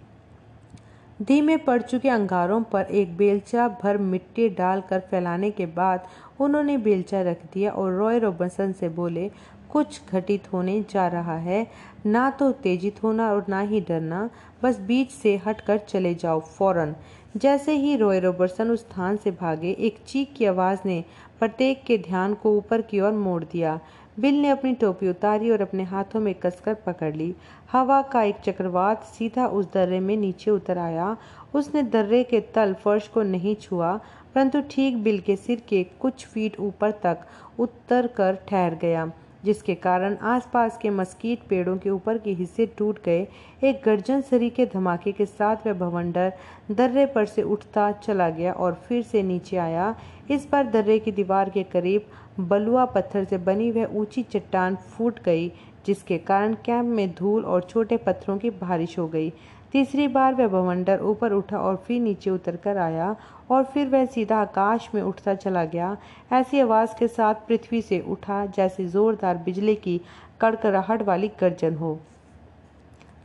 धीमे 1.22 1.58
पड़ 1.58 1.82
चुके 1.82 2.10
अंगारों 2.10 2.62
पर 2.64 2.82
एक 2.82 3.16
बेलचा 3.18 3.68
भर 3.84 3.98
मिट्टी 3.98 4.50
डालकर 4.50 5.00
फैलाने 5.00 5.52
के 5.52 5.66
बाद 5.66 6.08
उन्होंने 6.40 6.78
बेलचा 6.78 7.22
रख 7.22 7.44
दिया 7.54 7.72
और 7.72 7.94
रॉय 7.94 8.20
रोबसन 8.20 8.72
से 8.72 8.90
बोले, 8.90 9.32
कुछ 9.72 10.02
घटित 10.12 10.54
होने 10.54 10.82
जा 10.82 11.08
रहा 11.08 11.36
है। 11.36 11.68
ना 12.06 12.30
तो 12.30 12.48
उत्तेजित 12.50 13.04
होना 13.04 13.32
और 13.32 13.46
ना 13.50 13.60
ही 13.60 13.82
डरना। 13.82 14.30
बस 14.64 14.80
बीच 14.80 15.12
से 15.12 15.36
हटकर 15.38 15.78
चले 15.78 16.14
जाओ, 16.16 16.40
फ़ौरन। 16.40 16.96
जैसे 17.38 17.72
ही 17.72 17.96
रॉय 17.96 18.20
रॉबर्टसन 18.20 18.72
उस 18.72 18.80
स्थान 18.80 19.18
से 19.18 19.32
भागे, 19.32 19.72
एक 19.72 19.98
चीख 20.08 20.34
की 20.38 20.46
आवाज़ 20.46 20.80
ने 20.86 21.04
प्रत्येक 21.40 21.84
के 21.84 21.98
ध्यान 21.98 22.34
को 22.34 22.56
ऊपर 22.58 22.82
की 22.82 23.00
ओर 23.00 23.12
मोड़ 23.12 23.44
दिया। 23.44 23.80
बिल 24.20 24.42
ने 24.42 24.50
अपनी 24.50 24.74
टोपी 24.74 25.10
उतारी 25.10 25.50
और 25.50 25.62
अपने 25.62 25.84
हाथों 25.84 26.20
में 26.20 26.34
कसकर 26.36 26.74
पकड़ 26.86 27.16
ली। 27.16 27.34
हवा 27.72 28.02
का 28.02 28.24
एक 28.24 28.40
चक्रवात 28.40 29.04
सीधा 29.04 29.46
उस 29.48 29.72
दर्रे 29.74 30.00
में 30.00 30.16
नीचे 30.18 30.52
उतर 30.52 30.78
आया। 30.78 31.16
उसने 31.54 31.84
दर्रे 31.84 32.24
के 32.24 32.40
तल 32.56 32.74
फर्श 32.74 33.08
को 33.08 33.24
नहीं 33.24 33.56
छुआ, 33.56 33.96
परंतु 34.36 34.62
ठीक 34.72 34.98
बिल 34.98 35.20
के 35.20 35.36
सिर 35.36 35.62
के 35.70 35.84
कुछ 36.00 36.26
फीट 36.26 36.60
ऊपर 36.60 36.92
तक 37.04 37.26
उतर 37.60 38.08
कर 38.08 38.38
ठहर 38.48 38.76
गया। 38.76 39.12
जिसके 39.46 39.76
कारण 39.76 40.16
आसपास 40.28 40.78
के 40.78 40.90
मस्कीट 40.90 41.44
पेड़ों 41.50 41.78
के 41.78 41.90
ऊपर 41.90 42.18
के 42.18 42.32
हिस्से 42.34 42.66
टूट 42.78 43.00
गए। 43.04 43.28
एक 43.64 43.82
गर्जन 43.86 44.22
सरी 44.22 44.50
के 44.50 44.66
धमाके 44.66 45.12
के 45.12 45.26
साथ 45.26 45.68
वह 45.68 45.74
भवंडर 45.80 46.34
दर्रे 46.72 47.06
पर 47.06 47.26
से 47.26 47.42
उठता 47.44 47.92
चला 47.98 48.30
गया 48.30 48.54
और 48.54 48.74
फिर 48.88 49.04
से 49.04 49.24
नीचे 49.24 49.58
आया। 49.58 49.96
इस 50.32 50.48
बार 50.52 50.68
दर्रे 50.68 51.00
की 51.00 51.12
दीवार 51.12 51.50
के 51.50 51.64
करीब 51.64 52.06
बलुआ 52.40 52.86
पत्थर 52.86 53.24
से 53.24 53.38
बनी 53.38 53.72
वह 53.72 53.98
ऊँची 54.00 54.24
चट्टान 54.24 54.76
फूट 54.76 55.20
गई, 55.24 55.52
जिसके 55.86 56.18
कारण 56.18 56.54
कैंप 56.66 56.86
में 56.88 57.10
धूल 57.16 57.46
और 57.46 57.62
छोटे 57.62 57.98
पत्थरों 57.98 58.38
की 58.38 58.50
बारिश 58.50 58.98
हो 59.00 59.08
गई। 59.08 59.32
तीसरी 59.72 60.08
बार 60.08 60.34
वह 60.34 60.48
भवंडर 60.48 61.00
ऊपर 61.00 61.34
उठा 61.34 61.58
और 61.58 61.76
फिर 61.78 62.02
नीचे 62.02 62.30
उतर 62.30 62.56
कर 62.56 62.78
आया 62.78 63.16
और 63.50 63.64
फिर 63.64 63.88
वह 63.88 64.06
सीधा 64.06 64.38
आकाश 64.38 64.90
में 64.96 65.02
उठता 65.02 65.34
चला 65.36 65.64
गया। 65.66 65.96
ऐसी 66.32 66.60
आवाज़ 66.60 66.96
के 67.00 67.08
साथ 67.08 67.36
पृथ्वी 67.48 67.82
से 67.82 68.00
उठा, 68.00 68.46
जैसे 68.46 68.86
जोरदार 68.86 69.38
बिजली 69.38 69.76
की 69.76 70.00
कड़कड़ाहट 70.42 71.02
वाली 71.02 71.28
गर्जन 71.40 71.76
हो। 71.76 72.00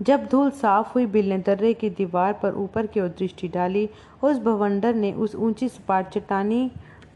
जब 0.02 0.26
धूल 0.26 0.50
साफ़ 0.50 0.92
हुई, 0.94 1.06
बिल 1.06 1.28
ने 1.28 1.38
दर्रे 1.38 1.72
की 1.74 1.90
दीवार 1.90 2.32
पर 2.32 2.54
ऊपर 2.54 2.86
की 2.86 3.00
ओर 3.00 3.08
दृष्टि 3.08 3.48
डाली। 3.48 3.88
उस 4.22 4.38
भवंडर 4.38 4.94
ने 4.94 5.12
उस 5.12 5.34
ऊँची 5.34 5.68
सपाट 5.68 6.08
चट्टानी 6.08 6.70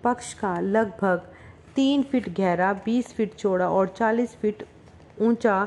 पक्ष 0.05 0.33
का 0.35 0.59
लगभग 0.61 1.23
तीन 1.75 2.03
फीट 2.03 2.29
गहरा, 2.29 2.73
बीस 2.85 3.13
फीट 3.13 3.35
चौड़ा 3.35 3.69
और 3.69 3.89
चालीस 3.89 4.37
फीट 4.37 4.63
ऊँचा 5.21 5.67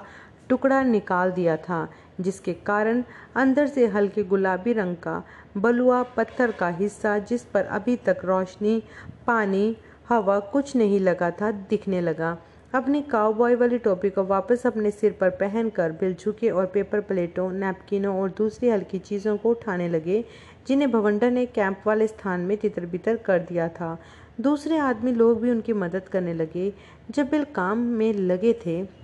टुकड़ा 0.49 0.81
निकाल 0.83 1.31
दिया 1.31 1.57
था। 1.57 1.87
जिसके 2.21 2.53
कारण 2.53 3.03
अंदर 3.35 3.67
से 3.67 3.85
हल्के 3.87 4.23
गुलाबी 4.23 4.73
रंग 4.73 4.95
का 4.95 5.23
बलुआ 5.57 6.03
पत्थर 6.03 6.51
का 6.51 6.67
हिस्सा, 6.69 7.17
जिस 7.19 7.43
पर 7.43 7.65
अभी 7.65 7.95
तक 7.95 8.17
रोशनी, 8.25 8.83
पानी, 9.27 9.75
हवा 10.09 10.39
कुछ 10.39 10.75
नहीं 10.75 10.99
लगा 10.99 11.31
था, 11.31 11.51
दिखने 11.51 12.01
लगा। 12.01 12.37
अपनी 12.73 13.01
काउबॉय 13.01 13.55
वाली 13.55 13.77
टोपी 13.77 14.09
को 14.09 14.23
वापस 14.23 14.65
अपने 14.67 14.91
सिर 14.91 15.11
पर 15.11 15.29
पहनकर 15.29 15.91
बिल 15.91 16.13
झुके 16.13 16.49
और 16.49 16.65
पेपर 16.65 16.99
प्लेटों 16.99 17.51
नैपकिनों 17.51 18.15
और 18.21 18.29
दूसरी 18.29 18.69
हल्की 18.69 18.99
चीज़ों 18.99 19.37
को 19.37 19.49
उठाने 19.49 19.87
लगे, 19.89 20.23
जिन्हें 20.67 20.91
भवंडर 20.91 21.31
ने 21.31 21.45
कैंप 21.45 21.83
वाले 21.87 22.07
स्थान 22.07 22.41
में 22.41 22.57
तितर 22.57 22.85
बितर 22.85 23.17
कर 23.17 23.39
दिया 23.39 23.67
था। 23.69 23.97
दूसरे 24.41 24.77
आदमी 24.77 25.11
लोग 25.11 25.41
भी 25.41 25.51
उनकी 25.51 25.73
मदद 25.73 26.07
करने 26.07 26.33
लगे। 26.33 26.73
जब 27.11 27.29
बिल 27.29 27.43
काम 27.43 27.77
में 27.77 28.13
लगे 28.13 28.53
थे 28.65 29.00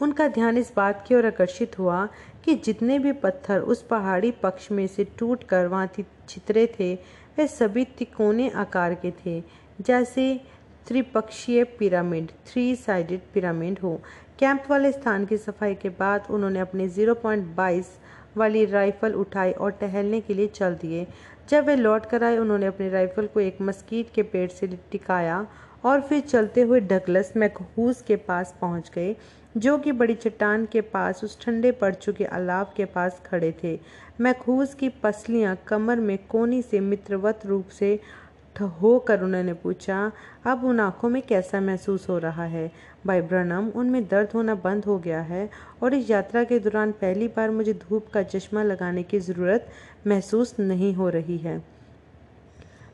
उनका 0.00 0.26
ध्यान 0.28 0.58
इस 0.58 0.72
बात 0.76 1.04
की 1.06 1.14
ओर 1.14 1.26
आकर्षित 1.26 1.78
हुआ 1.78 2.08
कि 2.44 2.54
जितने 2.54 2.98
भी 2.98 3.12
पत्थर 3.12 3.60
उस 3.62 3.82
पहाड़ी 3.82 4.30
पक्ष 4.42 4.70
में 4.72 4.86
से 4.86 5.04
टूट 5.18 5.42
कर 5.44 5.66
वहाँ 5.66 5.88
छितरे 6.28 6.66
थे, 6.78 6.94
वे 7.38 7.46
सभी 7.46 7.84
तिकोने 7.98 8.48
आकार 8.50 8.94
के 8.94 9.10
थे, 9.24 9.42
जैसे 9.80 10.40
त्रिपक्षीय 10.86 11.64
पिरामिड 11.78 12.30
थ्री 12.46 12.74
साइडेड 12.76 13.20
पिरामिड 13.34 13.78
हो। 13.78 14.00
कैंप 14.38 14.64
वाले 14.70 14.92
स्थान 14.92 15.24
की 15.26 15.36
सफ़ाई 15.36 15.74
के 15.74 15.88
बाद 15.88 16.26
उन्होंने 16.30 16.60
अपने 16.60 16.88
0.22 16.88 17.98
वाली 18.36 18.64
राइफल 18.64 19.12
उठाई 19.14 19.52
और 19.52 19.70
टहलने 19.70 20.20
के 20.20 20.34
लिए 20.34 20.46
चल 20.46 20.74
दिए। 20.74 21.06
जब 21.48 21.66
वे 21.66 21.76
लौट 21.76 22.06
कर 22.06 22.24
आए, 22.24 22.36
उन्होंने 22.38 22.66
अपनी 22.66 22.88
राइफल 22.88 23.26
को 23.26 23.40
एक 23.40 23.60
मस्कीट 23.60 24.12
के 24.14 24.22
पेड़ 24.22 24.48
से 24.50 24.66
टिकाया 24.92 25.46
और 25.84 26.00
फिर 26.00 26.20
चलते 26.20 26.62
हुए 26.62 26.80
डगलस 26.80 27.32
मैकहूस 27.36 28.02
के 28.02 28.16
पास 28.16 28.54
पहुँच 28.60 28.90
गए। 28.94 29.14
जो 29.56 29.76
कि 29.78 29.92
बड़ी 29.92 30.14
चट्टान 30.14 30.66
के 30.72 30.80
पास 30.80 31.22
उस 31.24 31.40
ठंडे 31.40 31.70
पड़ 31.72 31.94
चुके 31.94 32.24
अलाव 32.24 32.72
के 32.76 32.84
पास 32.84 33.20
खड़े 33.26 33.52
थे। 33.62 33.78
मैखूज 34.20 34.74
की 34.74 34.88
पसलियाँ 35.02 35.56
कमर 35.68 36.00
में 36.00 36.18
कोनी 36.26 36.60
से 36.62 36.80
मित्रवत 36.80 37.46
रूप 37.46 37.68
से 37.68 37.98
होकर 38.56 39.22
उन्होंने 39.22 39.52
पूछा, 39.54 40.10
अब 40.46 40.64
उन 40.64 40.80
आँखों 40.80 41.08
में 41.08 41.20
कैसा 41.22 41.60
महसूस 41.60 42.08
हो 42.08 42.18
रहा 42.18 42.44
है? 42.44 42.70
भाई 43.06 43.20
ब्रनम, 43.20 43.68
उनमें 43.70 44.06
दर्द 44.08 44.30
होना 44.34 44.54
बंद 44.54 44.84
हो 44.84 44.98
गया 44.98 45.20
है 45.22 45.48
और 45.82 45.94
इस 45.94 46.10
यात्रा 46.10 46.44
के 46.44 46.58
दौरान 46.58 46.92
पहली 46.92 47.28
बार 47.28 47.50
मुझे 47.50 47.74
धूप 47.74 48.08
का 48.14 48.22
चश्मा 48.22 48.62
लगाने 48.62 49.02
की 49.02 49.20
ज़रूरत 49.20 49.68
महसूस 50.06 50.54
नहीं 50.60 50.94
हो 50.94 51.08
रही 51.08 51.38
है। 51.38 51.62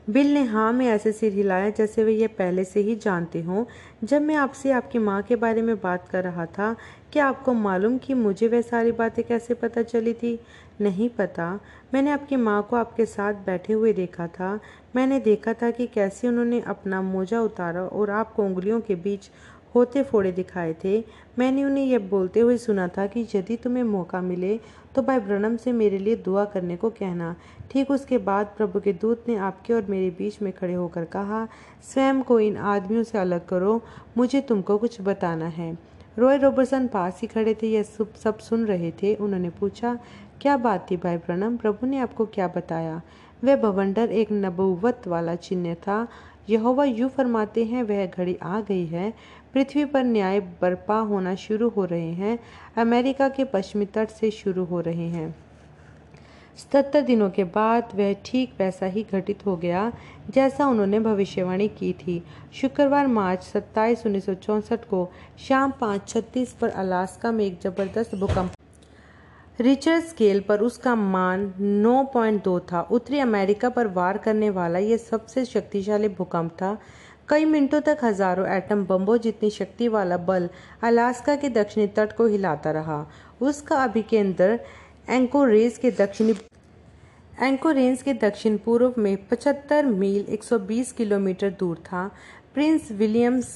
बिल 0.07 0.33
ने 0.33 0.43
हाँ 0.43 0.71
में 0.73 0.85
ऐसे 0.87 1.11
सिर 1.11 1.33
हिलाया 1.33 1.69
जैसे 1.69 2.03
वे 2.03 2.11
यह 2.13 2.27
पहले 2.27 2.63
से 2.63 2.79
ही 2.79 2.95
जानते 2.95 3.41
हों। 3.41 3.65
जब 4.03 4.21
मैं 4.21 4.35
आपसे 4.35 4.71
आपकी 4.71 4.99
माँ 4.99 5.21
के 5.21 5.35
बारे 5.35 5.61
में 5.61 5.75
बात 5.75 6.07
कर 6.07 6.23
रहा 6.23 6.45
था, 6.45 6.75
क्या 7.13 7.25
आपको 7.25 7.53
मालूम 7.53 7.97
कि 7.97 8.13
मुझे 8.13 8.47
वह 8.47 8.61
सारी 8.61 8.91
बातें 8.91 9.23
कैसे 9.25 9.53
पता 9.53 9.81
चली 9.81 10.13
थी? 10.13 10.39
नहीं 10.81 11.09
पता। 11.09 11.59
मैंने 11.93 12.11
आपकी 12.11 12.35
माँ 12.35 12.67
को 12.69 12.75
आपके 12.75 13.05
साथ 13.05 13.33
बैठे 13.33 13.73
हुए 13.73 13.93
देखा 13.93 14.27
था। 14.27 14.59
मैंने 14.95 15.19
देखा 15.19 15.53
था 15.53 15.71
कि 15.71 15.87
कैसे 15.87 16.27
उन्होंने 16.27 16.61
अपना 16.61 17.01
मोजा 17.01 17.41
उतारा 17.41 17.81
और 17.81 18.09
आपको 18.09 18.43
उंगलियों 18.43 18.81
के 18.81 18.95
बीच 18.95 19.29
होते 19.75 20.03
फोड़े 20.03 20.31
दिखाए 20.31 20.75
थे। 20.83 21.03
मैंने 21.39 21.63
उन्हें 21.63 21.85
यह 21.85 21.99
बोलते 22.09 22.39
हुए 22.39 22.57
सुना 22.57 22.87
था 22.87 23.05
कि 23.07 23.27
यदि 23.35 23.55
तुम्हें 23.55 23.83
मौका 23.83 24.21
मिले 24.21 24.59
तो 24.95 25.01
भाई 25.01 25.19
ब्रनम 25.19 25.55
से 25.57 25.71
मेरे 25.71 25.97
लिए 25.97 26.15
दुआ 26.15 26.43
करने 26.45 26.75
को 26.75 26.89
कहना। 26.89 27.35
ठीक 27.71 27.91
उसके 27.91 28.17
बाद 28.19 28.53
प्रभु 28.57 28.79
के 28.79 28.93
दूत 28.93 29.25
ने 29.27 29.35
आपके 29.37 29.73
और 29.73 29.85
मेरे 29.89 30.09
बीच 30.09 30.41
में 30.41 30.51
खड़े 30.53 30.73
होकर 30.73 31.05
कहा, 31.05 31.47
स्वयं 31.83 32.21
को 32.21 32.39
इन 32.39 32.57
आदमियों 32.57 33.03
से 33.03 33.17
अलग 33.17 33.45
करो, 33.45 33.81
मुझे 34.17 34.41
तुमको 34.41 34.77
कुछ 34.77 35.01
बताना 35.01 35.45
है। 35.47 35.77
रॉय 36.19 36.37
रॉबर्सन 36.37 36.87
पास 36.87 37.19
ही 37.21 37.27
खड़े 37.27 37.53
थे, 37.53 37.67
यह 37.67 37.83
सब 37.83 38.13
सब 38.13 38.37
सुन 38.39 38.65
रहे 38.65 38.91
थे। 39.01 39.13
उन्होंने 39.15 39.49
पूछा, 39.49 39.97
क्या 40.41 40.57
बात 40.57 40.89
थी 40.91 40.97
भाई 40.97 41.17
ब्रनम 41.17 41.57
प्रभु 41.57 41.85
ने 41.85 41.97
आपको 41.99 42.25
क्या 42.25 42.47
बताया? 42.47 43.01
वह 43.43 43.55
भवंडर 43.55 44.11
एक 44.11 44.31
नबुवत 44.31 45.07
वाला 45.07 45.35
चिन्ह 45.37 45.73
था। 45.77 46.07
यहोवा 46.49 46.83
यूँ 46.85 47.09
फरमाते 47.09 47.63
हैं, 47.65 47.83
वह 47.83 48.05
घड़ी 48.07 48.37
आ 48.43 48.59
गई 48.61 48.85
है 48.85 49.13
पृथ्वी 49.57 49.83
पर 49.85 50.03
न्याय 50.03 50.39
बर्पा 50.61 50.95
होना 51.01 51.33
शुरू 51.35 51.67
हो 51.69 51.85
रहे 51.85 52.11
हैं। 52.13 52.37
अमेरिका 52.77 53.27
के 53.29 53.43
पश्चिमी 53.43 53.85
तट 53.85 54.09
से 54.09 54.29
शुरू 54.31 54.63
हो 54.65 54.81
रहे 54.81 55.07
हैं। 55.09 55.35
सत्तर 56.57 57.01
दिनों 57.01 57.29
के 57.29 57.43
बाद 57.43 57.89
वह 57.95 58.13
ठीक 58.25 58.53
वैसा 58.59 58.85
ही 58.85 59.03
घटित 59.03 59.45
हो 59.45 59.55
गया, 59.57 59.91
जैसा 60.29 60.67
उन्होंने 60.67 60.99
भविष्यवाणी 60.99 61.67
की 61.69 61.91
थी। 61.93 62.21
शुक्रवार, 62.53 63.07
मार्च 63.07 63.43
सत्ताईस, 63.43 64.05
उन्नीस 64.05 64.29
को 64.89 65.09
शाम 65.47 65.71
पाँच 65.71 66.07
छत्तीस 66.09 66.53
पर 66.53 66.69
अलास्का 66.69 67.31
में 67.31 67.43
एक 67.45 67.59
ज़बरदस्त 67.61 68.15
भूकंप 68.15 68.53
रिचर 69.59 69.99
स्केल 69.99 70.39
पर 70.39 70.59
उसका 70.59 70.95
मान 70.95 71.53
9.2 71.59 72.59
था। 72.61 72.81
उत्तरी 72.81 73.19
अमेरिका 73.19 73.69
पर 73.69 73.87
वार 73.87 74.17
करने 74.17 74.49
वाला 74.49 74.79
यह 74.79 74.97
सबसे 74.97 75.45
शक्तिशाली 75.45 76.09
भूकंप 76.09 76.51
था। 76.51 76.77
कई 77.29 77.45
मिनटों 77.45 77.79
तक 77.81 77.97
हज़ारों 78.03 78.45
एटम 78.47 78.83
बम्बों 78.85 79.17
जितनी 79.17 79.49
शक्ति 79.49 79.87
वाला 79.87 80.17
बल 80.17 80.47
अलास्का 80.83 81.35
के 81.35 81.49
दक्षिणी 81.49 81.87
तट 81.87 82.11
को 82.17 82.27
हिलाता 82.27 82.71
रहा। 82.71 82.99
उसका 83.41 83.83
अभिकेंद्र 83.83 84.59
एंकोरेज 85.09 85.77
के 85.77 85.91
दक्षिणी 85.91 86.35
एंकोरेंस 87.41 88.03
के 88.03 88.13
दक्षिण 88.13 88.57
पूर्व 88.57 88.93
में 88.97 89.17
75 89.27 89.85
मील 89.85 90.25
120 90.35 90.91
किलोमीटर 90.91 91.49
दूर 91.59 91.77
था। 91.85 92.07
प्रिंस 92.53 92.91
विलियम्स 92.91 93.47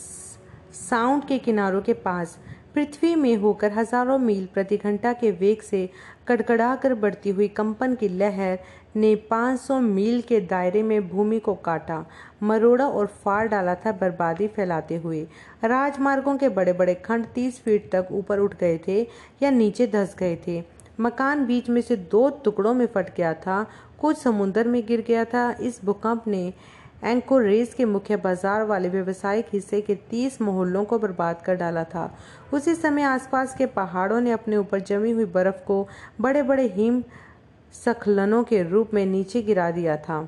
साउंड 0.89 1.25
के 1.27 1.37
किनारों 1.39 1.81
के 1.81 1.93
पास 2.03 2.37
पृथ्वी 2.75 3.15
में 3.15 3.35
होकर 3.35 3.71
हज़ारों 3.71 4.17
मील 4.19 4.45
प्रति 4.53 4.77
घंटा 4.77 5.13
के 5.13 5.31
वेग 5.31 5.61
से 5.61 5.89
कड़कड़ा 6.27 6.75
कर 6.75 6.93
बढ़ती 6.95 7.29
हुई 7.29 7.47
कंपन 7.47 7.95
की 7.95 8.07
लहर 8.09 8.59
ने 8.95 9.15
500 9.31 9.79
मील 9.79 10.21
के 10.21 10.39
दायरे 10.41 10.83
में 10.83 11.07
भूमि 11.09 11.39
को 11.39 11.53
काटा, 11.55 12.05
मरोड़ा 12.43 12.87
और 12.87 13.05
फाड़ 13.23 13.47
डाला 13.47 13.75
था 13.75 13.91
बर्बादी 13.91 14.47
फैलाते 14.47 14.95
हुए। 14.95 15.21
राजमार्गों 15.63 16.35
के 16.37 16.49
बड़े 16.49 16.73
बड़े 16.73 16.95
खंड 16.95 17.25
30 17.35 17.59
फीट 17.59 17.89
तक 17.91 18.07
ऊपर 18.11 18.39
उठ 18.39 18.55
गए 18.55 18.79
थे 18.87 19.01
या 19.43 19.51
नीचे 19.51 19.87
धस 19.87 20.15
गए 20.19 20.37
थे। 20.47 20.61
मकान 20.99 21.45
बीच 21.45 21.69
में 21.69 21.81
से 21.81 21.95
दो 21.95 22.29
टुकड़ों 22.43 22.73
में 22.73 22.85
फट 22.85 23.15
गया 23.15 23.33
था, 23.35 23.65
कुछ 23.99 24.17
समुद्र 24.17 24.67
में 24.67 24.85
गिर 24.87 25.03
गया 25.07 25.25
था। 25.25 25.51
इस 25.61 25.79
भूकंप 25.85 26.27
ने 26.27 26.53
एंकोरेज 27.03 27.73
के 27.73 27.85
मुख्य 27.85 28.15
बाज़ार 28.15 28.63
वाले 28.63 28.89
व्यवसायिक 28.89 29.45
हिस्से 29.53 29.79
के 29.81 29.95
तीस 30.09 30.41
मोहल्लों 30.41 30.83
को 30.85 30.99
बर्बाद 30.99 31.41
कर 31.41 31.55
डाला 31.55 31.83
था। 31.83 32.03
उसी 32.53 32.75
समय 32.75 33.03
आसपास 33.03 33.55
के 33.57 33.65
पहाड़ों 33.65 34.19
ने 34.21 34.31
अपने 34.31 34.57
ऊपर 34.57 34.79
जमी 34.79 35.11
हुई 35.11 35.25
बर्फ़ 35.27 35.63
को 35.65 35.87
बड़े 36.21 36.43
बड़े 36.43 36.67
हिम 36.67 37.01
सखलनों 37.75 38.43
के 38.43 38.61
रूप 38.63 38.93
में 38.93 39.05
नीचे 39.05 39.41
गिरा 39.41 39.71
दिया 39.71 39.97
था। 39.97 40.27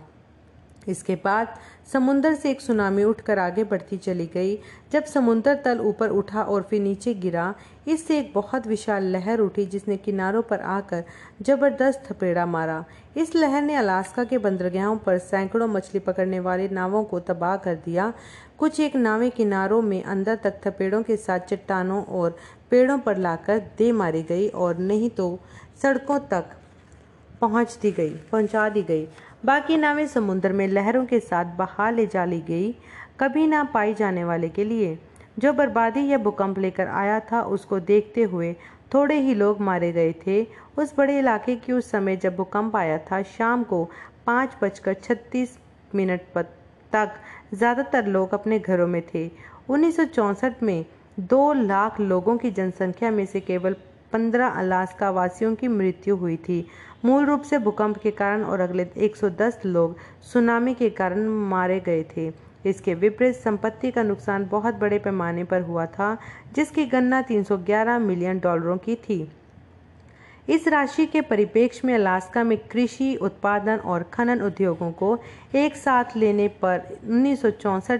इसके 0.88 1.16
बाद 1.16 1.54
समुंदर 1.94 2.34
से 2.36 2.50
एक 2.52 2.62
सुनामी 2.62 3.04
उठकर 3.04 3.40
आगे 3.40 3.64
बढ़ती 3.64 3.98
चली 3.98 4.26
गई। 4.34 4.56
जब 4.92 5.04
समुंदर 5.04 5.56
तल 5.56 5.80
ऊपर 5.80 6.10
उठा 6.10 6.42
और 6.44 6.62
फिर 6.70 6.82
नीचे 6.82 7.14
गिरा, 7.14 7.54
इससे 7.88 8.18
एक 8.20 8.32
बहुत 8.36 8.68
विशाल 8.68 9.04
लहर 9.04 9.40
उठी 9.40 9.66
जिसने 9.66 9.98
किनारों 9.98 10.42
पर 10.42 10.60
आकर 10.60 11.04
ज़बरदस्त 11.42 12.04
थपेड़ा 12.12 12.46
मारा। 12.46 12.84
इस 13.18 13.36
लहर 13.36 13.62
ने 13.62 13.76
अलास्का 13.76 14.24
के 14.24 14.38
बंदरगाहों 14.38 14.98
पर 14.98 15.18
सैकड़ों 15.20 15.68
मछली 15.68 16.00
पकड़ने 16.00 16.40
वाली 16.40 16.68
नावों 16.70 17.04
को 17.04 17.20
तबाह 17.20 17.56
कर 17.58 17.76
दिया। 17.76 18.12
कुछ 18.60 18.80
एक 18.80 18.96
नावें 18.96 19.30
किनारों 19.32 19.82
में 19.82 20.04
अंदर 20.04 20.36
तक 20.36 20.60
थपेड़ों 20.66 21.02
के 21.04 21.18
साथ 21.18 21.40
चट्टानों 21.50 22.04
और 22.06 22.38
पेड़ों 22.72 22.98
पर 22.98 23.18
लाकर 23.18 23.60
दे 23.78 23.92
मारी 23.92 24.24
गई 24.24 24.48
और 24.48 24.78
नहीं 24.78 25.10
तो 25.10 25.40
सड़कों 25.82 26.20
तक 26.32 26.46
पहुँच 27.44 27.78
दी 27.82 27.92
गई, 27.92 28.10
पहुँचा 28.32 28.68
दी 28.70 28.82
गई। 28.84 29.08
बाकी 29.46 29.78
नावें 29.78 30.06
समुद्र 30.08 30.52
में 30.54 30.68
लहरों 30.68 31.06
के 31.06 31.20
साथ 31.20 31.46
बहा 31.58 31.90
ले 31.90 32.06
जा 32.08 32.24
ली 32.26 32.40
गई, 32.42 32.72
कभी 33.20 33.48
ना 33.48 33.64
पाई 33.64 33.94
जाने 33.94 34.24
वाले 34.24 34.50
के 34.50 34.64
लिए। 34.64 34.98
जो 35.40 35.54
बर्बादी 35.54 36.06
या 36.08 36.18
भूकंप 36.18 36.60
लेकर 36.60 36.88
आया 36.88 37.20
था, 37.20 37.42
उसको 37.42 37.80
देखते 37.82 38.24
हुए 38.24 38.54
थोड़े 38.94 39.20
ही 39.20 39.34
लोग 39.34 39.62
मारे 39.62 39.92
गए 39.92 40.14
थे। 40.28 40.42
उस 40.78 40.94
बड़े 40.98 41.18
इलाके 41.20 41.56
की 41.56 41.74
उस 41.74 41.92
समय 41.92 42.16
जब 42.16 42.36
भूकंप 42.36 42.76
आया 42.76 42.98
था, 42.98 43.22
शाम 43.22 43.64
को 43.64 43.84
पाँच 44.26 44.58
बजकर 44.62 44.94
छत्तीस 44.94 45.58
मिनट 45.96 46.22
तक 46.94 47.16
ज़्यादातर 47.54 48.06
लोग 48.08 48.34
अपने 48.34 48.60
घरों 48.60 48.88
में 48.88 49.02
थे। 49.14 49.30
उन्नीस 49.70 50.00
में 50.64 50.86
दो 51.20 51.54
लाख 51.54 52.00
लोगों 52.00 52.38
की 52.38 52.52
जनसंख्या 52.52 53.12
में 53.12 53.26
से 53.26 53.40
केवल 53.40 53.76
पंद्रह 54.14 54.48
अलास्का 54.48 55.10
वासियों 55.10 55.56
की 55.56 55.68
मृत्यु 55.68 56.16
हुई 56.16 56.38
थी। 56.38 56.68
मूल 57.06 57.26
रूप 57.26 57.42
से 57.42 57.58
भूकंप 57.58 57.98
के 57.98 58.12
कारण 58.12 58.44
और 58.44 58.60
अगले 58.60 58.88
110 58.98 59.60
लोग 59.66 59.98
सुनामी 60.34 60.74
के 60.74 60.90
कारण 60.90 61.28
मारे 61.50 61.80
गए 61.80 62.04
थे। 62.18 62.32
इसके 62.66 62.94
विपरीत 62.94 63.36
संपत्ति 63.36 63.92
का 63.92 64.04
नुकसान 64.04 64.48
बहुत 64.52 64.76
बड़े 64.76 65.00
पैमाने 65.00 65.44
पर 65.44 65.62
हुआ 65.62 65.86
था, 65.86 66.18
जिसकी 66.56 66.86
गणना 66.86 67.22
311 67.22 68.00
मिलियन 68.00 68.40
डॉलरों 68.40 68.78
की 68.78 68.96
थी। 68.96 69.32
इस 70.50 70.68
राशि 70.68 71.06
के 71.06 71.22
परिप्रेक्ष्य 71.22 71.88
में 71.88 71.94
अलास्का 71.96 72.44
में 72.44 72.58
कृषि, 72.58 73.16
उत्पादन 73.16 73.78
और 73.78 74.04
खनन 74.04 74.42
उद्योगों 74.42 74.92
को 74.92 75.18
एक 75.56 75.76
साथ 75.76 76.18
लेने 76.18 76.48
पर 76.48 76.82
उन्नीस 77.10 77.46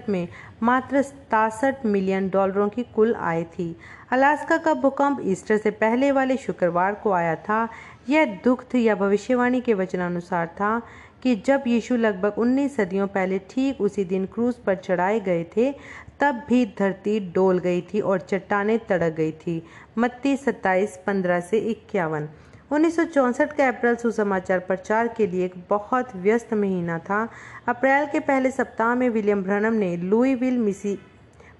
में 0.08 0.28
मात्र 0.62 1.02
सतासठ 1.02 1.86
मिलियन 1.86 2.28
डॉलरों 2.28 2.68
की 2.68 2.82
कुल 2.82 3.14
आय 3.14 3.42
थी। 3.44 3.76
अलास्का 4.14 4.56
का 4.56 4.74
भूकंप 4.74 5.20
ईस्टर 5.22 5.56
से 5.56 5.70
पहले 5.70 6.12
वाले 6.12 6.36
शुक्रवार 6.36 6.94
को 6.94 7.12
आया 7.12 7.34
था। 7.34 7.68
यह 8.08 8.24
दुख 8.44 8.74
या 8.74 8.94
भविष्यवाणी 8.94 9.60
के 9.60 9.74
वचनानुसार 9.74 10.46
था 10.46 10.82
कि 11.22 11.34
जब 11.36 11.64
यीशु 11.66 11.96
लगभग 11.96 12.34
19 12.38 12.76
सदियों 12.76 13.06
पहले 13.06 13.38
ठीक 13.38 13.80
उसी 13.80 14.04
दिन 14.04 14.26
क्रूज 14.26 14.54
पर 14.54 14.74
चढ़ाए 14.74 15.20
गए 15.20 15.44
थे, 15.56 15.72
तब 16.20 16.42
भी 16.48 16.66
धरती 16.78 17.18
डोल 17.20 17.58
गई 17.58 17.80
थी 17.80 18.00
और 18.00 18.20
चट्टाने 18.20 18.78
तड़क 18.78 19.12
गई 19.12 19.32
थी। 19.32 19.62
मत्ती 19.98 20.36
सत्ताईस, 20.36 20.96
पंद्रह 21.06 21.40
से 21.40 21.58
इक्यावन। 21.58 22.28
उन्नीस 22.70 22.96
का 23.00 23.68
अप्रैल 23.68 23.96
सुसमाचार 23.96 24.58
प्रचार 24.58 25.08
के 25.08 25.26
लिए 25.26 25.44
एक 25.44 25.54
बहुत 25.70 26.16
व्यस्त 26.16 26.54
महीना 26.54 26.98
था। 26.98 27.28
अप्रैल 27.68 28.06
के 28.06 28.20
पहले 28.20 28.50
सप्ताह 28.50 28.94
में 28.94 29.08
विलियम 29.08 29.42
ब्रनम 29.42 29.72
ने 29.72 29.96
लुईविल, 29.96 30.58
मिसी, 30.58 30.98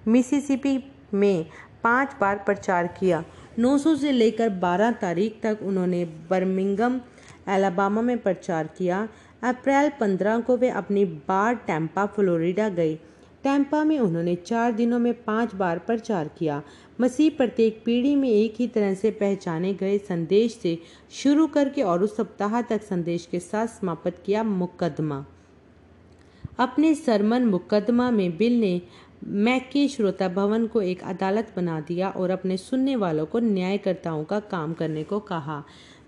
मिसिसिपी 0.07 0.91
में 1.13 1.45
पाँच 1.85 2.15
बार 2.21 2.37
प्रचार 2.37 2.87
किया। 2.87 3.23
900 3.59 3.95
से 3.95 4.11
लेकर 4.11 4.49
12 4.59 4.91
तारीख 4.91 5.39
तक 5.43 5.59
उन्होंने 5.61 6.03
बर्मिंगम 6.29 6.99
एलाबामा 7.49 8.01
में 8.01 8.17
प्रचार 8.17 8.69
किया। 8.77 9.07
अप्रैल 9.43 9.89
15 10.01 10.39
को 10.39 10.57
वे 10.57 10.69
अपनी 10.69 11.05
बार 11.05 11.55
टैंपा 11.55 12.05
फ्लोरिडा 12.05 12.69
गए। 12.69 12.95
टैंपा 13.43 13.83
में 13.83 13.99
उन्होंने 13.99 14.35
चार 14.35 14.71
दिनों 14.71 14.99
में 14.99 15.13
पाँच 15.23 15.53
बार 15.55 15.79
प्रचार 15.79 16.29
किया। 16.37 16.61
मसीह 17.01 17.29
प्रत्येक 17.37 17.81
पीढ़ी 17.85 18.15
में 18.15 18.29
एक 18.29 18.55
ही 18.59 18.67
तरह 18.67 18.93
से 18.93 19.11
पहचाने 19.11 19.73
गए 19.73 19.97
संदेश 19.97 20.59
से 20.63 20.77
शुरू 21.11 21.47
करके 21.47 21.81
और 21.81 22.03
उस 22.03 22.17
सप्ताह 22.17 22.61
तक 22.61 22.83
संदेश 22.83 23.27
के 23.31 23.39
साथ 23.39 23.67
समाप्त 23.67 24.21
किया 24.25 24.43
मुकदमा। 24.43 25.25
अपने 26.59 26.93
सरमन 26.95 27.45
मुकदमा 27.45 28.11
में 28.11 28.37
बिल 28.37 28.59
ने 28.59 28.81
मैके 29.23 29.87
श्रोता 29.87 30.27
भवन 30.27 30.67
को 30.67 30.81
एक 30.81 31.03
अदालत 31.03 31.53
बना 31.55 31.79
दिया 31.79 32.09
और 32.09 32.29
अपने 32.29 32.57
सुनने 32.57 32.95
वालों 32.95 33.25
को 33.25 33.39
न्यायकर्ताओं 33.39 34.23
का 34.23 34.39
काम 34.39 34.73
करने 34.73 35.03
को 35.03 35.19
कहा। 35.19 35.63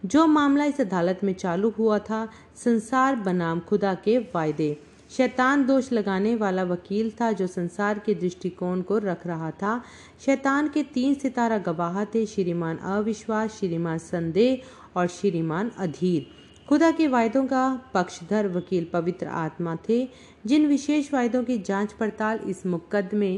जो 0.06 0.28
मामला 0.28 0.66
इस 0.66 0.82
अदालत 0.82 1.20
में 1.24 1.34
चालू 1.34 1.70
हुआ 1.70 2.00
था, 2.00 2.30
संसार 2.56 3.16
बनाम 3.16 3.60
खुदा 3.60 3.94
के 3.94 4.18
वायदे। 4.18 4.84
शैतान 5.10 5.66
दोष 5.66 5.92
लगाने 5.92 6.36
वाला 6.36 6.64
वकील 6.64 7.12
था 7.12 7.32
जो 7.32 7.48
संसार 7.48 8.00
के 8.00 8.14
दृष्टिकोण 8.14 8.82
को 8.82 8.98
रख 8.98 9.28
रहा 9.28 9.52
था। 9.52 9.84
शैतान 10.26 10.68
के 10.68 10.84
तीन 10.84 11.14
सितारा 11.14 11.58
गवाह 11.58 12.06
थे, 12.06 12.26
श्रीमान 12.26 12.78
अविश्वास, 12.78 13.60
श्रीमान 13.60 13.98
संदेह 13.98 14.62
और 15.00 15.08
श्रीमान 15.08 15.72
अधीर। 15.78 16.47
खुदा 16.70 16.90
के 16.92 17.08
वायदों 17.08 17.46
का 17.46 17.82
पक्षधर 17.94 18.48
वकील 18.48 18.88
पवित्र 18.94 19.28
आत्मा 19.28 19.78
थे, 19.90 20.08
जिन 20.46 20.66
विशेष 20.66 21.14
वायदों 21.14 21.44
की 21.44 21.58
जाँच 21.58 21.94
पड़ताल 21.94 22.40
इस 22.48 22.66
मुकदमे 22.66 23.30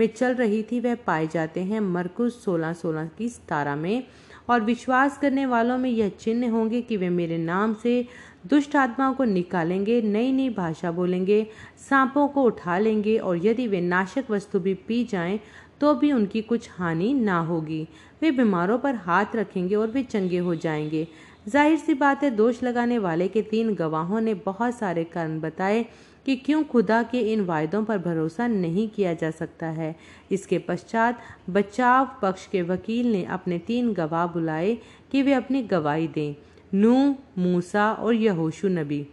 में 0.00 0.06
चल 0.06 0.34
रही 0.34 0.62
थी, 0.62 0.80
वह 0.80 0.94
पाए 0.94 1.26
जाते 1.26 1.60
हैं 1.60 1.80
मरकुस 1.80 2.44
सोलह 2.44 2.72
सोलह 2.72 3.06
की 3.18 3.28
सतारा 3.28 3.76
में। 3.76 4.06
और 4.50 4.60
विश्वास 4.60 5.18
करने 5.18 5.46
वालों 5.46 5.78
में 5.78 5.90
यह 5.90 6.08
चिन्ह 6.08 6.50
होंगे 6.50 6.82
कि 6.82 6.96
वे 6.96 7.08
मेरे 7.08 7.38
नाम 7.38 7.74
से 7.74 8.06
दुष्ट 8.46 8.76
आत्माओं 8.76 9.14
को 9.14 9.24
निकालेंगे 9.24 10.00
नई 10.02 10.32
नई 10.32 10.48
भाषा 10.50 10.90
बोलेंगे, 10.90 11.46
सांपों 11.90 12.28
को 12.28 12.42
उठा 12.42 12.78
लेंगे, 12.78 13.18
और 13.18 13.46
यदि 13.46 13.66
वे 13.66 13.80
नाशक 13.80 14.30
वस्तु 14.30 14.60
भी 14.60 14.74
पी 14.74 15.04
जाएँ 15.04 15.40
तो 15.80 15.94
भी 15.94 16.12
उनकी 16.12 16.40
कुछ 16.42 16.68
हानि 16.70 17.12
ना 17.14 17.38
होगी। 17.38 17.88
वे 18.22 18.30
बीमारों 18.30 18.78
पर 18.78 18.94
हाथ 18.94 19.36
रखेंगे 19.36 19.74
और 19.74 19.90
वे 19.90 20.02
चंगे 20.02 20.38
हो 20.38 20.54
जाएँगे। 20.54 21.06
ज़ाहिर 21.46 21.78
सी 21.78 21.94
बात 21.94 22.22
है, 22.22 22.30
दोष 22.30 22.62
लगाने 22.62 22.98
वाले 22.98 23.28
के 23.28 23.42
तीन 23.42 23.74
गवाहों 23.74 24.20
ने 24.20 24.34
बहुत 24.34 24.78
सारे 24.78 25.04
कारण 25.04 25.38
बताए 25.40 25.84
कि 26.26 26.36
क्यों 26.36 26.62
खुदा 26.64 27.02
के 27.02 27.20
इन 27.32 27.44
वायदों 27.44 27.84
पर 27.84 27.98
भरोसा 27.98 28.46
नहीं 28.46 28.88
किया 28.88 29.12
जा 29.14 29.30
सकता 29.30 29.66
है। 29.66 29.94
इसके 30.30 30.58
पश्चात 30.58 31.20
बचाव 31.50 32.08
पक्ष 32.22 32.46
के 32.46 32.62
वकील 32.62 33.12
ने 33.12 33.24
अपने 33.24 33.58
तीन 33.58 33.92
गवाह 33.92 34.26
बुलाए 34.26 34.76
कि 35.12 35.22
वे 35.22 35.32
अपनी 35.32 35.62
गवाही 35.62 36.08
दें, 36.08 36.34
नू, 36.74 37.14
मूसा 37.38 37.92
और 37.92 38.14
यहोशु 38.14 38.68
नबी। 38.68 39.06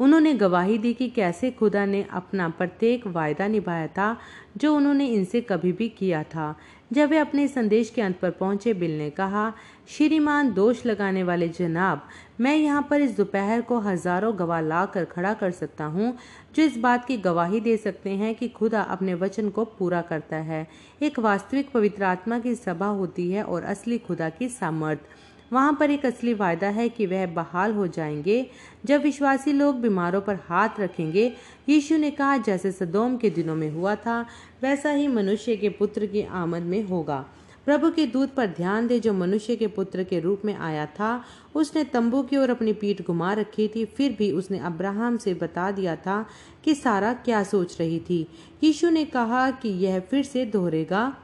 उन्होंने 0.00 0.34
गवाही 0.34 0.78
दी 0.78 0.92
कि 0.94 1.08
कैसे 1.08 1.50
खुदा 1.50 1.84
ने 1.86 2.04
अपना 2.10 2.48
प्रत्येक 2.48 3.06
वायदा 3.06 3.46
निभाया 3.48 3.86
था, 3.86 4.16
जो 4.56 4.74
उन्होंने 4.76 5.06
इनसे 5.06 5.40
कभी 5.40 5.72
भी 5.72 5.88
किया 5.88 6.22
था। 6.24 6.54
जब 6.94 7.08
वे 7.10 7.18
अपने 7.18 7.46
संदेश 7.48 7.90
के 7.90 8.02
अंत 8.02 8.18
पर 8.20 8.30
पहुँचे, 8.30 8.72
बिल 8.74 8.98
ने 8.98 9.08
कहा, 9.10 9.52
श्रीमान, 9.88 10.52
दोष 10.52 10.84
लगाने 10.86 11.22
वाले 11.22 11.48
जनाब, 11.48 12.06
मैं 12.40 12.54
यहाँ 12.56 12.86
पर 12.90 13.00
इस 13.00 13.16
दोपहर 13.16 13.60
को 13.60 13.78
हज़ारों 13.78 14.32
गवाह 14.38 14.60
ला 14.60 14.84
कर 14.86 15.04
खड़ा 15.04 15.32
कर 15.34 15.50
सकता 15.50 15.84
हूँ, 15.84 16.16
जो 16.54 16.62
इस 16.62 16.78
बात 16.78 17.04
की 17.04 17.16
गवाही 17.16 17.60
दे 17.60 17.76
सकते 17.76 18.10
हैं 18.10 18.34
कि 18.34 18.48
खुदा 18.48 18.82
अपने 18.82 19.14
वचन 19.14 19.48
को 19.48 19.64
पूरा 19.64 20.02
करता 20.02 20.36
है। 20.36 20.66
एक 21.02 21.18
वास्तविक 21.18 21.72
पवित्र 21.72 22.04
आत्मा 22.04 22.38
की 22.38 22.54
सभा 22.54 22.86
होती 22.86 23.30
है 23.30 23.42
और 23.42 23.64
असली 23.64 23.98
खुदा 23.98 24.28
की 24.28 24.48
सामर्थ्य 24.48 25.23
वहाँ 25.54 25.76
पर 25.80 25.90
एक 25.90 26.06
असली 26.06 26.34
वायदा 26.34 26.68
है 26.68 26.88
कि 26.88 27.06
वह 27.06 27.26
बहाल 27.26 27.72
हो 27.74 27.86
जाएँगे। 27.86 28.50
जब 28.84 29.02
विश्वासी 29.02 29.52
लोग 29.52 29.80
बीमारों 29.80 30.20
पर 30.20 30.34
हाथ 30.34 30.68
रखेंगे, 30.80 31.32
यीशु 31.68 31.96
ने 31.96 32.10
कहा, 32.10 32.36
जैसे 32.36 32.72
सदोम 32.72 33.16
के 33.16 33.30
दिनों 33.30 33.56
में 33.56 33.70
हुआ 33.70 33.94
था, 33.94 34.26
वैसा 34.62 34.90
ही 34.90 35.08
मनुष्य 35.08 35.56
के 35.56 35.68
पुत्र 35.68 36.06
की 36.06 36.22
आमद 36.22 36.62
में 36.62 36.84
होगा। 36.84 37.26
प्रभु 37.64 37.90
के 37.90 38.06
दूत 38.06 38.34
पर 38.34 38.46
ध्यान 38.46 38.86
दे, 38.86 39.00
जो 39.00 39.12
मनुष्य 39.12 39.56
के 39.56 39.66
पुत्र 39.66 40.04
के 40.04 40.20
रूप 40.20 40.42
में 40.44 40.56
आया 40.56 40.86
था, 40.86 41.24
उसने 41.54 41.84
तंबू 41.84 42.22
की 42.22 42.36
ओर 42.36 42.50
अपनी 42.50 42.72
पीठ 42.72 43.02
घुमा 43.02 43.32
रखी 43.32 43.68
थी, 43.68 43.84
फिर 43.84 44.12
भी 44.12 44.32
उसने 44.32 44.58
अब्राहम 44.58 45.16
से 45.16 45.34
बता 45.34 45.70
दिया 45.70 45.96
था 45.96 46.26
कि 46.64 46.74
सारा 46.74 47.12
क्या 47.12 47.42
सोच 47.42 47.80
रही 47.80 47.98
थी। 47.98 48.28
यीशु 48.64 48.90
ने 48.90 49.04
कहा 49.04 49.50
कि 49.50 49.68
यह 49.68 50.00
फिर 50.00 50.24
से 50.24 50.44
दोहरेगा। 50.44 51.16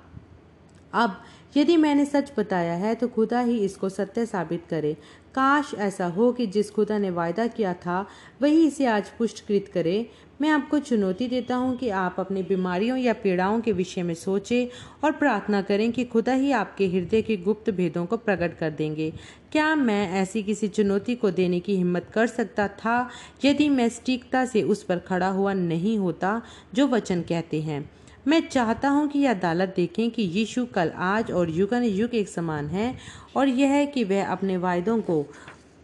अब 0.93 1.23
यदि 1.57 1.77
मैंने 1.77 2.05
सच 2.05 2.33
बताया 2.39 2.75
है 2.75 2.95
तो 2.95 3.09
खुदा 3.09 3.41
ही 3.41 3.59
इसको 3.59 3.89
सत्य 3.89 4.27
साबित 4.27 4.65
करे। 4.71 4.97
काश 5.35 5.75
ऐसा 5.75 6.07
हो 6.07 6.33
कि 6.33 6.47
जिस 6.47 6.71
खुदा 6.71 6.99
ने 6.99 7.11
वायदा 7.11 7.47
किया 7.47 7.73
था, 7.75 8.07
वही 8.43 8.67
इसे 8.67 8.87
आज 8.87 9.09
पुष्टकृत 9.09 9.71
करे। 9.75 10.11
मैं 10.41 10.49
आपको 10.49 10.79
चुनौती 10.79 11.27
देता 11.29 11.57
हूँ 11.57 11.77
कि 11.77 11.89
आप 11.89 12.17
अपनी 12.19 12.43
बीमारियों 12.43 12.97
या 12.99 13.13
पीड़ाओं 13.13 13.61
के 13.61 13.73
विषय 13.73 14.03
में 14.03 14.15
सोचें 14.15 14.67
और 15.05 15.13
प्रार्थना 15.13 15.63
करें 15.63 15.91
कि 15.93 16.05
खुदा 16.05 16.33
ही 16.33 16.53
आपके 16.53 16.87
हृदय 16.87 17.23
के 17.23 17.37
गुप्त 17.37 17.71
भेदों 17.71 18.07
को 18.07 18.17
प्रकट 18.17 18.59
कर 18.59 18.71
देंगे। 18.71 19.13
क्या 19.53 19.75
मैं 19.75 20.13
ऐसी 20.13 20.43
किसी 20.43 20.69
चुनौती 20.69 21.15
को 21.15 21.31
देने 21.31 21.61
की 21.61 21.77
हिम्मत 21.77 22.11
कर 22.15 22.27
सकता 22.27 22.69
था, 22.69 23.09
यदि 23.45 23.69
मैं 23.69 23.89
सटीकता 23.89 24.45
से 24.45 24.63
उस 24.63 24.83
पर 24.83 24.99
खड़ा 24.99 25.29
हुआ 25.29 25.53
नहीं 25.53 25.99
होता, 25.99 26.43
जो 26.75 26.87
वचन 26.89 27.23
कहते 27.23 27.61
हैं? 27.63 27.91
मैं 28.29 28.41
चाहता 28.49 28.89
हूँ 28.89 29.07
कि 29.09 29.19
यह 29.19 29.31
अदालत 29.31 29.73
देखें 29.77 30.11
कि 30.11 30.23
यीशु 30.23 30.65
कल 30.67 30.91
आज 30.97 31.31
और 31.31 31.51
युगन 31.51 31.83
युग 31.83 32.15
एक 32.15 32.29
समान 32.29 32.67
है 32.69 32.95
और 33.37 33.49
यह 33.49 33.71
है 33.71 33.87
कि 33.87 34.03
वह 34.05 34.27
अपने 34.27 34.57
वायदों 34.57 35.01
को 35.01 35.23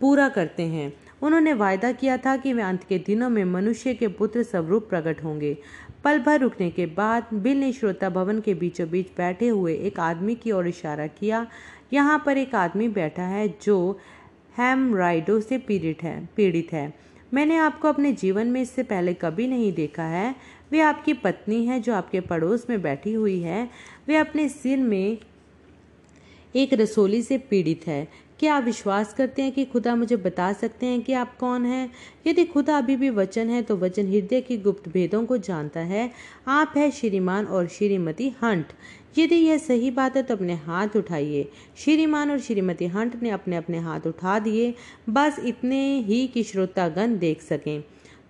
पूरा 0.01 0.29
करते 0.29 0.63
हैं। 0.63 0.93
उन्होंने 1.23 1.53
वायदा 1.53 1.93
किया 1.93 2.17
था 2.17 2.37
कि 2.37 2.53
वे 2.53 2.63
अंत 2.63 2.85
के 2.85 2.99
दिनों 2.99 3.29
में 3.31 3.45
मनुष्य 3.45 3.95
के 3.95 4.09
पुत्र 4.09 4.43
स्वरूप 4.43 4.89
प्रकट 4.89 5.23
होंगे। 5.25 5.57
पल 6.05 6.19
भर 6.19 6.41
रुकने 6.41 6.71
के 6.71 6.87
बाद 6.87 7.35
बिल 7.35 7.61
ने 7.61 7.73
श्रोता 7.73 8.09
भवन 8.11 8.41
के 8.41 8.55
बीचों 8.55 8.89
बीच 8.91 9.07
बैठे 9.17 9.49
हुए 9.49 9.75
एक 9.77 10.01
आदमी 10.01 10.35
की 10.35 10.53
ओर 10.53 10.69
इशारा 10.69 11.07
किया। 11.07 11.47
यहाँ 11.93 12.23
पर 12.27 12.39
एक 12.39 12.55
आदमी 12.55 12.89
बैठा 12.91 13.23
है 13.23 13.49
जो 13.63 13.99
हेमराइडो 14.59 15.41
से 15.41 15.59
पीड़ित 15.59 16.03
है 16.03 16.19
पीड़ित 16.37 16.73
है। 16.73 16.93
मैंने 17.35 17.57
आपको 17.57 17.89
अपने 17.89 18.13
जीवन 18.13 18.47
में 18.47 18.61
इससे 18.61 18.83
पहले 18.83 19.15
कभी 19.15 19.47
नहीं 19.47 19.73
देखा 19.73 20.03
है। 20.03 20.35
वे 20.73 20.81
आपकी 20.81 21.13
पत्नी 21.13 21.67
है 21.67 21.81
जो 21.81 21.95
आपके 21.95 22.21
पड़ोस 22.21 22.67
में 22.71 22.83
बैठी 22.83 23.13
हुई 23.13 23.41
है। 23.41 23.71
वे 24.09 24.17
अपने 24.17 24.49
सिर 24.49 24.79
में 24.79 25.19
एक 26.57 26.75
रसोली 26.75 27.23
से 27.23 27.39
पीड़ित 27.39 27.87
है। 27.87 28.09
क्या 28.39 28.55
आप 28.55 28.63
विश्वास 28.63 29.15
करते 29.15 29.43
हैं 29.43 29.53
कि 29.53 29.65
खुदा 29.65 29.97
मुझे 29.97 30.17
बता 30.17 30.53
सकते 30.53 30.87
हैं 30.87 31.03
कि 31.03 31.13
आप 31.13 31.39
कौन 31.39 31.65
हैं? 31.67 31.93
यदि 32.27 32.45
खुदा 32.45 32.79
अभी 32.79 32.97
भी 32.97 33.11
वचन 33.11 33.51
है 33.51 33.63
तो 33.63 33.77
वचन 33.77 34.09
हृदय 34.09 34.41
की 34.41 34.57
गुप्त 34.57 34.89
भेदों 34.89 35.27
को 35.27 35.39
जानता 35.39 35.81
है। 35.81 36.11
आप 36.49 36.75
है 36.77 36.91
श्रीमान 36.91 37.45
और 37.45 37.67
श्रीमती 37.67 38.29
हंट। 38.29 38.67
यदि 39.19 39.35
यह 39.35 39.59
सही 39.59 39.91
बात 39.91 40.17
है 40.17 40.23
तो 40.23 40.37
अपने 40.37 40.55
हाथ 40.55 40.89
उठाइए। 40.97 41.51
श्रीमान 41.77 42.31
और 42.31 42.39
श्रीमती 42.39 42.87
हंट 42.87 43.23
ने 43.23 43.31
अपने 43.31 43.57
अपने 43.57 43.79
हाथ 43.79 44.01
उठा 44.07 44.39
दिए। 44.39 44.75
बस 45.11 45.37
इतने 45.45 46.01
ही 46.01 46.27
कि 46.27 46.43
श्रोतागण 46.43 47.19
देख 47.19 47.43
सकें। 47.43 47.85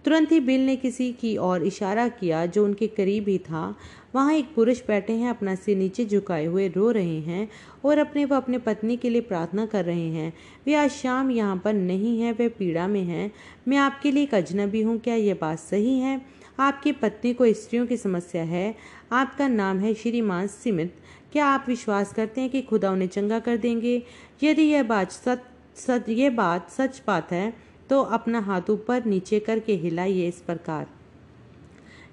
तुरंत 0.07 0.33
ही 0.33 0.41
बिल 0.41 0.67
ने 0.67 0.77
किसी 0.77 1.13
की 1.13 1.37
ओर 1.37 1.63
इशारा 1.63 2.09
किया, 2.09 2.47
जो 2.47 2.65
उनके 2.65 2.87
करीब 2.87 3.29
ही 3.29 3.39
था। 3.39 3.77
वहाँ 4.15 4.33
एक 4.33 4.55
पुरुष 4.55 4.81
बैठे 4.87 5.13
हैं, 5.13 5.31
अपना 5.31 5.55
सिर 5.55 5.77
नीचे 5.77 6.05
झुकाए 6.05 6.45
हुए 6.47 6.69
रो 6.69 6.91
रहे 6.91 7.21
हैं 7.21 7.49
और 7.85 7.99
अपने 7.99 8.25
व 8.25 8.35
अपने 8.35 8.59
पत्नी 8.59 8.97
के 8.97 9.11
लिए 9.11 9.21
प्रार्थना 9.21 9.67
कर 9.67 9.85
रहे 9.85 10.09
हैं। 10.09 10.33
वे 10.67 10.75
आज 10.75 10.91
शाम 10.91 11.31
यहाँ 11.31 11.57
पर 11.57 11.73
नहीं 11.73 12.21
है, 12.21 12.33
वे 12.33 12.49
पीड़ा 12.49 12.87
में 12.87 13.03
हैं। 13.03 13.33
मैं 13.69 13.77
आपके 13.77 14.11
लिए 14.11 14.23
एक 14.23 14.35
अजनबी 14.35 14.83
हूँ, 14.83 14.99
क्या 14.99 15.15
यह 15.15 15.39
बात 15.41 15.59
सही 15.59 15.99
है? 15.99 16.23
आपकी 16.61 16.93
पत्नी 16.93 17.35
को 17.35 17.53
स्त्रियों 17.53 17.87
की 17.87 17.97
समस्या 17.97 18.43
है। 18.43 18.75
आपका 19.13 19.49
नाम 19.49 19.79
है 19.79 19.95
श्रीमान 19.95 20.47
सिमित। 20.47 20.95
क्या 21.33 21.47
आप 21.47 21.65
विश्वास 21.69 22.15
करते 22.15 22.41
हैं 22.41 22.51
कि 22.51 22.63
खुदा 22.63 22.91
उन्हें 22.91 23.09
चंगा 23.09 23.39
कर 23.39 23.57
देंगे? 23.57 24.03
यदि 24.43 24.63
यह 24.63 24.83
बात 24.83 25.11
सच 25.11 25.39
सच 25.77 26.09
ये 26.09 26.31
बात 26.31 26.71
सच 26.71 27.03
बात 27.07 27.33
है 27.33 27.66
तो 27.91 28.03
अपना 28.03 28.41
हाथ 28.41 28.71
ऊपर 28.71 29.05
नीचे 29.05 29.41
करके 29.41 29.75
हिलाइए 29.75 30.29
इस 30.29 30.41
प्रकार। 30.41 30.87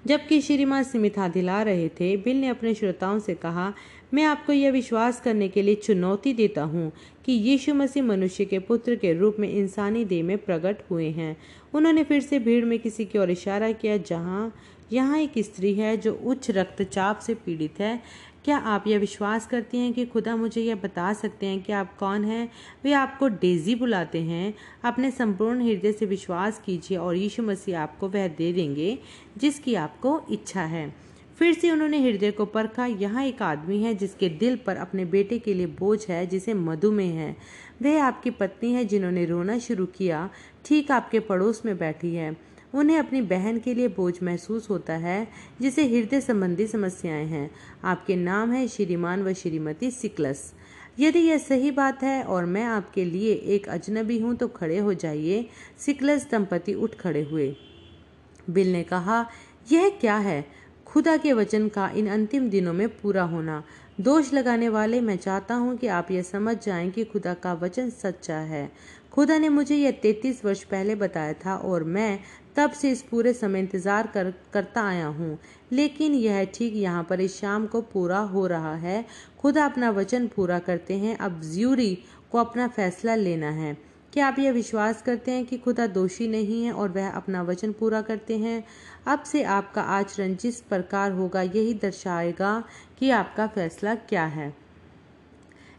जबकि 0.06 0.40
श्रीमान 0.40 0.82
सिमित 0.82 1.18
दिला 1.18 1.62
रहे 1.62 1.88
थे, 1.88 2.16
बिल 2.16 2.40
ने 2.40 2.48
अपने 2.48 2.74
श्रोताओं 2.74 3.18
से 3.18 3.34
कहा, 3.34 3.74
मैं 4.14 4.24
आपको 4.24 4.52
यह 4.52 4.70
विश्वास 4.70 5.20
करने 5.20 5.48
के 5.48 5.62
लिए 5.62 5.74
चुनौती 5.74 6.32
देता 6.34 6.62
हूँ 6.62 6.92
कि 7.24 7.32
यीशु 7.32 7.74
मसीह 7.74 8.02
मनुष्य 8.02 8.44
के 8.44 8.58
पुत्र 8.58 8.96
के 8.96 9.12
रूप 9.12 9.36
में 9.38 9.48
इंसानी 9.50 10.04
देह 10.04 10.24
में 10.24 10.38
प्रकट 10.38 10.76
हुए 10.90 11.10
हैं। 11.10 11.36
उन्होंने 11.74 12.04
फिर 12.04 12.20
से 12.20 12.38
भीड़ 12.38 12.64
में 12.64 12.78
किसी 12.78 13.04
की 13.04 13.18
ओर 13.18 13.30
इशारा 13.30 13.72
किया, 13.72 13.96
जहाँ, 13.96 14.54
यहाँ 14.92 15.18
एक 15.18 15.32
स्त्री 15.38 15.74
है 15.74 15.96
जो 15.96 16.12
उच्च 16.24 16.50
रक्तचाप 16.50 17.18
से 17.18 17.34
पीड़ित 17.34 17.80
है। 17.80 18.02
क्या 18.44 18.56
आप 18.58 18.86
यह 18.86 18.98
विश्वास 18.98 19.46
करती 19.46 19.78
हैं 19.78 19.92
कि 19.92 20.04
खुदा 20.06 20.36
मुझे 20.36 20.62
यह 20.62 20.74
बता 20.74 21.12
सकते 21.12 21.46
हैं 21.46 21.62
कि 21.62 21.72
आप 21.72 21.96
कौन 21.96 22.24
हैं? 22.24 22.50
वे 22.84 22.92
आपको 22.92 23.28
डेजी 23.28 23.74
बुलाते 23.74 24.20
हैं। 24.22 24.54
अपने 24.84 25.10
संपूर्ण 25.10 25.62
हृदय 25.62 25.92
से 25.92 26.06
विश्वास 26.06 26.62
कीजिए 26.66 26.98
और 26.98 27.16
यीशु 27.16 27.42
मसीह 27.42 27.80
आपको 27.80 28.08
वह 28.08 28.28
दे 28.28 28.52
देंगे, 28.52 28.98
जिसकी 29.38 29.74
आपको 29.74 30.22
इच्छा 30.30 30.62
है। 30.62 30.94
फिर 31.38 31.54
से 31.54 31.70
उन्होंने 31.70 32.02
हृदय 32.02 32.30
को 32.30 32.44
परखा, 32.44 32.86
यहाँ 32.86 33.24
एक 33.24 33.42
आदमी 33.42 33.82
है 33.82 33.94
जिसके 33.94 34.28
दिल 34.28 34.56
पर 34.56 34.76
अपने 34.76 35.04
बेटे 35.04 35.38
के 35.38 35.54
लिए 35.54 35.66
बोझ 35.66 36.06
है, 36.08 36.26
जिसे 36.26 36.54
मधुमेह 36.54 37.14
है। 37.14 37.36
वह 37.82 38.04
आपकी 38.04 38.30
पत्नी 38.30 38.72
है 38.72 38.84
जिन्होंने 38.84 39.24
रोना 39.24 39.58
शुरू 39.58 39.86
किया, 39.86 40.30
ठीक 40.64 40.90
आपके 40.90 41.20
पड़ोस 41.20 41.62
में 41.66 41.78
बैठी 41.78 42.14
है। 42.14 42.53
उन्हें 42.74 42.98
अपनी 42.98 43.22
बहन 43.22 43.58
के 43.58 43.74
लिए 43.74 43.88
बोझ 43.88 44.14
महसूस 44.22 44.70
होता 44.70 44.92
है, 44.92 45.28
जिसे 45.60 45.86
हृदय 45.86 46.20
संबंधी 46.20 46.66
समस्याएँ 46.66 47.26
हैं। 47.26 47.50
आपके 47.84 48.16
नाम 48.16 48.52
है 48.52 48.68
श्रीमान 48.68 49.22
व 49.22 49.32
श्रीमती 49.32 49.90
सिकलस। 49.90 50.54
यदि 50.98 51.18
यह 51.18 51.38
सही 51.38 51.70
बात 51.70 52.02
है 52.02 52.22
और 52.22 52.44
मैं 52.44 52.64
आपके 52.64 53.04
लिए 53.04 53.32
एक 53.32 53.68
अजनबी 53.68 54.18
हूँ 54.18 54.36
तो 54.36 54.48
खड़े 54.48 54.78
हो 54.78 54.94
जाइए। 54.94 55.48
सिकलस 55.78 56.30
दंपति 56.30 56.74
उठ 56.74 56.94
खड़े 56.94 57.22
हुए। 57.22 57.56
बिल 58.50 58.72
ने 58.72 58.82
कहा, 58.82 59.26
यह 59.72 59.88
क्या 59.88 60.16
है? 60.16 60.44
खुदा 60.86 61.16
के 61.16 61.32
वचन 61.32 61.68
का 61.68 61.88
इन 61.88 62.06
अंतिम 62.06 62.50
दिनों 62.50 62.72
में 62.72 62.88
पूरा 62.88 63.22
होना। 63.22 63.64
दोष 64.00 64.32
लगाने 64.32 64.68
वाले, 64.68 65.00
मैं 65.00 65.16
चाहता 65.16 65.54
हूँ 65.54 65.76
कि 65.76 65.86
आप 65.86 66.10
यह 66.10 66.22
समझ 66.22 66.56
जाएँ 66.66 66.90
कि 66.90 67.04
खुदा 67.04 67.34
का 67.34 67.52
वचन 67.52 67.90
सच्चा 67.90 68.38
है। 68.38 68.72
खुदा 69.12 69.38
ने 69.38 69.48
मुझे 69.48 69.76
यह 69.76 69.90
तैतीस 69.90 70.44
वर्ष 70.44 70.64
पहले 70.64 70.94
बताया 70.94 71.32
था 71.32 71.56
और 71.56 71.84
मैं 71.84 72.20
तब 72.56 72.70
से 72.70 72.90
इस 72.90 73.02
पूरे 73.02 73.32
समय 73.32 73.58
इंतज़ार 73.58 74.06
कर, 74.06 74.32
करता 74.52 74.82
आया 74.82 75.06
हूँ। 75.06 75.38
लेकिन 75.72 76.14
यह 76.14 76.44
ठीक 76.44 76.74
यहाँ 76.76 77.02
पर 77.04 77.20
इस 77.20 77.38
शाम 77.40 77.66
को 77.66 77.80
पूरा 77.82 78.18
हो 78.18 78.46
रहा 78.46 78.74
है। 78.74 79.04
खुदा 79.38 79.64
अपना 79.64 79.90
वचन 79.90 80.26
पूरा 80.26 80.58
करते 80.58 80.94
हैं। 80.94 81.16
अब 81.16 81.40
ज्यूरी 81.44 81.94
को 82.32 82.38
अपना 82.38 82.68
फैसला 82.68 83.14
लेना 83.14 83.50
है। 83.50 83.76
क्या 84.12 84.26
आप 84.26 84.38
यह 84.38 84.52
विश्वास 84.52 85.02
करते 85.02 85.30
हैं 85.30 85.44
कि 85.44 85.56
खुदा 85.58 85.86
दोषी 85.86 86.28
नहीं 86.28 86.64
है 86.64 86.72
और 86.72 86.88
वह 86.88 87.08
अपना 87.10 87.42
वचन 87.42 87.72
पूरा 87.72 88.02
करते 88.02 88.38
हैं? 88.38 88.64
अब 89.06 89.22
से 89.22 89.42
आपका 89.42 89.82
आचरण 89.82 90.34
जिस 90.34 90.60
प्रकार 90.60 91.12
होगा 91.12 91.42
यही 91.42 91.74
दर्शाएगा 91.74 92.62
कि 92.98 93.10
आपका 93.10 93.46
फैसला 93.46 93.94
क्या 93.94 94.24
है। 94.24 94.63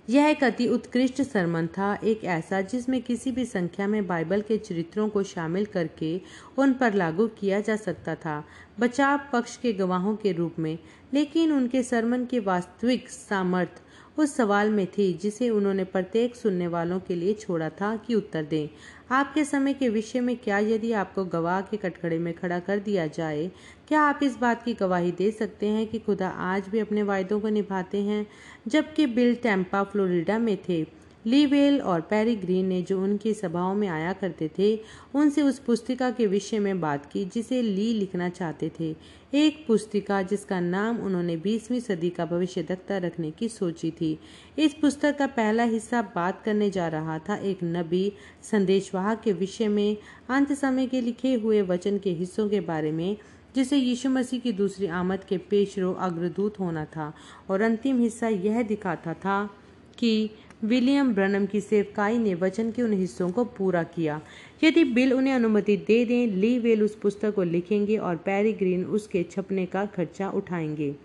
यह 0.10 0.26
एक 0.26 0.44
अति 0.44 0.68
उत्कृष्ट 0.68 1.22
सरमन 1.22 1.68
था, 1.68 2.00
एक 2.04 2.24
ऐसा 2.24 2.62
जिसमें 2.62 3.02
किसी 3.02 3.32
भी 3.32 3.46
संख्या 3.46 3.88
में 3.88 4.08
बाइबल 4.08 4.42
के 4.42 4.58
चरित्रों 4.58 5.10
को 5.10 5.24
शामिल 5.24 5.66
करके 5.66 6.22
उन 6.58 6.74
पर 6.74 6.94
लागू 6.94 7.28
किया 7.28 7.60
जा 7.60 7.76
सकता 7.76 8.16
था, 8.16 8.44
बचाव 8.80 9.20
पक्ष 9.34 9.58
के 9.58 9.74
गवाहों 9.74 10.16
के 10.16 10.32
रूप 10.32 10.56
में। 10.60 10.80
लेकिन 11.14 11.52
उनके 11.52 11.84
सरमन 11.84 12.26
के 12.26 12.40
वास्तविक 12.40 13.10
सामर्थ्य 13.10 13.82
उस 14.18 14.36
सवाल 14.36 14.70
में 14.70 14.88
थी 14.88 15.14
जिसे 15.14 15.50
उन्होंने 15.50 15.84
प्रत्येक 15.84 16.36
सुनने 16.36 16.68
वालों 16.68 17.00
के 17.00 17.16
लिए 17.16 17.34
छोड़ा 17.34 17.70
था 17.70 17.96
कि 17.96 18.16
उत्तर 18.16 18.44
दें। 18.44 18.70
आपके 19.12 19.44
समय 19.46 19.74
के 19.74 19.90
विषय 19.90 20.20
में 20.20 20.36
क्या 20.38 20.58
यदि 20.60 20.92
आपको 20.92 21.26
गवाह 21.26 21.62
के 21.62 21.78
कटखड़े 21.78 22.18
में 22.20 22.34
खड़ा 22.34 22.60
कर 22.60 22.80
दिया 22.80 23.06
जाए, 23.08 23.52
क्या 23.88 24.02
आप 24.02 24.20
इस 24.24 24.38
बात 24.38 24.64
की 24.64 24.74
गवाही 24.74 25.12
दे 25.12 25.32
सकते 25.32 25.68
हैं 25.68 25.86
कि 25.88 26.00
खुदा 26.00 26.28
आज 26.28 26.68
भी 26.70 26.80
अपने 26.80 27.04
वायदों 27.04 27.40
को 27.40 27.50
निभाते 27.50 28.02
हैं? 28.02 28.26
जबकि 28.68 29.06
बिल 29.06 29.36
टेम्पा, 29.36 29.84
फ्लोरिडा 29.84 30.38
में 30.40 30.58
थे। 30.70 31.05
लीवेल 31.26 31.82
और 31.82 32.02
पैरी 32.02 32.36
ग्रीन 32.36 32.66
ने 32.66 32.82
जो 32.82 33.04
उनकी 33.04 33.34
सभाओं 33.34 33.76
में 33.76 33.88
आया 33.88 34.14
करते 34.14 34.52
थे, 34.60 34.80
उनसे 35.16 35.42
उस 35.42 35.60
पुस्तिका 35.60 36.12
के 36.12 36.28
विषय 36.28 36.60
में 36.60 36.82
बात 36.82 37.06
की, 37.06 37.26
जिसे 37.26 37.62
ली 37.62 37.94
लिखना 37.94 38.30
चाहते 38.30 38.72
थे। 38.80 38.96
एक 39.34 39.66
पुस्तिका 39.68 40.22
जिसका 40.22 40.60
नाम 40.60 40.98
उन्होंने 40.98 41.38
20वीं 41.38 41.80
सदी 41.80 42.10
का 42.10 42.26
भविष्य 42.26 42.64
दख्ता 42.64 42.98
रखने 42.98 43.32
की 43.32 43.50
सोची 43.50 43.92
थी। 43.92 44.20
इस 44.60 44.74
पुस्तक 44.74 45.18
का 45.18 45.28
पहला 45.28 45.64
हिस्सा 45.64 46.02
बात 46.02 46.42
करने 46.42 46.70
जा 46.70 46.88
रहा 46.88 47.20
था 47.20 47.36
एक 47.36 47.60
नबी 47.64 48.14
संदेशवाहक 48.44 49.22
के 49.22 49.34
विषय 49.34 49.68
में, 49.68 49.98
अंत 50.30 50.54
समय 50.54 50.88
के 50.88 51.02
लिखे 51.02 51.34
हुए 51.34 51.62
वचन 51.62 51.98
के 51.98 52.10
हिस्सों 52.10 52.50
के 52.50 52.60
बारे 52.60 52.92
में, 52.92 53.18
जिसे 53.56 53.78
यीशु 53.78 54.10
मसीह 54.10 54.40
की 54.40 54.52
दूसरी 54.52 54.88
आमद 54.88 55.24
के 55.24 55.38
पेशरो 55.38 55.94
अग्रदूत 55.94 56.60
होना 56.60 56.86
था। 56.86 57.14
और 57.50 57.62
अंतिम 57.62 58.00
हिस्सा 58.00 58.28
यह 58.28 58.62
दिखाता 58.62 59.14
था 59.14 59.50
कि 59.98 60.30
विलियम 60.64 61.14
ब्रनम 61.14 61.46
की 61.46 61.62
सेवकाई 61.62 62.18
ने 62.18 62.36
वचन 62.36 62.72
के 62.72 62.82
उन 62.82 62.94
हिस्सों 62.94 63.32
को 63.32 63.44
पूरा 63.46 63.84
किया। 63.84 64.22
यदि 64.64 64.84
बिल 64.84 65.14
उन्हें 65.14 65.34
अनुमति 65.34 65.78
दे 65.78 66.06
दें, 66.06 66.28
ली 66.28 66.60
वेल 66.60 66.84
उस 66.84 66.96
पुस्तक 66.96 67.36
को 67.36 67.44
लिखेंगे 67.44 67.98
और 67.98 68.16
पैरी 68.16 68.54
ग्रीन 68.54 68.86
उसके 68.86 69.24
छपने 69.24 69.66
का 69.66 69.86
खर्चा 69.86 70.30
उठाएँगे। 70.30 70.96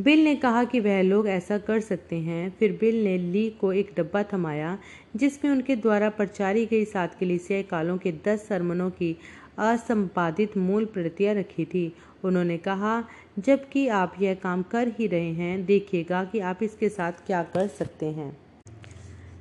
बिल 0.00 0.24
ने 0.24 0.36
कहा 0.36 0.64
कि 0.64 0.80
वह 0.80 1.02
लोग 1.02 1.28
ऐसा 1.28 1.58
कर 1.58 1.80
सकते 1.80 2.16
हैं। 2.16 2.56
फिर 2.58 2.78
बिल 2.80 3.04
ने 3.04 3.18
ली 3.18 3.50
को 3.50 3.72
एक 3.72 3.90
डब्बा 3.96 4.22
थमाया, 4.22 4.78
जिसमें 5.16 5.52
उनके 5.52 5.76
द्वारा 5.76 6.08
प्रचारी 6.08 6.66
गई 6.66 6.84
सात 6.84 7.14
कलिसियाई 7.14 7.62
कालों 7.62 7.98
के 7.98 8.12
दस 8.12 8.48
सरमनों 8.48 8.90
की 8.90 9.16
असंपादित 9.58 10.56
मूल 10.56 10.84
प्रतियाँ 10.84 11.34
रखी 11.34 11.64
थी। 11.64 11.96
उन्होंने 12.24 12.58
कहा, 12.58 13.04
जबकि 13.38 13.88
आप 13.88 14.14
यह 14.20 14.34
काम 14.34 14.62
कर 14.62 14.88
ही 14.88 15.06
रहे 15.06 15.32
हैं, 15.32 15.66
देखिएगा 15.66 16.24
कि 16.24 16.38
आप 16.38 16.62
इसके 16.62 16.88
साथ 16.88 17.12
क्या 17.26 17.42
कर 17.42 17.68
सकते 17.68 18.06
हैं। 18.06 18.36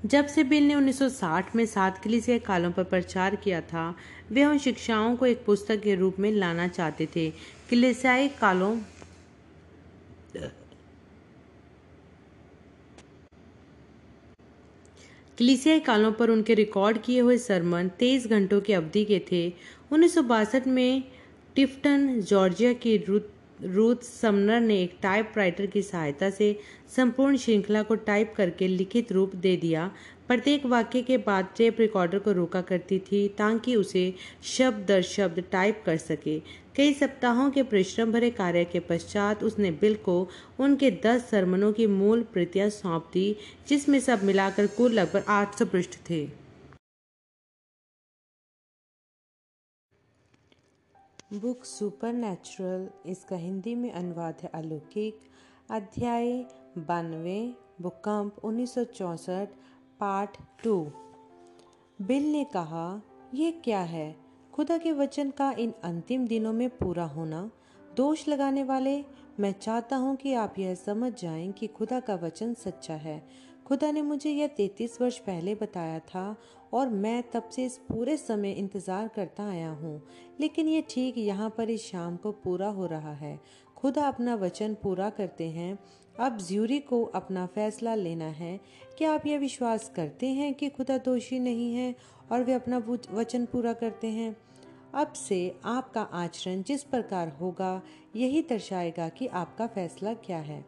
जब 0.06 0.26
से 0.26 0.44
बिल 0.44 0.68
ने 0.68 0.76
1960 0.76 1.56
में 1.56 1.66
सात 1.66 1.98
कलिसिया 1.98 2.38
कालों 2.38 2.72
पर 2.72 2.84
प्रचार 2.84 3.36
किया 3.36 3.62
था, 3.62 3.96
वे 4.32 4.46
उन 4.46 4.58
शिक्षाओं 4.58 5.16
को 5.16 5.26
एक 5.26 5.46
पुस्तक 5.46 5.82
के 5.82 5.96
रूप 5.96 6.20
में 6.20 6.32
लाना 6.32 6.68
चाहते 6.68 7.08
थे। 7.16 7.30
कलिसियाई 7.70 8.28
कालों 8.28 8.78
कलिसियाई 15.38 15.80
कालों 15.80 16.12
पर 16.12 16.30
उनके 16.30 16.54
रिकॉर्ड 16.54 16.98
किए 16.98 17.20
हुए 17.20 17.38
सरमन 17.38 17.88
तेईस 17.90 18.28
घंटों 18.28 18.62
की 18.62 18.74
अवधि 18.74 19.06
के 19.06 19.20
थे। 19.32 19.54
उन्नीस 19.92 20.14
सौ 20.16 20.22
बासठ 20.24 20.68
में 20.68 21.04
टिफ्टन 21.56 22.22
जॉर्जिया 22.22 22.74
की 22.86 22.98
रूथ 22.98 24.04
समनर 24.04 24.60
ने 24.60 24.82
एक 24.84 24.98
टाइपराइटर 25.02 25.66
की 25.66 25.82
सहायता 25.82 26.30
से 26.30 26.48
संपूर्ण 26.96 27.38
श्रृंखला 27.38 27.84
को 27.84 27.96
टाइप 27.96 28.34
करके 28.38 28.68
लिखित 28.68 29.12
रूप 29.12 29.36
दे 29.36 29.56
दिया। 29.58 29.90
प्रत्येक 30.28 30.66
वाक्य 30.66 31.02
के 31.02 31.18
बाद 31.18 31.48
टेप 31.58 31.80
रिकॉर्डर 31.80 32.20
को 32.20 32.32
रोका 32.32 32.62
करती 32.62 33.00
थी 33.02 33.28
ताकि 33.28 33.76
उसे 33.76 34.14
शब्द 34.44 34.86
दर 34.88 35.02
शब्द 35.02 35.44
टाइप 35.52 35.84
कर 35.86 35.98
सके। 35.98 36.40
कई 36.76 36.94
सप्ताहों 36.94 37.50
के 37.52 37.64
परिश्रम 37.64 38.12
भरे 38.12 38.30
कार्य 38.32 38.64
के 38.66 38.80
पश्चात 38.80 39.44
उसने 39.44 39.72
बिल 39.72 39.96
को 40.06 40.18
उनके 40.60 40.92
दस 41.06 41.30
सरमनों 41.30 41.72
की 41.74 41.88
मूल 41.90 42.24
प्रतियाँ 42.34 42.70
सौंप 42.70 43.10
दी, 43.14 43.36
जिसमें 43.70 44.00
सब 44.00 44.24
मिलाकर 44.24 44.68
कुल 44.68 44.92
लगभग 44.92 45.24
आठ 45.28 45.58
सौ 45.60 45.66
पृष्ठ 45.66 45.98
थे। 46.10 46.45
बुक 51.34 51.64
सुपर 51.64 52.14
नेचुरल 52.14 53.10
इसका 53.10 53.36
हिंदी 53.36 53.76
में 53.76 53.92
अनुवाद 53.92 54.38
है 54.44 54.50
अलौकिक, 54.54 55.20
अध्याय 55.70 56.46
बानवे, 56.78 57.54
भूकंप 57.82 58.36
उन्नीस 58.44 58.76
पार्ट 60.00 60.38
टू। 60.64 60.92
बिल 62.02 62.32
ने 62.32 62.44
कहा 62.44 63.02
यह 63.34 63.62
क्या 63.64 63.80
है? 63.80 64.16
खुदा 64.54 64.78
के 64.78 64.92
वचन 64.92 65.30
का 65.30 65.52
इन 65.52 65.74
अंतिम 65.84 66.28
दिनों 66.28 66.54
में 66.54 66.70
पूरा 66.70 67.06
होना? 67.06 67.52
दोष 67.96 68.28
लगाने 68.28 68.64
वाले? 68.64 69.06
मैं 69.40 69.52
चाहता 69.52 69.96
हूँ 69.96 70.16
कि 70.16 70.34
आप 70.34 70.60
यह 70.60 70.76
समझ 70.76 71.22
जाएँ 71.22 71.52
कि 71.52 71.68
खुदा 71.68 72.00
का 72.00 72.16
वचन 72.16 72.54
सच्चा 72.54 72.94
है। 72.94 73.28
खुदा 73.66 73.92
ने 73.92 74.02
मुझे 74.02 74.30
यह 74.30 74.48
तैतीस 74.48 74.98
वर्ष 75.02 75.18
पहले 75.18 75.56
बताया 75.56 76.00
था 76.00 76.36
और 76.74 76.90
मैं 76.90 77.24
तब 77.32 77.50
से 77.50 77.66
इस 77.66 77.78
पूरे 77.78 78.18
समय 78.18 78.52
इंतज़ार 78.52 79.08
करता 79.08 79.48
आया 79.50 79.70
हूँ। 79.70 80.02
लेकिन 80.40 80.68
ये 80.68 80.84
ठीक 80.90 81.18
यहाँ 81.18 81.50
पर 81.50 81.70
इस 81.70 81.86
शाम 81.86 82.18
को 82.18 82.32
पूरा 82.32 82.68
हो 82.68 82.86
रहा 82.86 83.14
है। 83.14 83.40
खुदा 83.78 84.08
अपना 84.08 84.36
वचन 84.36 84.74
पूरा 84.74 85.10
करते 85.10 85.50
हैं। 85.50 85.78
अब 86.20 86.38
ज्यूरी 86.38 86.80
को 86.80 87.04
अपना 87.06 87.46
फैसला 87.46 87.96
लेना 87.96 88.26
है। 88.26 88.60
क्या 88.98 89.14
आप 89.14 89.26
यह 89.26 89.40
विश्वास 89.40 89.92
करते 89.96 90.28
हैं 90.28 90.54
कि 90.54 90.70
खुदा 90.70 90.98
दोषी 90.98 91.40
नहीं 91.40 91.74
है 91.76 91.96
और 92.32 92.44
वे 92.44 92.54
अपना 92.54 92.84
वचन 93.12 93.46
पूरा 93.46 93.74
करते 93.74 94.08
हैं? 94.08 94.36
अब 94.94 95.14
से 95.14 95.56
आपका 95.66 96.02
आचरण 96.02 96.64
जिस 96.64 96.84
प्रकार 96.84 97.30
होगा, 97.42 97.82
यही 98.16 98.42
दर्शाएगा 98.42 99.10
कि 99.10 99.28
आपका 99.28 99.68
फैसला 99.68 100.14
क्या 100.14 100.38
है। 100.38 100.66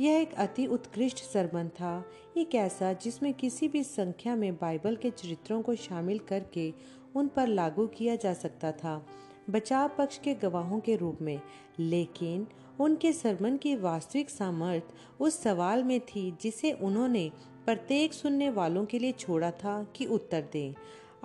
यह 0.00 0.20
एक 0.20 0.34
अति 0.34 0.66
उत्कृष्ट 0.66 1.18
सरमन 1.18 1.68
था। 1.68 2.04
एक 2.36 2.54
ऐसा 2.54 2.92
जिसमें 2.92 3.34
किसी 3.34 3.68
भी 3.68 3.82
संख्या 3.84 4.36
में 4.36 4.54
बाइबल 4.54 4.96
के 4.96 5.10
चरित्रों 5.10 5.62
को 5.62 5.74
शामिल 5.74 6.18
करके 6.18 6.72
उन 7.14 7.28
पर 7.28 7.46
लागू 7.46 7.86
किया 7.86 8.16
जा 8.16 8.32
सकता 8.34 8.72
था, 8.72 9.06
बचाव 9.50 9.90
पक्ष 9.98 10.18
के 10.18 10.34
गवाहों 10.34 10.80
के 10.80 10.96
रूप 10.96 11.18
में। 11.22 11.40
लेकिन 11.78 12.46
उनके 12.80 13.12
सरमन 13.12 13.56
की 13.56 13.76
वास्तविक 13.76 14.30
सामर्थ 14.30 14.82
उस 15.20 15.42
सवाल 15.42 15.84
में 15.84 16.00
थी 16.00 16.30
जिसे 16.40 16.72
उन्होंने 16.72 17.30
प्रत्येक 17.66 18.12
सुनने 18.12 18.50
वालों 18.50 18.84
के 18.84 18.98
लिए 18.98 19.12
छोड़ा 19.12 19.50
था 19.50 19.82
कि 19.96 20.06
उत्तर 20.06 20.48
दें। 20.52 20.74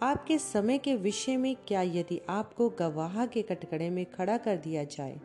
आपके 0.02 0.38
समय 0.38 0.78
के 0.78 0.96
विषय 0.96 1.38
में 1.38 1.56
क्या 1.68 1.82
यदि 1.82 2.22
आपको 2.30 2.70
गवाह 2.70 3.26
के 3.26 3.42
कटकड़े 3.42 3.90
में 3.90 4.06
खड़ा 4.06 4.38
कर 4.38 4.58
दिया 4.58 4.84
जाए 4.84 5.20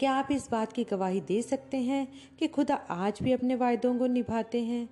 क्या 0.00 0.12
आप 0.12 0.28
इस 0.32 0.50
बात 0.50 0.72
की 0.72 0.84
गवाही 0.84 1.20
दे 1.20 1.42
सकते 1.42 1.76
हैं 1.76 2.08
कि 2.38 2.48
खुदा 2.48 2.74
आज 2.74 3.18
भी 3.22 3.32
अपने 3.32 3.54
वायदों 3.54 3.98
को 3.98 4.06
निभाते 4.06 4.60
हैं? 4.60 4.88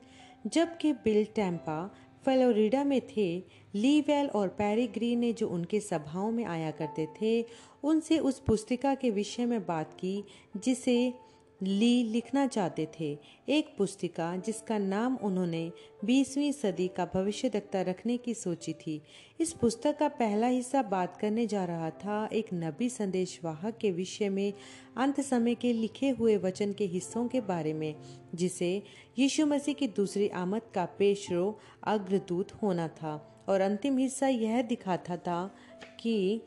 जबकि 0.47 0.93
बिल 0.93 1.25
टैंपा 1.25 1.95
फ्लोरिडा 2.25 2.85
में 2.85 3.01
थे, 3.17 3.43
लीवेल 3.75 4.27
और 4.27 4.49
पैरी 4.49 4.87
ग्रीन 4.87 5.19
ने 5.19 5.33
जो 5.33 5.49
उनके 5.49 5.81
सभाओं 5.81 6.31
में 6.31 6.45
आया 6.45 6.71
करते 6.71 7.07
थे, 7.07 7.47
उनसे 7.85 8.19
उस 8.19 8.39
पुस्तिका 8.39 8.95
के 8.95 9.11
विषय 9.11 9.47
में 9.47 9.67
बात 9.67 9.95
की, 9.95 10.25
जिसे 10.57 11.15
ली 11.63 12.03
लिखना 12.03 12.47
चाहते 12.47 12.89
थे। 13.01 13.19
एक 13.49 13.75
पुस्तिका 13.79 14.37
जिसका 14.37 14.79
नाम 14.79 15.17
उन्होंने 15.17 15.73
20वीं 16.05 16.53
सदी 16.53 16.89
का 16.89 17.11
भविष्य 17.15 17.49
दक्ता 17.49 17.83
रखने 17.83 18.17
की 18.17 18.35
सोची 18.35 18.73
थी। 18.73 19.03
इस 19.41 19.53
पुस्तक 19.53 19.99
का 19.99 20.09
पहला 20.09 20.47
हिस्सा 20.47 20.83
बात 20.83 21.17
करने 21.17 21.47
जा 21.47 21.65
रहा 21.65 21.91
था 21.91 22.29
एक 22.33 22.47
नबी 22.55 22.89
संदेश 22.89 23.41
वाहक 23.45 23.77
के 23.77 23.91
विषय 23.91 24.29
में 24.29 24.53
अंत 24.97 25.21
समय 25.21 25.55
के 25.55 25.73
लिखे 25.73 26.11
हुए 26.11 26.37
वचन 26.37 26.73
के 26.73 26.85
हिस्सों 26.85 27.29
के 27.29 27.41
बारे 27.41 27.73
में, 27.73 27.95
जिसे 28.35 28.83
यीशु 29.19 29.47
मसीह 29.47 29.75
की 29.75 29.89
दूसरी 29.89 30.29
आमद 30.29 30.63
का 30.75 30.85
पेशरो 30.85 31.59
अग्रदूत 31.85 32.53
होना 32.53 32.89
था। 32.89 33.45
और 33.49 33.61
अंतिम 33.61 33.99
हिस्सा 33.99 34.29
यह 34.29 34.63
दिखाता 34.63 35.17
था 35.17 35.55
कि 36.01 36.43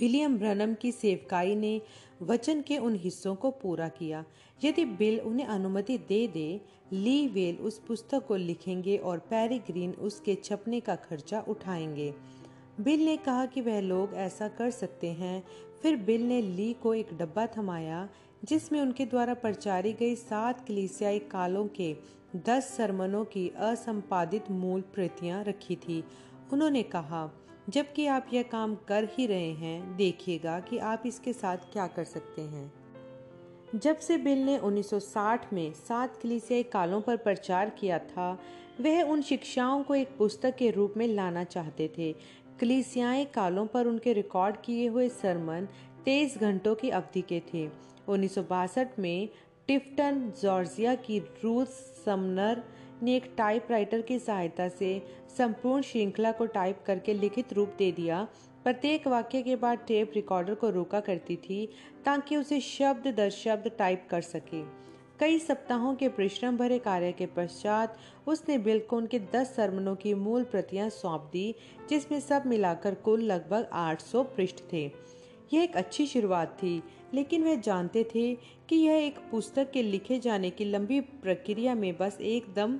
विलियम 0.00 0.38
ब्रनम 0.38 0.74
की 0.74 0.92
सेवकाई 0.92 1.54
ने 1.54 1.80
वचन 2.22 2.60
के 2.60 2.78
उन 2.78 2.94
हिस्सों 2.94 3.34
को 3.34 3.50
पूरा 3.50 3.88
किया। 3.88 4.24
यदि 4.64 4.84
बिल 4.84 5.20
उन्हें 5.20 5.46
अनुमति 5.46 5.98
दे 5.98 6.28
दे, 6.28 6.60
ली 6.92 7.28
वेल 7.28 7.56
उस 7.56 7.78
पुस्तक 7.78 8.26
को 8.26 8.36
लिखेंगे 8.36 8.96
और 8.96 9.18
पैरी 9.18 9.58
ग्रीन 9.58 9.92
उसके 9.92 10.34
छपने 10.34 10.80
का 10.80 10.94
खर्चा 10.94 11.44
उठाएँगे। 11.48 12.14
बिल 12.80 13.04
ने 13.04 13.16
कहा 13.16 13.46
कि 13.46 13.60
वह 13.60 13.80
लोग 13.80 14.14
ऐसा 14.14 14.48
कर 14.48 14.70
सकते 14.70 15.06
हैं। 15.06 15.44
फिर 15.82 15.96
बिल 15.96 16.22
ने 16.22 16.42
ली 16.42 16.72
को 16.72 16.94
एक 16.94 17.08
डब्बा 17.18 17.46
थमाया, 17.46 18.08
जिसमें 18.44 18.80
उनके 18.80 19.06
द्वारा 19.06 19.34
प्रचारी 19.34 19.92
गई 19.92 20.14
सात 20.14 20.68
कलीसियाई 20.68 21.18
कालों 21.18 21.68
के 21.68 21.96
दस 22.36 22.74
सरमनों 22.76 23.24
की 23.24 23.48
असंपादित 23.48 24.50
मूल 24.50 24.80
प्रतियाँ 24.80 25.44
रखी 25.44 25.76
थी। 25.76 26.04
उन्होंने 26.52 26.82
कहा 26.82 27.39
जबकि 27.70 28.06
आप 28.06 28.26
यह 28.32 28.42
काम 28.42 28.74
कर 28.74 29.04
ही 29.04 29.26
रहे 29.26 29.52
हैं, 29.52 29.96
देखिएगा 29.96 30.60
कि 30.60 30.78
आप 30.78 31.02
इसके 31.06 31.32
साथ 31.32 31.56
क्या 31.56 31.86
कर 31.86 32.04
सकते 32.04 32.42
हैं। 32.42 32.72
जब 33.74 33.98
से 33.98 34.18
बिल 34.18 34.38
ने 34.38 34.58
1960 34.58 35.52
में 35.52 35.72
सात 35.72 36.16
कलीसियाई 36.22 36.62
कालों 36.62 37.00
पर 37.00 37.16
प्रचार 37.16 37.70
किया 37.70 37.98
था, 37.98 38.38
वह 38.80 39.02
उन 39.02 39.22
शिक्षाओं 39.22 39.82
को 39.82 39.94
एक 39.94 40.16
पुस्तक 40.18 40.56
के 40.56 40.70
रूप 40.70 40.94
में 40.96 41.06
लाना 41.08 41.44
चाहते 41.44 41.90
थे। 41.98 42.16
कलीसियाई 42.60 43.24
कालों 43.24 43.66
पर 43.66 43.86
उनके 43.86 44.12
रिकॉर्ड 44.12 44.56
किए 44.64 44.86
हुए 44.88 45.08
सरमन 45.08 45.68
तेईस 46.04 46.38
घंटों 46.38 46.74
की 46.74 46.90
अवधि 46.90 47.22
के 47.22 47.42
थे। 47.54 47.70
उन्नीस 48.08 48.34
सौ 48.34 48.42
बासठ 48.42 48.98
में 48.98 49.28
टिफ्टन, 49.66 50.32
जॉर्जिया 50.42 50.94
की 50.94 51.18
रूथ 51.18 51.66
समनर 52.06 52.62
ने 53.02 53.16
एक 53.16 53.32
टाइपराइटर 53.36 54.02
की 54.02 54.18
सहायता 54.18 54.68
से 54.68 55.02
संपूर्ण 55.38 55.82
श्रृंखला 55.82 56.32
को 56.32 56.46
टाइप 56.46 56.82
करके 56.86 57.14
लिखित 57.14 57.52
रूप 57.52 57.74
दे 57.78 57.92
दिया। 57.92 58.28
प्रत्येक 58.64 59.06
वाक्य 59.06 59.42
के 59.42 59.56
बाद 59.56 59.78
टेप 59.88 60.12
रिकॉर्डर 60.14 60.54
को 60.54 60.70
रोका 60.70 61.00
करती 61.00 61.36
थी 61.36 61.68
ताकि 62.04 62.36
उसे 62.36 62.60
शब्द 62.60 63.08
दर 63.08 63.30
शब्द 63.30 63.70
टाइप 63.78 64.06
कर 64.10 64.20
सके। 64.20 64.62
कई 65.20 65.38
सप्ताहों 65.38 65.94
के 65.94 66.08
परिश्रम 66.08 66.56
भरे 66.56 66.78
कार्य 66.78 67.12
के 67.12 67.26
पश्चात 67.26 67.96
उसने 68.26 68.58
बिल 68.58 68.78
को 68.80 68.96
उनके 68.96 69.18
दस 69.34 69.54
सरमनों 69.56 69.94
की 69.96 70.14
मूल 70.14 70.44
प्रतियाँ 70.44 70.88
सौंप 70.90 71.30
दी, 71.32 71.54
जिसमें 71.90 72.20
सब 72.20 72.42
मिलाकर 72.46 72.94
कुल 72.94 73.22
लगभग 73.22 73.68
800 73.72 74.22
पृष्ठ 74.36 74.62
थे। 74.72 74.84
यह 75.52 75.62
एक 75.62 75.76
अच्छी 75.76 76.06
शुरुआत 76.06 76.56
थी, 76.62 76.82
लेकिन 77.14 77.44
वे 77.44 77.56
जानते 77.56 78.04
थे 78.14 78.34
कि 78.68 78.76
यह 78.76 78.94
एक 78.94 79.18
पुस्तक 79.30 79.70
के 79.70 79.82
लिखे 79.82 80.18
जाने 80.18 80.50
की 80.50 80.64
लंबी 80.64 81.00
प्रक्रिया 81.00 81.74
में 81.74 81.96
बस 81.96 82.18
एकदम 82.20 82.78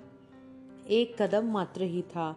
एक 0.91 1.21
कदम 1.23 1.51
मात्र 1.53 1.83
ही 1.85 2.03
था। 2.05 2.35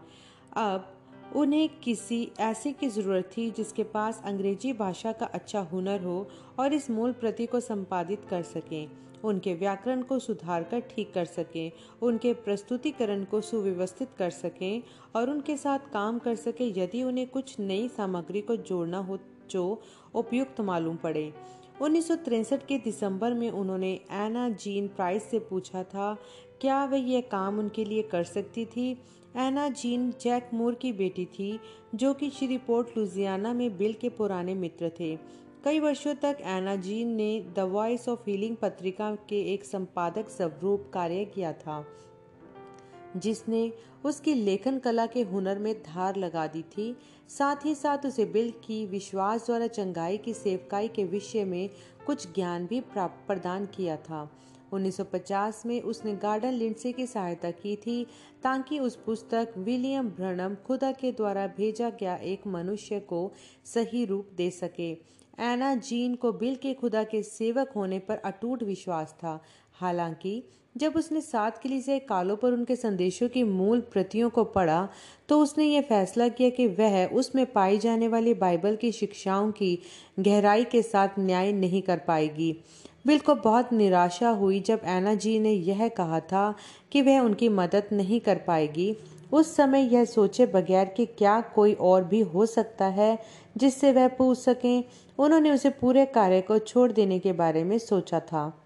अब 0.56 0.89
उन्हें 1.36 1.70
किसी 1.80 2.28
ऐसे 2.39 2.72
की 2.72 2.88
ज़रूरत 2.89 3.30
थी 3.38 3.49
जिसके 3.51 3.84
पास 3.84 4.22
अंग्रेज़ी 4.26 4.74
भाषा 4.74 5.12
का 5.12 5.26
अच्छा 5.26 5.60
हुनर 5.72 6.01
हो 6.01 6.28
और 6.60 6.74
इस 6.74 6.89
मूल 6.89 7.12
प्रति 7.12 7.45
को 7.45 7.60
संपादित 7.60 8.26
कर 8.30 8.41
सकें, 8.41 8.89
उनके 9.24 9.54
व्याकरण 9.54 10.01
को 10.01 10.20
सुधार 10.20 10.64
कर 10.64 10.80
ठीक 10.89 11.14
कर 11.14 11.26
सकें, 11.26 11.72
उनके 12.01 12.34
प्रस्तुतिकरण 12.36 13.24
को 13.24 13.41
सुव्यवस्थित 13.41 14.10
कर 14.18 14.30
सकें 14.30 14.84
और 15.16 15.30
उनके 15.30 15.58
साथ 15.58 15.91
काम 15.93 16.20
कर 16.20 16.36
सकें 16.36 16.66
यदि 16.78 17.04
उन्हें 17.04 17.28
कुछ 17.28 17.60
नई 17.60 17.88
सामग्री 17.88 18.41
को 18.41 18.56
जोड़ना 18.56 18.97
हो 18.99 19.18
जो 19.49 19.82
उपयुक्त 20.16 20.62
मालूम 20.62 20.95
पड़े। 20.95 21.32
उन्नीस 21.82 22.08
के 22.68 22.78
दिसंबर 22.78 23.34
में 23.34 23.49
उन्होंने 23.51 23.91
एना 24.12 24.47
जीन 24.49 24.88
प्राइस 24.88 25.24
से 25.24 25.39
पूछा 25.39 25.84
था 25.84 26.16
क्या 26.64 26.84
वह 26.86 26.97
यह 26.97 27.22
काम 27.22 27.57
उनके 27.59 27.84
लिए 27.86 28.01
कर 28.01 28.24
सकती 28.24 28.66
थी? 28.66 28.91
एना 29.38 29.68
जीन 29.70 30.09
जैक 30.22 30.49
मूर 30.53 30.76
की 30.76 30.91
बेटी 30.93 31.26
थी, 31.26 31.59
जो 31.95 32.14
कि 32.14 32.30
श्री 32.30 32.57
पोर्ट 32.57 32.97
लुजियाना 32.97 33.53
में 33.53 33.78
बिल 33.78 33.93
के 33.93 34.09
पुराने 34.09 34.53
मित्र 34.53 34.91
थे। 34.99 35.16
कई 35.64 35.80
वर्षों 35.80 36.14
तक 36.16 36.38
एना 36.41 36.76
जीन 36.76 37.07
ने 37.07 37.39
द 37.55 37.59
वॉइस 37.72 38.07
ऑफ़ 38.09 38.20
हीलिंग 38.28 38.55
पत्रिका 38.55 39.14
के 39.30 39.41
एक 39.53 39.66
संपादक 39.66 40.30
स्वरूप 40.30 40.89
कार्य 40.93 41.26
किया 41.26 41.51
था, 41.53 41.86
जिसने 43.18 43.72
उसकी 44.05 44.34
लेखन 44.34 44.80
कला 44.80 45.05
के 45.05 45.22
हुनर 45.24 45.59
में 45.59 45.74
धार 45.84 46.16
लगा 46.16 46.45
दी 46.47 46.61
थी। 46.61 46.95
साथ 47.30 47.66
ही 47.66 47.76
साथ 47.76 48.05
उसे 48.05 48.26
बिल 48.26 48.51
की 48.64 48.86
विश्वास 48.86 49.45
द्वारा 49.45 49.68
चंगाई 49.70 50.18
की 50.18 50.34
सेवकाई 50.34 50.88
के 50.88 51.03
विषय 51.05 51.45
में 51.45 51.70
कुछ 52.05 52.28
ज्ञान 52.36 52.66
भी 52.66 52.82
प्रदान 52.89 53.66
किया 53.66 53.97
था। 53.97 54.30
1950 54.74 55.65
में 55.65 55.82
उसने 55.82 56.15
गार्डन 56.15 56.51
लिंडसे 56.51 56.91
की 56.91 57.07
सहायता 57.07 57.51
की 57.51 57.76
थी, 57.76 58.07
ताकि 58.43 58.80
उस 58.80 58.95
पुस्तक 58.95 59.53
विलियम 59.57 60.09
ब्रनम 60.09 60.55
खुदा 60.55 60.91
के 60.91 61.11
द्वारा 61.11 61.47
भेजा 61.47 61.89
गया 61.89 62.15
एक 62.15 62.47
मनुष्य 62.47 62.99
को 62.99 63.32
सही 63.65 64.05
रूप 64.05 64.30
दे 64.38 64.49
सके। 64.51 64.91
एना 65.39 65.76
जीन 65.76 66.15
को 66.15 66.32
बिल 66.32 66.55
के 66.55 66.74
खुदा 66.74 67.03
के 67.03 67.24
सेवक 67.24 67.71
होने 67.76 67.99
पर 67.99 68.17
अटूट 68.17 68.63
विश्वास 68.63 69.11
था। 69.11 69.43
हालाँकि, 69.74 70.43
जब 70.78 70.93
उसने 70.95 71.21
सात 71.21 71.61
से 71.67 71.99
कालों 71.99 72.36
पर 72.36 72.51
उनके 72.51 72.76
संदेशों 72.76 73.30
की 73.30 73.43
मूल 73.43 73.82
प्रतियों 73.82 74.30
को 74.30 74.43
पढ़ा 74.43 74.89
तो 75.30 75.41
उसने 75.41 75.65
ये 75.65 75.82
फैसला 75.82 76.28
किया 76.28 76.49
कि 76.49 76.67
वह 76.67 77.05
उसमें 77.05 77.45
पाई 77.45 77.78
जाने 77.78 78.07
वाली 78.07 78.34
बाइबल 78.34 78.76
की 78.76 78.91
शिक्षाओं 78.91 79.51
की 79.51 79.80
गहराई 80.19 80.63
के 80.63 80.82
साथ 80.82 81.09
न्याय 81.19 81.51
नहीं 81.51 81.82
कर 81.82 81.97
पाएगी। 81.97 82.63
बिल 83.08 83.20
को 83.20 83.36
बहुत 83.36 83.74
निराशा 83.74 84.30
हुई 84.30 84.60
जब 84.60 84.82
एना 84.86 85.14
जी 85.14 85.39
ने 85.39 85.51
यह 85.51 85.88
कहा 85.88 86.20
था 86.20 86.54
कि 86.91 87.01
वह 87.01 87.20
उनकी 87.20 87.49
मदद 87.49 87.89
नहीं 87.91 88.20
कर 88.20 88.38
पाएगी। 88.38 88.95
उस 89.32 89.56
समय 89.56 89.93
यह 89.93 90.06
सोचे 90.06 90.45
बगैर 90.45 90.86
कि 90.86 91.06
क्या 91.06 91.41
कोई 91.41 91.74
और 91.74 92.04
भी 92.04 92.20
हो 92.22 92.45
सकता 92.45 92.86
है 92.86 93.18
जिससे 93.58 93.91
वह 93.91 94.08
पूछ 94.08 94.38
सकें। 94.38 94.84
उन्होंने 95.20 95.51
उसे 95.51 95.70
पूरे 95.70 96.06
कार्य 96.06 96.41
को 96.41 96.60
छोड़ 96.60 96.91
देने 96.91 97.20
के 97.20 97.34
बारे 97.34 97.64
में 97.64 97.78
सोचा 97.78 98.20
था। 98.20 98.60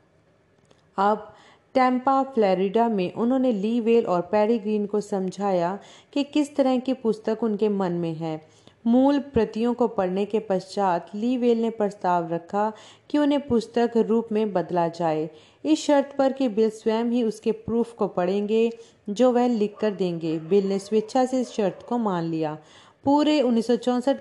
अब 0.98 1.34
टैम्पा, 1.74 2.24
फ्लोरिडा 2.24 2.88
में 2.90 3.14
उन्होंने 3.14 3.52
ली 3.52 3.80
वेल 3.82 4.06
और 4.06 4.22
पैरी 4.22 4.60
ग्रीन 4.60 4.86
को 4.86 5.02
समझाया 5.02 5.80
कि 6.14 6.24
किस 6.24 6.56
तरह 6.56 6.78
की 6.78 6.94
पुस्तक 6.94 7.44
उनके 7.44 7.70
मन 7.70 7.92
में 7.92 8.14
है। 8.16 8.57
मूल 8.88 9.20
प्रतियों 9.20 9.74
को 9.74 9.88
पढ़ने 9.88 10.26
के 10.26 10.40
पश्चात 10.40 11.08
ली 11.16 11.38
वेल 11.38 11.62
ने 11.62 11.70
प्रस्ताव 11.70 12.34
रखा 12.34 12.74
कि 13.10 13.18
उन्हें 13.18 13.48
पुस्तक 13.48 13.92
रूप 13.98 14.28
में 14.32 14.54
बदला 14.54 14.88
जाए। 14.88 15.30
इस 15.66 15.86
शर्त 15.86 16.16
पर 16.18 16.32
कि 16.32 16.50
बिल 16.50 16.70
स्वयं 16.70 17.04
ही 17.04 17.24
उसके 17.24 17.52
प्रूफ 17.52 17.94
को 17.94 18.08
पढ़ेंगे, 18.08 18.72
जो 19.10 19.32
वह 19.32 19.48
लिख 19.48 19.76
कर 19.80 19.92
देंगे। 19.92 20.40
बिल 20.40 20.70
ने 20.70 20.80
स्वेच्छा 20.80 21.26
से 21.26 21.42
इस 21.42 21.52
शर्त 21.52 21.86
को 21.90 21.98
मान 21.98 22.24
लिया। 22.24 22.58
पूरे 23.04 23.42
उन्नीस 23.42 23.68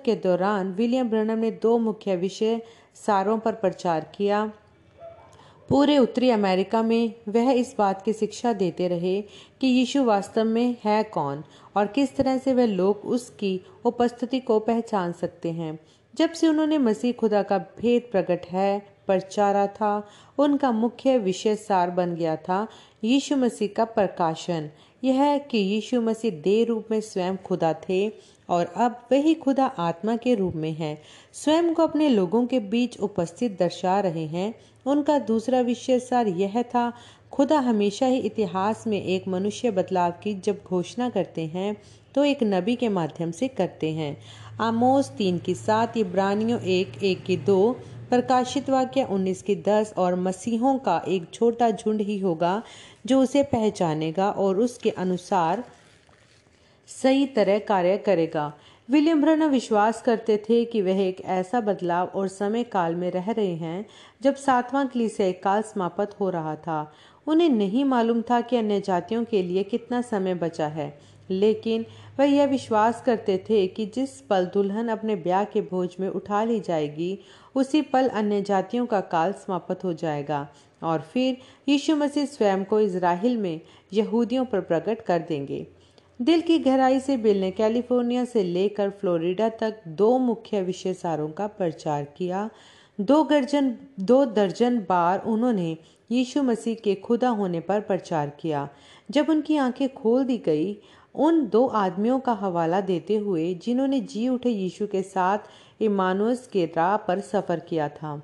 के 0.04 0.14
दौरान 0.14 0.72
विलियम 0.72 1.08
ब्रनम 1.08 1.38
ने 1.38 1.50
दो 1.50 1.78
मुख्य 1.78 2.16
विषय 2.16 2.60
सारों 2.94 3.38
पर 3.38 3.52
प्रचार 3.52 4.12
किया। 4.14 4.52
पूरे 5.68 5.98
उत्तरी 5.98 6.30
अमेरिका 6.30 6.82
में 6.82 7.14
वह 7.28 7.50
इस 7.50 7.74
बात 7.78 8.02
की 8.02 8.12
शिक्षा 8.12 8.52
देते 8.52 8.88
रहे 8.88 9.22
कि 9.60 9.66
यीशु 9.66 10.04
वास्तव 10.04 10.44
में 10.44 10.76
है 10.84 11.02
कौन 11.02 11.44
और 11.76 11.86
किस 11.86 12.16
तरह 12.16 12.38
से 12.38 12.54
वह 12.54 12.66
लोग 12.66 12.96
उसकी 12.96 13.60
उपस्थिति 13.84 14.40
को 14.40 14.58
पहचान 14.58 15.12
सकते 15.12 15.50
हैं। 15.50 15.78
जब 16.14 16.32
से 16.32 16.48
उन्होंने 16.48 16.78
मसीह 16.78 17.12
खुदा 17.12 17.42
का 17.42 17.58
भेद 17.58 18.08
प्रकट 18.12 18.46
है, 18.46 18.96
प्रचारा 19.06 19.66
था, 19.66 20.08
उनका 20.38 20.70
मुख्य 20.70 21.18
विषय 21.18 21.56
सार 21.56 21.90
बन 21.90 22.14
गया 22.14 22.36
था, 22.36 22.68
यीशु 23.04 23.36
मसीह 23.36 23.68
का 23.76 23.84
प्रकाशन। 23.84 24.70
यह 25.04 25.38
कि 25.38 25.58
यीशु 25.58 26.00
मसीह 26.00 26.30
देह 26.30 26.66
रूप 26.66 26.88
में 26.90 27.00
स्वयं 27.00 27.36
खुदा 27.36 27.74
थे 27.88 28.12
और 28.48 28.66
अब 28.66 29.06
वही 29.12 29.34
खुदा 29.34 29.66
आत्मा 29.66 30.16
के 30.16 30.34
रूप 30.34 30.54
में 30.54 30.72
है। 30.72 31.02
स्वयं 31.32 31.74
को 31.74 31.82
अपने 31.82 32.08
लोगों 32.08 32.46
के 32.46 32.60
बीच 32.60 32.98
उपस्थित 33.00 33.58
दर्शा 33.58 34.00
रहे 34.00 34.26
हैं। 34.26 34.54
उनका 34.86 35.18
दूसरा 35.18 35.60
विषय 35.60 35.98
सार 36.00 36.26
यह 36.28 36.62
था, 36.64 36.92
खुदा 37.32 37.58
हमेशा 37.58 38.06
ही 38.06 38.18
इतिहास 38.18 38.86
में 38.86 39.02
एक 39.02 39.26
मनुष्य 39.28 39.70
बदलाव 39.70 40.12
की 40.22 40.34
जब 40.34 40.62
घोषणा 40.64 41.08
करते 41.10 41.46
हैं 41.46 41.76
तो 42.14 42.24
एक 42.24 42.42
नबी 42.42 42.74
के 42.76 42.88
माध्यम 42.88 43.30
से 43.30 43.48
करते 43.48 43.90
हैं। 43.92 44.16
आमोस 44.60 45.08
तीन 45.08 45.38
की 45.38 45.54
सात, 45.54 45.96
इब्रानियों 45.96 46.60
एक 46.60 47.02
एक 47.04 47.24
की 47.24 47.36
दो, 47.36 47.72
प्रकाशित 48.10 48.70
वाक्य 48.70 49.02
उन्नीस 49.04 49.42
की 49.42 49.54
दस 49.58 49.92
और 49.98 50.14
मसीहों 50.16 50.76
का 50.78 51.02
एक 51.08 51.28
छोटा 51.32 51.70
झुंड 51.70 52.00
ही 52.00 52.18
होगा, 52.18 52.62
जो 53.06 53.20
उसे 53.20 53.42
पहचानेगा 53.42 54.30
और 54.30 54.60
उसके 54.60 54.90
अनुसार 54.90 55.64
सही 56.88 57.26
तरह 57.26 57.58
कार्य 57.58 57.96
करेगा। 57.98 58.52
विलियम 58.88 59.20
ब्रना 59.20 59.46
विश्वास 59.46 60.00
करते 60.02 60.36
थे 60.38 60.64
कि 60.64 60.80
वह 60.82 61.00
एक 61.00 61.20
ऐसा 61.20 61.60
बदलाव 61.60 62.10
और 62.14 62.28
समय 62.28 62.64
काल 62.64 62.94
में 62.94 63.10
रह 63.10 63.30
रहे 63.30 63.54
हैं 63.54 63.86
जब 64.22 64.34
सातवां 64.34 64.86
कलीसिया 64.86 65.30
काल 65.44 65.62
समाप्त 65.62 66.14
हो 66.20 66.28
रहा 66.30 66.54
था। 66.56 66.92
उन्हें 67.26 67.48
नहीं 67.48 67.84
मालूम 67.84 68.22
था 68.22 68.40
कि 68.40 68.56
अन्य 68.56 68.80
जातियों 68.80 69.24
के 69.24 69.42
लिए 69.42 69.62
कितना 69.62 70.00
समय 70.02 70.34
बचा 70.34 70.66
है, 70.66 70.98
लेकिन 71.30 71.86
वह 72.18 72.24
यह 72.24 72.46
विश्वास 72.46 73.02
करते 73.06 73.38
थे 73.50 73.66
कि 73.66 73.86
जिस 73.86 74.20
पल 74.20 74.46
दुल्हन 74.46 74.88
अपने 74.88 75.16
ब्याह 75.16 75.44
के 75.44 75.60
भोज 75.62 75.96
में 76.00 76.08
उठा 76.08 76.44
ली 76.44 76.60
जाएगी, 76.60 77.18
उसी 77.54 77.82
पल 77.82 78.08
अन्य 78.08 78.40
जातियों 78.42 78.86
का 78.86 79.00
काल 79.02 79.32
समाप्त 79.36 79.84
हो 79.84 79.92
जाएगा 79.94 80.46
और 80.82 81.00
फिर 81.12 81.36
यीशु 81.68 81.96
मसीह 81.96 82.26
स्वयं 82.26 82.64
को 82.64 82.80
इसराइल 82.80 83.36
में 83.36 83.60
यहूदियों 83.92 84.44
पर 84.44 84.60
प्रकट 84.60 85.00
कर 85.00 85.18
देंगे। 85.18 85.66
दिल 86.22 86.40
की 86.40 86.58
गहराई 86.58 87.00
से 87.00 87.16
बिल 87.16 87.40
ने 87.40 87.50
कैलिफ़ोर्निया 87.50 88.24
से 88.24 88.42
लेकर 88.42 88.90
फ्लोरिडा 88.90 89.48
तक 89.48 89.80
दो 89.88 90.18
मुख्य 90.18 90.62
विषय 90.62 90.94
सारों 90.94 91.28
का 91.28 91.46
प्रचार 91.46 92.04
किया। 92.04 92.50
दो 93.00 93.24
गर्जन, 93.24 93.76
दो 94.00 94.24
दर्जन 94.24 94.78
बार 94.78 95.22
उन्होंने 95.26 95.76
यीशु 96.10 96.42
मसीह 96.42 96.74
के 96.74 96.94
खुदा 96.94 97.28
होने 97.28 97.60
पर 97.60 97.80
प्रचार 97.80 98.30
किया। 98.30 98.68
जब 99.10 99.30
उनकी 99.30 99.56
आँखें 99.56 99.94
खोल 99.94 100.24
दी 100.24 100.38
गई, 100.38 100.78
उन 101.14 101.46
दो 101.46 101.66
आदमियों 101.66 102.20
का 102.20 102.32
हवाला 102.32 102.80
देते 102.80 103.16
हुए 103.16 103.54
जिन्होंने 103.54 104.00
जी 104.00 104.28
उठे 104.28 104.50
यीशु 104.50 104.86
के 104.86 105.02
साथ 105.02 105.38
इमानुस 105.80 106.46
के 106.46 106.64
राह 106.64 106.96
पर 106.96 107.20
सफ़र 107.20 107.60
किया 107.60 107.88
था। 107.88 108.22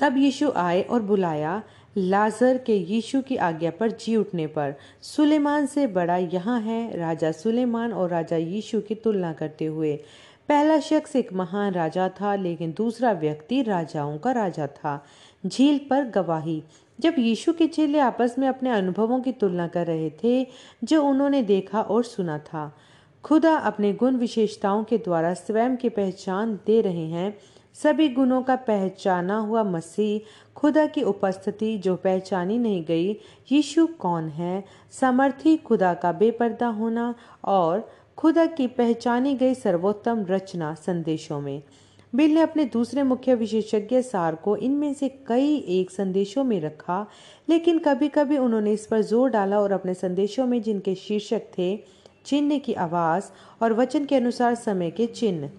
तब 0.00 0.16
यीशु 0.16 0.52
आए 0.56 0.82
और 0.82 1.02
बुलाया 1.02 1.62
लाजर 1.96 2.58
के 2.58 2.76
यीशु 2.76 3.22
की 3.22 3.36
आज्ञा 3.36 3.70
पर 3.70 3.90
जी 3.90 4.16
उठने 4.16 4.46
पर। 4.46 4.74
सुलेमान 5.02 5.66
से 5.66 5.86
बड़ा 5.86 6.16
यहाँ 6.16 6.60
है, 6.60 6.96
राजा 6.96 7.32
सुलेमान 7.32 7.92
और 7.92 8.10
राजा 8.10 8.36
यीशु 8.36 8.80
की 8.80 8.94
तुलना 8.94 9.32
करते 9.32 9.64
हुए। 9.64 9.96
पहला 10.48 10.80
शख्स 10.80 11.16
एक 11.16 11.32
महान 11.32 11.72
राजा 11.72 12.08
था, 12.08 12.34
लेकिन 12.34 12.74
दूसरा 12.76 13.12
व्यक्ति 13.12 13.62
राजाओं 13.62 14.18
का 14.18 14.32
राजा 14.32 14.66
था। 14.66 15.04
झील 15.46 15.78
पर 15.78 16.04
गवाही। 16.04 16.62
जब 17.00 17.14
यीशु 17.18 17.52
के 17.52 17.66
चेले 17.66 17.98
आपस 17.98 18.34
में 18.38 18.48
अपने 18.48 18.70
अनुभवों 18.70 19.20
की 19.20 19.32
तुलना 19.32 19.68
कर 19.68 19.86
रहे 19.86 20.10
थे, 20.10 20.46
जो 20.84 21.04
उन्होंने 21.04 21.42
देखा 21.42 21.80
और 21.80 22.04
सुना 22.04 22.38
था, 22.38 22.76
खुदा 23.24 23.54
अपने 23.56 23.92
गुण 23.92 24.16
विशेषताओं 24.16 24.84
के 24.84 24.98
द्वारा 24.98 25.34
स्वयं 25.34 25.76
की 25.76 25.88
पहचान 25.88 26.58
दे 26.66 26.80
रहे 26.80 27.06
हैं 27.06 27.38
सभी 27.82 28.08
गुणों 28.08 28.42
का 28.42 28.56
पहचाना 28.56 29.38
हुआ 29.38 29.62
मसीह, 29.62 30.20
खुदा 30.56 30.86
की 30.86 31.02
उपस्थिति 31.02 31.76
जो 31.78 31.96
पहचानी 31.96 32.58
नहीं 32.58 32.84
गई, 32.84 33.12
यीशु 33.52 33.86
कौन 33.86 34.28
है? 34.28 34.64
समर्थी 34.90 35.56
खुदा 35.56 35.94
का 35.94 36.12
बेपर्दा 36.12 36.66
होना 36.66 37.14
और 37.44 37.88
खुदा 38.16 38.46
की 38.46 38.66
पहचानी 38.66 39.34
गई 39.34 39.54
सर्वोत्तम 39.54 40.24
रचना 40.30 40.74
संदेशों 40.74 41.40
में। 41.40 41.62
बिल 42.14 42.34
ने 42.34 42.40
अपने 42.40 42.64
दूसरे 42.64 43.02
मुख्य 43.02 43.34
विशेषज्ञ 43.34 44.02
सार 44.02 44.34
को 44.34 44.56
इनमें 44.56 44.94
से 44.94 45.08
कई 45.08 45.56
एक 45.56 45.90
संदेशों 45.90 46.44
में 46.44 46.60
रखा, 46.60 47.06
लेकिन 47.48 47.78
कभी 47.78 48.08
कभी 48.08 48.38
उन्होंने 48.38 48.72
इस 48.72 48.86
पर 48.86 49.02
ज़ोर 49.02 49.30
डाला 49.30 49.60
और 49.60 49.72
अपने 49.72 49.94
संदेशों 49.94 50.46
में 50.46 50.60
जिनके 50.62 50.94
शीर्षक 50.94 51.42
थे, 51.58 51.76
चिन्ह 52.24 52.58
की 52.58 52.74
आवाज़ 52.74 53.24
और 53.62 53.72
वचन 53.72 54.04
के 54.04 54.16
अनुसार 54.16 54.54
समय 54.54 54.90
के 54.90 55.06
चिन्ह। 55.06 55.50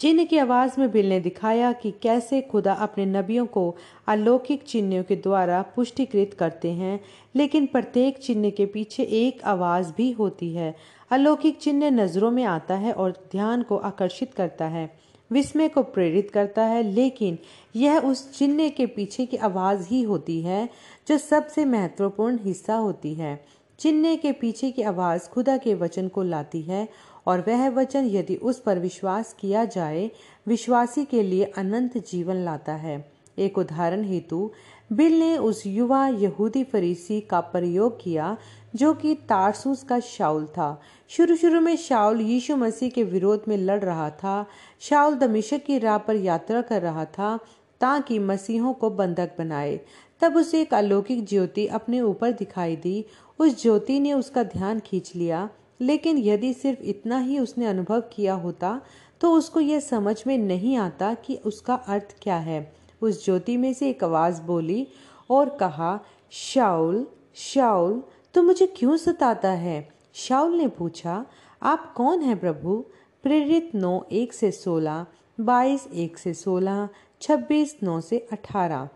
चिन्ह 0.00 0.24
की 0.24 0.38
आवाज़ 0.38 0.80
में 0.80 0.90
बिल 0.90 1.08
ने 1.08 1.18
दिखाया 1.20 1.72
कि 1.72 1.90
कैसे 2.02 2.40
खुदा 2.40 2.72
अपने 2.72 3.04
नबियों 3.06 3.44
को 3.46 3.74
अलौकिक 4.06 4.62
चिन्हों 4.62 5.02
के 5.02 5.16
द्वारा 5.16 5.60
पुष्टिकृत 5.76 6.34
करते 6.34 6.72
हैं, 6.72 7.00
लेकिन 7.36 7.66
प्रत्येक 7.66 8.18
चिन्ह 8.18 8.50
के 8.50 8.66
पीछे 8.66 9.02
एक 9.02 9.44
आवाज़ 9.44 9.92
भी 9.96 10.10
होती 10.12 10.52
है। 10.54 10.74
अलौकिक 11.10 11.58
चिन्ह 11.58 11.90
नज़रों 11.90 12.30
में 12.30 12.44
आता 12.44 12.74
है 12.74 12.92
और 12.92 13.10
ध्यान 13.32 13.62
को 13.62 13.76
आकर्षित 13.76 14.34
करता 14.34 14.66
है, 14.66 14.90
विस्मय 15.30 15.68
को 15.68 15.82
प्रेरित 15.82 16.30
करता 16.30 16.62
है, 16.62 16.82
लेकिन 16.82 17.38
यह 17.76 17.98
उस 18.00 18.30
चिन्ह 18.38 18.68
के 18.68 18.86
पीछे 18.86 19.26
की 19.26 19.36
आवाज़ 19.36 19.88
ही 19.88 20.02
होती 20.02 20.40
है 20.42 20.68
जो 21.08 21.18
सबसे 21.18 21.64
महत्वपूर्ण 21.64 22.38
हिस्सा 22.42 22.74
होती 22.76 23.14
है। 23.14 23.44
चिन्ह 23.78 24.14
के 24.16 24.32
पीछे 24.32 24.70
की 24.70 24.82
आवाज़ 24.82 25.28
खुदा 25.28 25.56
के 25.56 25.74
वचन 25.74 26.08
को 26.08 26.22
लाती 26.22 26.60
है 26.62 26.88
और 27.26 27.44
वह 27.48 27.68
वचन 27.68 28.04
यदि 28.04 28.36
उस 28.36 28.60
पर 28.60 28.78
विश्वास 28.78 29.36
किया 29.38 29.64
जाए, 29.64 30.10
विश्वासी 30.46 31.04
के 31.04 31.22
लिए 31.22 31.44
अनंत 31.44 31.98
जीवन 31.98 32.34
लाता 32.34 32.72
है। 32.72 33.12
एक 33.38 33.58
उदाहरण 33.58 34.04
हेतु, 34.04 34.50
बिल 34.92 35.20
ने 35.20 35.38
उस 35.38 35.66
युवा 35.66 36.08
यहूदी 36.08 36.64
फरीसी 36.64 37.20
का 37.20 37.40
प्रयोग 37.40 38.02
किया, 38.02 38.38
जो 38.74 38.94
कि 38.94 39.14
तारसूस 39.14 39.82
का 39.82 40.00
शाउल 40.00 40.46
था। 40.46 40.80
शुरू 41.08 41.36
शुरू 41.36 41.60
में 41.60 41.76
शाउल 41.76 42.20
यीशु 42.20 42.56
मसीह 42.56 42.90
के 42.90 43.02
विरोध 43.02 43.42
में 43.48 43.56
लड़ 43.56 43.84
रहा 43.84 44.10
था। 44.10 44.46
शाउल 44.80 45.14
दमिशक 45.14 45.64
की 45.64 45.78
राह 45.78 45.98
पर 45.98 46.16
यात्रा 46.16 46.62
कर 46.62 46.82
रहा 46.82 47.04
था, 47.04 47.38
ताकि 47.80 48.18
मसीहों 48.18 48.72
को 48.72 48.90
बंधक 48.90 49.30
बनाए। 49.38 49.80
तब 50.20 50.36
उसे 50.36 50.60
एक 50.60 50.74
अलौकिक 50.74 51.24
ज्योति 51.24 51.66
अपने 51.66 52.00
ऊपर 52.00 52.32
दिखाई 52.32 52.76
दी। 52.76 53.04
उस 53.38 53.62
ज्योति 53.62 54.00
ने 54.00 54.12
उसका 54.12 54.42
ध्यान 54.42 54.80
खींच 54.80 55.12
लिया। 55.16 55.50
लेकिन 55.80 56.18
यदि 56.18 56.52
सिर्फ़ 56.54 56.82
इतना 56.82 57.18
ही 57.18 57.38
उसने 57.38 57.66
अनुभव 57.66 58.00
किया 58.12 58.34
होता 58.34 58.80
तो 59.20 59.32
उसको 59.32 59.60
यह 59.60 59.80
समझ 59.80 60.22
में 60.26 60.36
नहीं 60.38 60.76
आता 60.76 61.12
कि 61.14 61.36
उसका 61.44 61.74
अर्थ 61.74 62.14
क्या 62.22 62.36
है। 62.36 62.72
उस 63.02 63.24
ज्योति 63.24 63.56
में 63.56 63.72
से 63.74 63.88
एक 63.90 64.04
आवाज़ 64.04 64.40
बोली 64.42 64.86
और 65.30 65.48
कहा 65.56 65.98
शाउल 66.30 67.06
शाउल 67.34 68.02
तो 68.34 68.42
मुझे 68.42 68.66
क्यों 68.66 68.96
सताता 68.96 69.50
है? 69.50 69.88
शाउल 70.14 70.56
ने 70.56 70.68
पूछा, 70.68 71.24
आप 71.62 71.92
कौन 71.94 72.22
हैं 72.22 72.38
प्रभु? 72.40 72.76
प्रेरित 73.24 73.70
नौ 73.74 74.02
एक 74.12 74.32
से 74.32 74.50
सोलह, 74.50 75.06
बाईस 75.40 75.86
एक 75.94 76.18
से 76.18 76.34
सोलह, 76.34 76.88
छब्बीस 77.20 77.76
नौ 77.82 78.00
से 78.00 78.18
अठारह। 78.32 78.88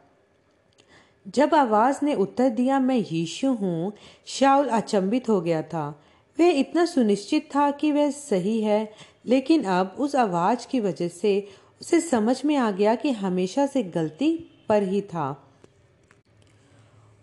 जब 1.27 1.55
आवाज़ 1.55 2.05
ने 2.05 2.15
उत्तर 2.15 2.49
दिया, 2.49 2.79
मैं 2.81 2.97
यीशु 2.97 3.53
हूँ 3.53 3.93
शाउल 4.27 4.69
अचंबित 4.69 5.29
हो 5.29 5.41
गया 5.41 5.63
था। 5.63 6.01
वह 6.41 6.49
इतना 6.49 6.85
सुनिश्चित 6.85 7.49
था 7.57 7.71
कि 7.71 7.93
वह 7.93 8.11
सही 8.11 8.61
है, 8.63 8.93
लेकिन 9.27 9.65
अब 9.65 9.97
उस 9.99 10.17
आवाज़ 10.17 10.67
की 10.69 10.81
वजह 10.81 11.09
से 11.09 11.49
उसे 11.81 12.01
समझ 12.01 12.45
में 12.45 12.57
आ 12.57 12.71
गया 12.71 12.95
कि 12.95 13.11
हमेशा 13.11 13.67
से 13.67 13.83
गलती 13.83 14.51
पर 14.69 14.83
ही 14.83 15.01
था। 15.01 15.45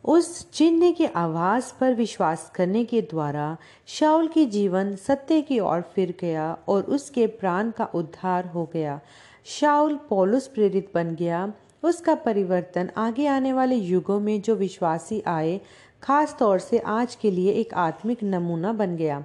उस 0.04 0.52
चिन्ह 0.52 0.92
की 0.92 1.06
आवाज़ 1.06 1.74
पर 1.80 1.94
विश्वास 1.94 2.52
करने 2.56 2.86
के 2.86 3.02
द्वारा 3.02 3.58
शाउल 3.88 4.28
की 4.28 4.46
जीवन 4.46 4.96
सत्य 4.96 5.42
की 5.42 5.60
ओर 5.60 5.82
फिर 5.82 6.14
गया 6.22 6.58
और 6.68 6.84
उसके 6.84 7.28
प्राण 7.28 7.72
का 7.72 7.86
उद्धार 7.86 8.48
हो 8.48 8.70
गया। 8.74 9.00
शाउल 9.46 9.96
पौलुस 9.96 10.48
प्रेरित 10.48 10.92
बन 10.94 11.16
गया। 11.16 11.54
उसका 11.84 12.16
परिवर्तन 12.16 12.90
आगे 12.98 13.28
आने 13.28 13.54
वाले 13.54 13.76
युगों 13.76 14.20
में 14.20 14.42
जो 14.42 14.56
विश्वासी 14.56 15.24
आए 15.28 15.62
खास 16.06 16.36
तौर 16.40 16.60
से 16.60 16.80
आज 16.80 17.14
के 17.16 17.30
लिए 17.32 17.52
एक 17.52 17.74
आत्मिक 17.74 18.24
नमूना 18.24 18.74
बन 18.74 18.96
गया। 18.96 19.24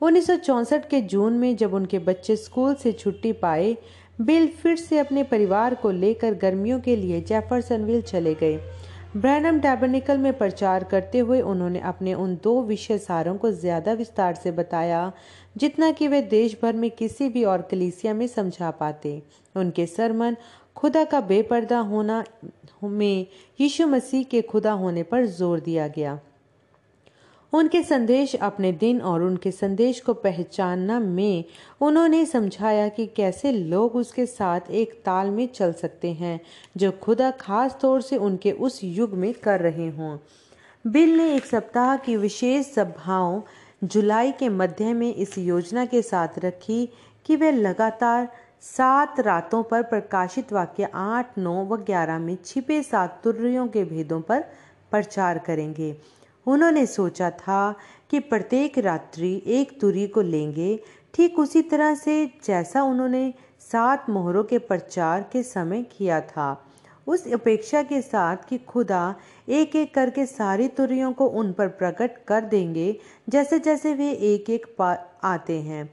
उन्नीस 0.00 0.26
के 0.90 1.00
जून 1.02 1.32
में 1.32 1.56
जब 1.56 1.74
उनके 1.74 1.98
बच्चे 1.98 2.36
स्कूल 2.36 2.74
से 2.74 2.92
छुट्टी 2.92 3.32
पाए, 3.34 3.76
बिल 4.20 4.48
फिर 4.52 4.76
से 4.76 4.98
अपने 4.98 5.22
परिवार 5.22 5.74
को 5.74 5.90
लेकर 5.90 6.34
गर्मियों 6.34 6.80
के 6.80 6.96
लिए 6.96 7.20
जेफरसनविल 7.20 8.02
चले 8.02 8.34
गए। 8.34 8.58
ब्रैनम 9.16 9.58
टैबरनिकल 9.60 10.18
में 10.18 10.32
प्रचार 10.38 10.84
करते 10.84 11.18
हुए 11.18 11.40
उन्होंने 11.42 11.80
अपने 11.80 12.14
उन 12.14 12.34
दो 12.44 12.60
विषय 12.62 12.98
सारों 12.98 13.36
को 13.36 13.50
ज़्यादा 13.52 13.92
विस्तार 13.92 14.34
से 14.34 14.50
बताया, 14.52 15.12
जितना 15.56 15.90
कि 15.90 16.08
वे 16.08 16.22
देश 16.22 16.56
भर 16.62 16.72
में 16.72 16.90
किसी 16.90 17.28
भी 17.28 17.44
और 17.44 17.62
कलीसिया 17.62 18.14
में 18.14 18.26
समझा 18.26 18.70
पाते। 18.70 19.22
उनके 19.54 19.86
सरमन 19.86 20.36
खुदा 20.78 21.04
का 21.04 21.20
बेपर्दा 21.20 21.78
होना 21.78 22.24
में 22.84 23.26
यीशु 23.60 23.86
मसीह 23.86 24.24
के 24.24 24.42
खुदा 24.42 24.72
होने 24.72 25.02
पर 25.02 25.26
ज़ोर 25.26 25.60
दिया 25.60 25.88
गया। 25.88 26.18
उनके 27.52 27.82
संदेश 27.82 28.34
अपने 28.34 28.72
दिन 28.72 29.00
और 29.00 29.22
उनके 29.22 29.50
संदेश 29.50 30.00
को 30.00 30.14
पहचानना 30.14 30.98
में 31.00 31.44
उन्होंने 31.80 32.24
समझाया 32.26 32.88
कि 32.88 33.06
कैसे 33.06 33.52
लोग 33.52 33.96
उसके 33.96 34.26
साथ 34.26 34.70
एक 34.70 34.92
ताल 35.04 35.30
में 35.30 35.46
चल 35.46 35.72
सकते 35.72 36.12
हैं, 36.12 36.40
जो 36.76 36.90
खुदा 36.92 37.30
खास 37.30 37.78
तौर 37.80 38.02
से 38.02 38.16
उनके 38.16 38.52
उस 38.52 38.80
युग 38.84 39.14
में 39.14 39.32
कर 39.34 39.60
रहे 39.60 39.88
हों। 39.88 40.18
बिल 40.84 41.16
ने 41.16 41.34
एक 41.34 41.46
सप्ताह 41.46 41.96
की 41.96 42.16
विशेष 42.16 42.66
सभाओं 42.66 43.40
जुलाई 43.84 44.32
के 44.32 44.48
मध्य 44.48 44.92
में 44.92 45.14
इस 45.14 45.38
योजना 45.38 45.84
के 45.86 46.02
साथ 46.02 46.38
रखी 46.38 46.88
कि 47.26 47.36
वे 47.36 47.50
लगातार 47.52 48.28
सात 48.62 49.20
रातों 49.20 49.62
पर 49.62 49.82
प्रकाशित 49.82 50.52
वाक्य 50.52 50.88
आठ, 50.94 51.38
नौ 51.38 51.64
व 51.64 51.76
ग्यारह 51.76 52.18
में 52.18 52.36
छिपे 52.44 52.82
सात 52.82 53.20
तुर्रियों 53.24 53.66
के 53.68 53.84
भेदों 53.84 54.20
पर 54.20 54.40
प्रचार 54.90 55.38
करेंगे। 55.38 55.96
उन्होंने 56.46 56.86
सोचा 56.86 57.30
था 57.30 57.74
कि 58.10 58.18
प्रत्येक 58.20 58.78
रात्रि 58.78 59.42
एक 59.46 59.80
तुरी 59.80 60.06
को 60.06 60.20
लेंगे। 60.20 60.78
ठीक 61.14 61.38
उसी 61.38 61.62
तरह 61.62 61.94
से 61.94 62.24
जैसा 62.44 62.82
उन्होंने 62.82 63.34
सात 63.60 64.10
मोहरों 64.10 64.44
के 64.44 64.58
प्रचार 64.58 65.28
के 65.32 65.42
समय 65.42 65.82
किया 65.82 66.20
था। 66.20 66.64
उस 67.06 67.32
अपेक्षा 67.32 67.82
के 67.82 68.00
साथ 68.02 68.36
कि 68.48 68.58
खुदा 68.58 69.14
एक 69.48 69.76
एक 69.76 69.94
करके 69.94 70.26
सारी 70.26 70.68
तुरियों 70.68 71.12
को 71.12 71.26
उन 71.26 71.52
पर 71.52 71.68
प्रकट 71.68 72.18
कर 72.24 72.44
देंगे 72.44 72.98
जैसे 73.28 73.58
जैसे 73.58 73.94
वे 73.94 74.10
एक 74.10 74.50
एक 74.50 74.66
आते 75.24 75.60
हैं। 75.60 75.88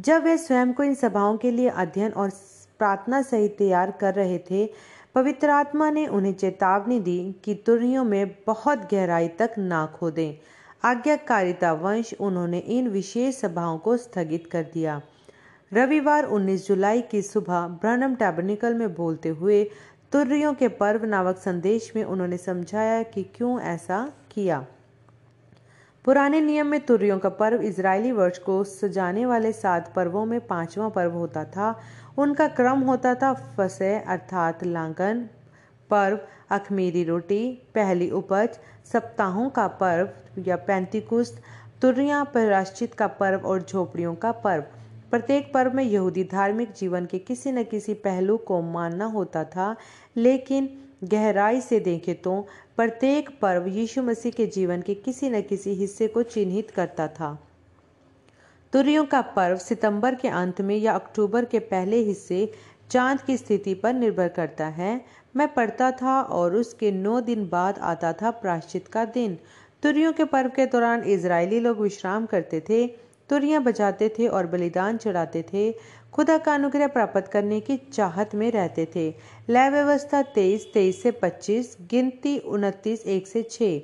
जब 0.00 0.22
वे 0.24 0.38
स्वयं 0.38 0.72
को 0.72 0.82
इन 0.82 0.94
सभाओं 0.94 1.36
के 1.36 1.50
लिए 1.50 1.68
अध्ययन 1.68 2.12
और 2.12 2.30
प्रार्थना 2.78 3.22
सहित 3.22 3.58
तैयार 3.58 3.90
कर 3.90 4.14
रहे 4.14 4.38
थे, 4.38 4.70
पवित्र 5.14 5.50
आत्मा 5.50 5.90
ने 5.90 6.06
उन्हें 6.06 6.32
चेतावनी 6.32 7.00
दी 7.00 7.36
कि 7.44 7.54
तुरहियों 7.54 8.04
में 8.04 8.36
बहुत 8.46 8.78
गहराई 8.78 9.28
तक 9.28 9.50
ना 9.58 9.86
खोदें। 9.86 10.38
आज्ञाकारिता 10.84 11.72
वंश 11.72 12.14
उन्होंने 12.20 12.58
इन 12.58 12.88
विशेष 12.88 13.36
सभाओं 13.36 13.78
को 13.78 13.96
स्थगित 13.96 14.46
कर 14.46 14.62
दिया। 14.74 15.00
रविवार 15.72 16.24
19 16.24 16.68
जुलाई 16.68 17.02
की 17.02 17.22
सुबह 17.22 17.60
ब्रनम 17.60 18.14
टैबनिकल 18.14 18.74
में 18.74 18.94
बोलते 18.94 19.28
हुए 19.28 19.70
तुर्रियों 20.12 20.54
के 20.54 20.68
पर्व 20.68 21.04
नामक 21.04 21.36
संदेश 21.36 21.92
में 21.96 22.04
उन्होंने 22.04 22.36
समझाया 22.36 23.02
कि 23.02 23.22
क्यों 23.22 23.60
ऐसा 23.60 24.12
किया। 24.30 24.66
पुराने 26.10 26.40
नियम 26.40 26.66
में 26.66 26.80
तुर्रियों 26.80 27.18
का 27.18 27.28
पर्व 27.28 27.60
इजरायली 27.62 28.10
वर्ष 28.12 28.38
को 28.38 28.62
सजाने 28.64 29.26
वाले 29.26 29.52
सात 29.52 29.92
पर्वों 29.96 30.24
में 30.26 30.40
पांचवा 30.46 30.88
पर्व 30.88 31.12
होता 31.12 31.44
था। 31.46 31.68
उनका 32.18 32.46
क्रम 32.48 32.80
होता 32.80 33.14
था 33.14 33.32
फसे 33.56 33.92
अर्थात 33.98 34.64
लांगन 34.64 35.20
पर्व, 35.90 36.18
अखमीरी 36.50 37.04
रोटी, 37.04 37.50
पहली 37.74 38.10
उपज, 38.10 38.58
सप्ताहों 38.92 39.48
का 39.50 39.66
पर्व 39.82 40.42
या 40.48 40.56
पैंतीकुस्त, 40.56 41.40
तुरिया 41.82 42.22
प्राश्चित 42.24 42.94
का 42.94 43.06
पर्व 43.06 43.46
और 43.46 43.62
झोपड़ियों 43.62 44.14
का 44.14 44.32
पर्व। 44.32 44.64
प्रत्येक 45.10 45.52
पर्व 45.54 45.76
में 45.76 45.84
यहूदी 45.84 46.24
धार्मिक 46.24 46.72
जीवन 46.72 47.06
के 47.06 47.18
किसी 47.20 47.52
न 47.52 47.64
किसी 47.64 47.94
पहलू 47.94 48.36
को 48.36 48.60
मानना 48.62 49.04
होता 49.08 49.44
था, 49.44 49.74
लेकिन 50.16 50.70
गहराई 51.04 51.60
से 51.60 51.80
देखें 51.80 52.14
तो 52.22 52.46
प्रत्येक 52.80 53.28
पर्व 53.42 53.66
यीशु 53.66 54.02
मसीह 54.02 54.32
के 54.32 54.46
जीवन 54.46 54.82
के 54.82 54.94
किसी 54.94 55.30
न 55.30 55.40
किसी 55.42 55.70
हिस्से 55.70 56.08
को 56.08 56.22
चिन्हित 56.22 56.70
करता 56.70 57.08
था। 57.08 57.42
तुरियों 58.72 59.04
का 59.04 59.20
पर्व 59.20 59.56
सितंबर 59.56 60.14
के 60.14 60.28
अंत 60.28 60.60
में 60.60 60.76
या 60.76 60.92
अक्टूबर 60.92 61.44
के 61.44 61.58
पहले 61.58 61.96
हिस्से 61.96 62.52
चाँद 62.90 63.20
की 63.20 63.36
स्थिति 63.36 63.74
पर 63.74 63.92
निर्भर 63.92 64.28
करता 64.28 64.66
है। 64.66 65.04
मैं 65.36 65.54
पढ़ता 65.54 65.90
था 65.90 66.22
और 66.22 66.56
उसके 66.56 66.92
नौ 66.92 67.20
दिन 67.20 67.48
बाद 67.48 67.78
आता 67.78 68.12
था 68.12 68.30
प्राश्चित 68.30 68.88
का 68.88 69.04
दिन। 69.04 69.38
तुरियों 69.82 70.12
के 70.12 70.24
पर्व 70.24 70.48
के 70.48 70.66
दौरान 70.66 71.04
इजरायली 71.04 71.60
लोग 71.60 71.80
विश्राम 71.80 72.26
करते 72.26 72.60
थे, 72.60 72.86
तुरियाँ 73.28 73.62
बजाते 73.62 74.08
थे 74.08 74.26
और 74.26 74.46
बलिदान 74.46 74.96
चढ़ाते 74.96 75.42
थे। 75.42 75.72
खुदा 76.12 76.38
का 76.38 76.54
अनुग्रह 76.54 76.86
प्राप्त 76.86 77.28
करने 77.28 77.60
की 77.60 77.76
चाहत 77.76 78.34
में 78.34 78.50
रहते 78.52 78.88
थे। 78.96 79.14
लय 79.50 79.68
व्यवस्था 79.70 80.22
तेईस 80.22 80.66
तेईस 80.74 81.02
से 81.02 81.10
पच्चीस, 81.10 81.76
गिनती 81.90 82.38
उनतीस, 82.38 83.06
एक 83.06 83.26
से 83.26 83.42
छः 83.42 83.80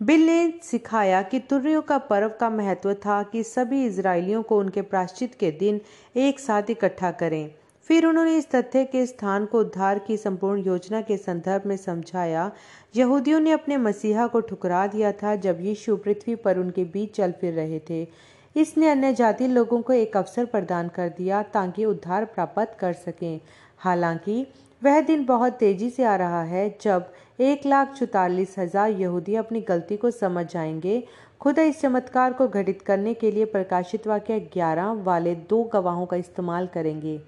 बिल 0.00 0.26
ने 0.26 0.52
सिखाया 0.62 1.22
कि 1.22 1.38
तुर्रियों 1.40 1.82
का 1.82 1.98
पर्व 1.98 2.28
का 2.40 2.48
महत्व 2.50 2.94
था 2.94 3.22
कि 3.22 3.42
सभी 3.42 3.84
इसराइलियों 3.86 4.42
को 4.42 4.58
उनके 4.58 4.82
प्राश्चित 4.82 5.34
के 5.34 5.50
दिन 5.50 5.80
एक 6.16 6.40
साथ 6.40 6.70
इकट्ठा 6.70 7.10
करें। 7.10 7.50
फिर 7.90 8.06
उन्होंने 8.06 8.36
इस 8.36 8.50
तथ्य 8.50 8.84
के 8.84 9.06
स्थान 9.06 9.46
को 9.46 9.60
उद्धार 9.60 9.98
की 9.98 10.16
संपूर्ण 10.16 10.64
योजना 10.64 11.00
के 11.00 11.16
संदर्भ 11.16 11.66
में 11.66 11.76
समझाया। 11.76 12.50
यहूदियों 12.96 13.40
ने 13.40 13.50
अपने 13.50 13.76
मसीहा 13.76 14.26
को 14.26 14.40
ठुकरा 14.40 14.86
दिया 14.86 15.12
था 15.12 15.36
जब 15.36 15.58
यीशु 15.60 15.96
पृथ्वी 15.96 16.34
पर 16.34 16.58
उनके 16.58 16.84
बीच 16.84 17.16
चल 17.16 17.32
फिर 17.32 17.54
रहे 17.54 17.80
थे। 17.90 18.06
इसने 18.56 18.88
अन्य 18.88 19.14
जाति 19.14 19.46
लोगों 19.46 19.82
को 19.82 19.92
एक 19.92 20.16
अवसर 20.16 20.44
प्रदान 20.44 20.88
कर 20.88 21.08
दिया 21.08 21.42
ताकि 21.42 21.84
उद्धार 21.84 22.24
प्राप्त 22.24 22.76
कर 22.80 22.92
सकें। 22.92 23.40
हालाँकि 23.78 24.46
वह 24.82 25.00
दिन 25.00 25.24
बहुत 25.24 25.52
तेज़ी 25.52 25.90
से 25.90 26.04
आ 26.04 26.16
रहा 26.16 26.42
है 26.44 26.68
जब 26.82 27.12
एक 27.40 27.66
लाख 27.66 27.94
चौतालीस 27.94 28.54
हज़ार 28.58 28.90
यहूदी 28.90 29.34
अपनी 29.34 29.60
गलती 29.60 29.96
को 29.96 30.10
समझ 30.10 30.46
जाएँगे। 30.46 31.02
खुदा 31.40 31.62
इस 31.62 31.80
चमत्कार 31.80 32.32
को 32.32 32.48
घटित 32.48 32.82
करने 32.82 33.14
के 33.14 33.30
लिए 33.30 33.44
प्रकाशित 33.46 34.06
वाक्य 34.06 34.38
ग्यारह 34.52 34.92
वाले 35.04 35.34
दो 35.50 35.62
गवाहों 35.72 36.06
का 36.06 36.16
इस्तेमाल 36.16 36.66
करेंगे। 36.66 37.20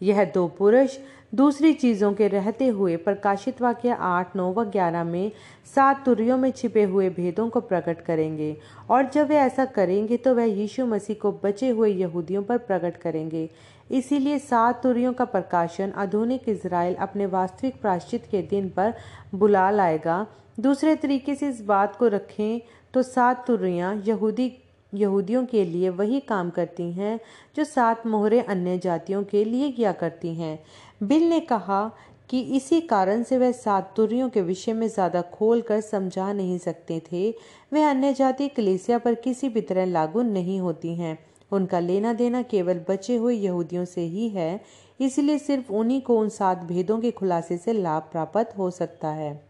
यह 0.00 0.24
दो 0.24 0.46
पुरुष 0.48 0.96
दूसरी 1.34 1.72
चीज़ों 1.72 2.12
के 2.12 2.26
रहते 2.28 2.66
हुए 2.68 2.96
प्रकाशित 2.96 3.60
वाक्य 3.62 3.96
आठ, 4.00 4.34
नौ 4.36 4.52
व 4.52 4.64
ग्यारह 4.64 5.04
में 5.04 5.30
सात 5.74 6.04
तुरियों 6.04 6.36
में 6.38 6.50
छिपे 6.50 6.82
हुए 6.84 7.08
भेदों 7.10 7.48
को 7.48 7.60
प्रकट 7.60 8.00
करेंगे 8.00 8.56
और 8.90 9.08
जब 9.10 9.28
वे 9.28 9.36
ऐसा 9.36 9.64
करेंगे 9.64 10.16
तो 10.16 10.34
वह 10.34 10.44
यीशु 10.44 10.86
मसीह 10.86 11.16
को 11.22 11.32
बचे 11.44 11.68
हुए 11.68 11.90
यहूदियों 11.90 12.42
पर 12.42 12.58
प्रकट 12.60 12.96
करेंगे। 12.96 13.48
इसीलिए 13.92 14.38
सात 14.40 14.82
तुरियों 14.82 15.12
का 15.12 15.24
प्रकाशन 15.26 15.92
आधुनिक 15.96 16.48
इसराइल 16.48 16.94
अपने 16.96 17.26
वास्तविक 17.28 17.80
प्राश्चित 17.80 18.26
के 18.30 18.42
दिन 18.44 18.68
पर 18.68 18.94
बुला 19.34 19.70
लाएगा। 19.70 20.26
दूसरे 20.60 20.94
तरीके 20.96 21.34
से 21.34 21.48
इस 21.48 21.60
बात 21.64 21.96
को 21.96 22.08
रखें 22.08 22.60
तो 22.94 23.02
सात 23.02 23.46
तुरियाँ 23.46 23.94
यहूदी, 24.06 24.52
यहूदियों 24.92 25.44
के 25.46 25.64
लिए 25.64 25.88
वही 25.90 26.20
काम 26.22 26.50
करती 26.50 26.90
हैं 26.92 27.18
जो 27.56 27.64
सात 27.64 28.06
मोहरे 28.06 28.40
अन्य 28.42 28.78
जातियों 28.78 29.22
के 29.24 29.44
लिए 29.44 29.70
किया 29.72 29.92
करती 29.94 30.34
हैं। 30.34 30.58
बिल 31.02 31.28
ने 31.28 31.40
कहा 31.42 31.90
कि 32.30 32.40
इसी 32.56 32.80
कारण 32.82 33.22
से 33.22 33.38
वह 33.38 33.52
सात 33.52 33.92
तुरियों 33.96 34.28
के 34.28 34.42
विषय 34.42 34.72
में 34.72 34.86
ज़्यादा 34.88 35.20
खोल 35.32 35.60
कर 35.62 35.80
समझा 35.80 36.32
नहीं 36.32 36.58
सकते 36.58 37.00
थे। 37.12 37.30
वे 37.72 37.82
अन्य 37.82 38.12
जाति 38.14 38.48
कलेसिया 38.48 38.98
पर 38.98 39.14
किसी 39.14 39.48
भी 39.48 39.60
तरह 39.60 39.84
लागू 39.86 40.22
नहीं 40.22 40.58
होती 40.60 40.94
हैं। 40.94 41.18
उनका 41.52 41.80
लेना 41.80 42.12
देना 42.12 42.42
केवल 42.44 42.80
बचे 42.88 43.16
हुए 43.16 43.34
यहूदियों 43.34 43.84
से 43.84 44.00
ही 44.00 44.28
है, 44.28 44.60
इसलिए 45.00 45.38
सिर्फ़ 45.38 45.72
उन्हीं 45.72 46.00
को 46.00 46.18
उन 46.18 46.28
सात 46.30 46.64
भेदों 46.64 46.98
के 47.00 47.10
खुलासे 47.10 47.56
से 47.56 47.72
लाभ 47.72 48.02
प्राप्त 48.12 48.58
हो 48.58 48.70
सकता 48.70 49.08
है। 49.10 49.40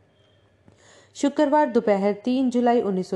शुक्रवार 1.16 1.70
दोपहर 1.70 2.12
तीन 2.24 2.48
जुलाई 2.50 2.80
उन्नीस 2.80 3.11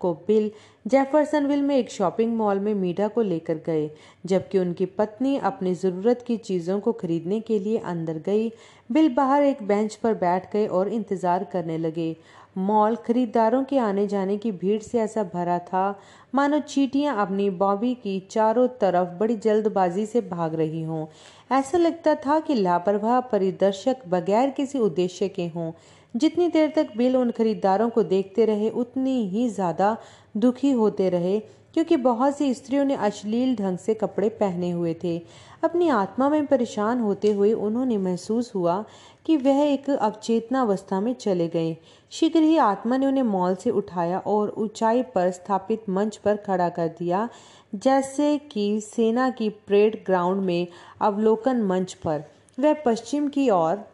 को 0.00 0.12
बिल 0.28 0.50
जेफरसनविल 0.86 1.62
में 1.62 1.76
एक 1.76 1.90
शॉपिंग 1.90 2.36
मॉल 2.36 2.58
में 2.58 2.74
मीडा 2.74 3.08
को 3.08 3.22
लेकर 3.22 3.60
गए, 3.66 3.90
जबकि 4.26 4.58
उनकी 4.58 4.86
पत्नी 4.88 5.36
अपनी 5.38 5.74
ज़रूरत 5.74 6.24
की 6.26 6.36
चीज़ों 6.38 6.78
को 6.80 6.92
खरीदने 6.92 7.40
के 7.40 7.58
लिए 7.58 7.78
अंदर 7.78 8.18
गई। 8.18 8.48
बिल 8.90 9.08
बाहर 9.14 9.42
एक 9.42 9.62
बेंच 9.62 9.94
पर 9.94 10.14
बैठ 10.14 10.52
गए 10.52 10.66
और 10.68 10.88
इंतज़ार 10.90 11.44
करने 11.44 11.78
लगे। 11.78 12.16
मॉल 12.56 12.96
खरीदारों 12.96 13.62
के 13.64 13.78
आने 13.78 14.06
जाने 14.06 14.36
की 14.36 14.52
भीड़ 14.52 14.80
से 14.82 14.98
ऐसा 15.00 15.22
भरा 15.24 15.58
था। 15.58 15.98
मानो 16.34 16.58
चीटियाँ 16.58 17.16
अपनी 17.16 17.48
बॉबी 17.50 17.94
की 17.94 18.18
चारों 18.30 18.66
तरफ़ 18.80 19.08
बड़ी 19.18 19.36
जल्दबाजी 19.36 20.06
से 20.06 20.20
भाग 20.20 20.54
रही 20.54 20.82
हों। 20.82 21.06
ऐसा 21.52 21.78
लगता 21.78 22.14
था 22.16 22.38
कि 22.40 22.54
लापरवाह 22.54 23.20
परिदर्शक 23.20 24.06
बगैर 24.08 24.50
किसी 24.50 24.78
उद्देश्य 24.78 25.28
के 25.28 25.46
हों। 25.46 25.72
जितनी 26.14 26.48
देर 26.48 26.72
तक 26.76 26.96
बिल 26.96 27.16
उन 27.16 27.30
खरीदारों 27.30 27.88
को 27.90 28.02
देखते 28.02 28.44
रहे, 28.44 28.70
उतनी 28.70 29.26
ही 29.28 29.48
ज़्यादा 29.48 29.96
दुखी 30.36 30.70
होते 30.72 31.08
रहे, 31.10 31.38
क्योंकि 31.74 31.96
बहुत 31.96 32.36
सी 32.36 32.52
स्त्रियों 32.54 32.84
ने 32.84 32.94
अश्लील 32.96 33.54
ढंग 33.56 33.78
से 33.78 33.94
कपड़े 33.94 34.28
पहने 34.28 34.70
हुए 34.70 34.94
थे। 35.04 35.16
अपनी 35.64 35.88
आत्मा 35.88 36.28
में 36.28 36.46
परेशान 36.46 37.00
होते 37.00 37.32
हुए 37.32 37.52
उन्होंने 37.52 37.96
महसूस 37.98 38.54
हुआ 38.54 38.84
कि 39.26 39.36
वह 39.36 39.60
एक 39.62 39.88
अवचेतना 39.90 40.60
अवस्था 40.60 41.00
में 41.00 41.12
चले 41.14 41.48
गए। 41.48 41.76
शीघ्र 42.10 42.40
ही 42.40 42.56
आत्मा 42.56 42.96
ने 42.96 43.06
उन्हें 43.06 43.22
मॉल 43.22 43.54
से 43.54 43.70
उठाया 43.70 44.18
और 44.18 44.54
ऊंचाई 44.58 45.02
पर 45.02 45.30
स्थापित 45.30 45.88
मंच 45.88 46.16
पर 46.16 46.36
खड़ा 46.36 46.68
कर 46.68 46.88
दिया, 46.88 47.28
जैसे 47.74 48.38
कि 48.38 48.80
सेना 48.80 49.30
की 49.30 49.48
परेड 49.48 50.02
ग्राउंड 50.06 50.42
में 50.42 50.66
अवलोकन 51.00 51.62
मंच 51.62 51.92
पर। 51.94 52.24
वह 52.58 52.74
पश्चिम 52.86 53.28
की 53.28 53.48
ओर 53.50 53.84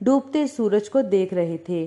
डूबते 0.00 0.46
सूरज 0.46 0.88
को 0.88 1.02
देख 1.02 1.34
रहे 1.34 1.58
थे। 1.68 1.84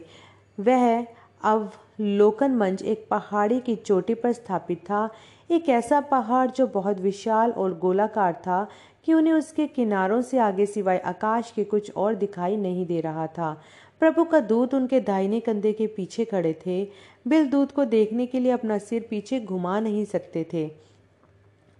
वह 0.59 1.05
अवलोकन 1.43 2.55
मंच 2.55 2.81
एक 2.81 3.07
पहाड़ी 3.09 3.59
की 3.59 3.75
चोटी 3.75 4.13
पर 4.13 4.31
स्थापित 4.31 4.79
था। 4.79 5.09
एक 5.51 5.69
ऐसा 5.69 5.99
पहाड़ 6.01 6.49
जो 6.51 6.67
बहुत 6.67 6.99
विशाल 6.99 7.51
और 7.51 7.77
गोलाकार 7.79 8.34
था 8.34 8.67
कि 9.03 9.13
उन्हें 9.13 9.33
उसके 9.33 9.67
किनारों 9.67 10.21
से 10.21 10.37
आगे 10.37 10.65
सिवाय 10.65 10.97
आकाश 10.97 11.51
के 11.51 11.63
कुछ 11.63 11.91
और 11.91 12.15
दिखाई 12.15 12.57
नहीं 12.57 12.85
दे 12.85 13.01
रहा 13.01 13.27
था। 13.27 13.61
प्रभु 13.99 14.23
का 14.23 14.39
दूत 14.39 14.73
उनके 14.73 14.99
दाहिने 14.99 15.39
कंधे 15.39 15.73
के 15.73 15.87
पीछे 15.87 16.25
खड़े 16.25 16.59
थे। 16.65 16.87
बिल 17.27 17.45
दूत 17.47 17.71
को 17.71 17.85
देखने 17.85 18.25
के 18.25 18.39
लिए 18.39 18.51
अपना 18.51 18.77
सिर 18.77 19.07
पीछे 19.09 19.39
घुमा 19.39 19.79
नहीं 19.79 20.05
सकते 20.05 20.47
थे। 20.53 20.71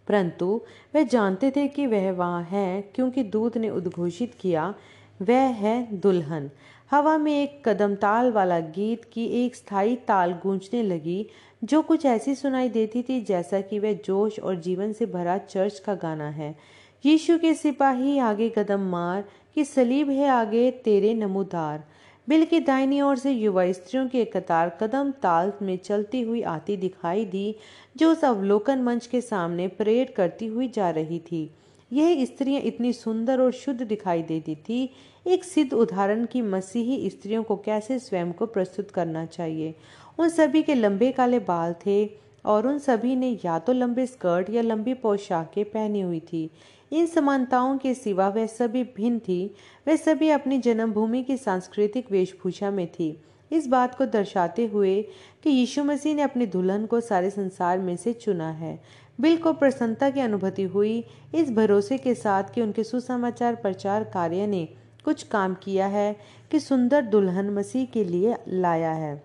परंतु 0.08 0.62
वे 0.94 1.06
जानते 1.06 1.52
थे 1.52 1.68
कि 1.68 1.88
वह 1.88 2.12
वहाँ 2.12 2.44
है, 2.44 2.82
क्योंकि 2.82 3.24
दूत 3.24 3.58
ने 3.58 3.70
उद्घोषित 3.70 4.34
किया, 4.34 4.76
वह 5.22 5.40
है 5.40 5.98
दुल्हन। 5.98 6.52
हवा 6.92 7.18
में 7.18 7.44
एक 7.44 7.70
कदम 7.70 7.96
ताल 7.96 8.32
वाला 8.32 8.60
गीत 8.60 9.06
की 9.14 9.26
एक 9.26 9.56
स्थायी 9.56 9.96
ताल 9.96 10.34
गूंजने 10.34 10.84
लगी, 10.84 11.28
जो 11.64 11.82
कुछ 11.82 12.06
ऐसी 12.06 12.36
सुनाई 12.36 12.70
देती 12.70 13.04
थी 13.04 13.22
जैसा 13.22 13.62
कि 13.62 13.80
वह 13.80 13.94
जोश 13.94 14.40
और 14.40 14.56
जीवन 14.56 14.94
से 14.94 15.06
भरा 15.06 15.38
चर्च 15.38 15.80
का 15.80 15.96
गाना 15.96 16.30
है। 16.30 16.83
यीशु 17.06 17.38
के 17.38 17.54
सिपाही 17.54 18.18
आगे 18.18 18.48
कदम 18.50 18.82
मार 18.82 19.24
कि 19.56 19.64
सलीब 19.66 20.10
है 20.10 20.28
आगे 20.28 20.70
तेरे 20.72 21.14
नमोदार। 21.14 21.84
बिल 22.28 22.46
की 22.46 22.60
दाहिनी 22.60 23.02
ओर 23.02 23.18
से 23.18 23.32
युवा 23.32 23.72
स्त्रियों 23.72 24.08
की 24.08 24.24
कतार 24.26 24.70
कदम 24.82 25.12
ताल 25.12 25.52
में 25.62 25.78
चलती 25.78 26.22
हुई 26.22 26.42
आती 26.42 26.78
दिखाई 26.78 27.26
दी, 27.26 27.56
जो 27.98 28.12
उस 28.12 28.24
अवलोकन 28.26 28.82
मंच 28.82 29.08
के 29.08 29.22
सामने 29.22 29.68
परेड 29.68 30.14
करती 30.14 30.46
हुई 30.46 30.68
जा 30.68 30.90
रही 30.90 31.20
थी। 31.20 31.50
यह 31.94 32.26
स्त्रियाँ 32.26 32.62
इतनी 32.62 32.94
सुंदर 32.94 33.42
और 33.42 33.52
शुद्ध 33.52 33.82
दिखाई 33.82 34.24
देती 34.24 34.56
थी। 34.56 34.90
एक 35.28 35.44
सिद्ध 35.44 35.74
उदाहरण 35.74 36.26
की 36.26 36.42
मसीही 36.42 37.10
स्त्रियों 37.10 37.44
को 37.44 37.56
कैसे 37.56 38.00
स्वयं 38.00 38.32
को 38.32 38.46
प्रस्तुत 38.46 38.92
करना 38.92 39.26
चाहिए। 39.26 39.76
उन 40.20 40.30
सभी 40.30 40.64
के 40.64 40.76
लंबे 40.76 41.12
काले 41.12 41.40
बाल 41.40 41.76
थे, 41.86 42.24
और 42.46 42.68
उन 42.68 42.80
सभी 42.80 43.16
ने 43.16 43.40
या 43.46 43.60
तो 43.60 43.74
लंबे 43.74 44.06
स्कर्ट 44.06 44.50
या 44.50 44.62
लंबी 44.62 44.94
पोशाकें 44.94 45.66
पहनी 45.66 46.02
हुई 46.02 46.20
थी। 46.20 46.50
इन 46.94 47.06
समानताओं 47.06 47.78
के 47.78 47.94
सिवा 47.94 48.30
वह 48.30 48.46
सभी 48.46 48.84
भिन्न 48.84 49.20
थी। 49.20 49.56
वह 49.88 49.96
सभी 49.96 50.30
अपनी 50.30 50.58
जन्मभूमि 50.58 51.24
की 51.24 51.38
सांस्कृतिक 51.38 52.12
वेशभूषा 52.12 52.72
में 52.72 52.88
थी। 52.88 53.24
इस 53.52 53.68
बात 53.68 53.96
को 53.96 54.06
दर्शाते 54.06 54.66
हुए 54.66 55.02
कि 55.44 55.50
यीशु 55.50 55.84
मसीह 55.84 56.16
ने 56.16 56.22
अपनी 56.22 56.46
दुल्हन 56.46 56.86
को 56.86 57.02
सारे 57.02 57.30
संसार 57.30 57.80
में 57.80 57.96
से 57.96 58.14
चुना 58.14 58.52
है। 58.52 58.82
बिल 59.22 59.38
को 59.38 59.54
प्रसन्नता 59.54 60.10
की 60.10 60.20
अनुभूति 60.20 60.64
हुई। 60.64 61.06
इस 61.36 61.52
भरोसे 61.52 61.98
के 61.98 62.16
साथ 62.16 62.44
कि 62.44 62.62
उनके 62.62 62.84
सुसमाचार 62.84 63.56
प्रचार 63.56 64.04
कार्य 64.04 64.48
ने 64.48 64.70
कुछ 65.06 65.24
काम 65.24 65.54
किया 65.54 65.88
है 65.88 66.16
कि 66.52 66.60
सुंदर 66.60 67.02
दुल्हन 67.02 67.50
मसीह 67.50 67.86
के 67.86 68.04
लिए 68.04 68.36
लाया 68.48 68.92
है। 68.92 69.24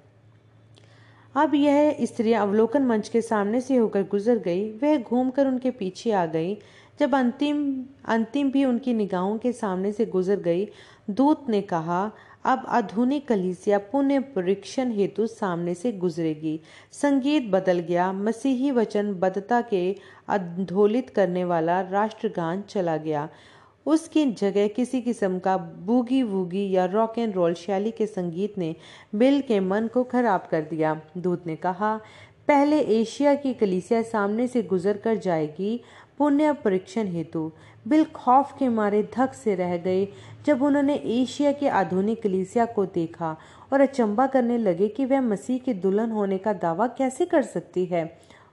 अब 1.35 1.55
यह 1.55 1.97
स्त्री 2.03 2.33
अवलोकन 2.33 2.83
मंच 2.83 3.09
के 3.09 3.23
सामने 3.23 3.61
से 3.61 3.77
होकर 3.77 4.03
गुजर 4.03 4.39
गई। 4.39 4.71
वह 4.71 4.97
घूमकर 4.97 5.47
उनके 5.47 5.71
पीछे 5.71 6.13
आ 6.13 6.27
गई। 6.27 6.59
जब 7.01 7.15
अंतिम 7.15 7.85
अंतिम 8.05 8.51
भी 8.51 8.65
उनकी 8.65 8.95
निगाहों 8.95 9.39
के 9.39 9.53
सामने 9.53 9.93
से 9.93 10.07
गुजर 10.07 10.37
गई, 10.37 10.69
दूत 11.11 11.49
ने 11.49 11.61
कहा, 11.63 12.13
अब 12.45 12.65
आधुनिक 12.69 13.29
कलीसिया 13.29 13.79
पुण्य 13.79 14.19
परीक्षण 14.19 14.93
हेतु 14.93 15.27
सामने 15.27 15.75
से 15.75 15.93
गुजरेगी। 15.93 16.61
संगीत 16.93 17.49
बदल 17.51 17.79
गया, 17.79 18.13
मसीही 18.13 18.71
वचन 18.71 19.13
बद्धता 19.15 19.61
के 19.61 19.97
अधोलित 20.29 21.11
करने 21.11 21.45
वाला 21.45 21.81
राष्ट्रगान 21.81 22.63
चला 22.63 22.97
गया। 22.97 23.29
उसकी 23.87 24.27
जगह 24.27 24.69
किसी 24.69 25.01
किस्म 25.01 25.39
का 25.39 25.57
बूगी 25.57 26.23
वूगी 26.23 26.71
या 26.71 26.85
रॉक 26.85 27.19
एंड 27.19 27.35
रोल 27.35 27.55
शैली 27.55 27.91
के 27.91 28.07
संगीत 28.07 28.59
ने 28.59 28.77
बिल 29.15 29.41
के 29.41 29.61
मन 29.61 29.87
को 29.87 30.05
खराब 30.05 30.49
कर 30.51 30.63
दिया। 30.63 31.01
दूत 31.17 31.47
ने 31.47 31.57
कहा, 31.57 32.01
पहले 32.49 32.81
एशिया 32.81 33.35
की 33.35 33.55
कलीसिया 33.55 34.03
सामने 34.03 34.47
से 34.47 34.63
गुजर 34.63 34.97
कर 34.97 35.17
जाएगी 35.17 35.81
पुण्य 36.19 36.53
परीक्षण 36.53 37.07
हेतु 37.07 37.51
बिल 37.89 38.05
खौफ 38.05 38.55
के 38.59 38.69
मारे 38.69 39.03
धक 39.17 39.35
से 39.35 39.55
रह 39.55 39.77
गए 39.77 40.07
जब 40.47 40.63
उन्होंने 40.63 40.95
एशिया 40.95 41.53
की 41.53 41.67
आधुनिक 41.67 42.23
कलीसिया 42.23 42.65
को 42.67 42.85
देखा 42.87 43.37
और 43.73 43.81
अचंबा 43.81 44.27
करने 44.27 44.59
लगे 44.59 44.89
कि 44.89 45.05
वह 45.05 45.21
मसीह 45.21 45.59
की 45.59 45.75
दुल्हन 45.75 46.11
होने 46.11 46.39
का 46.39 46.53
दावा 46.53 46.87
कैसे 46.99 47.27
कर 47.27 47.43
सकती 47.43 47.85
है। 47.87 48.05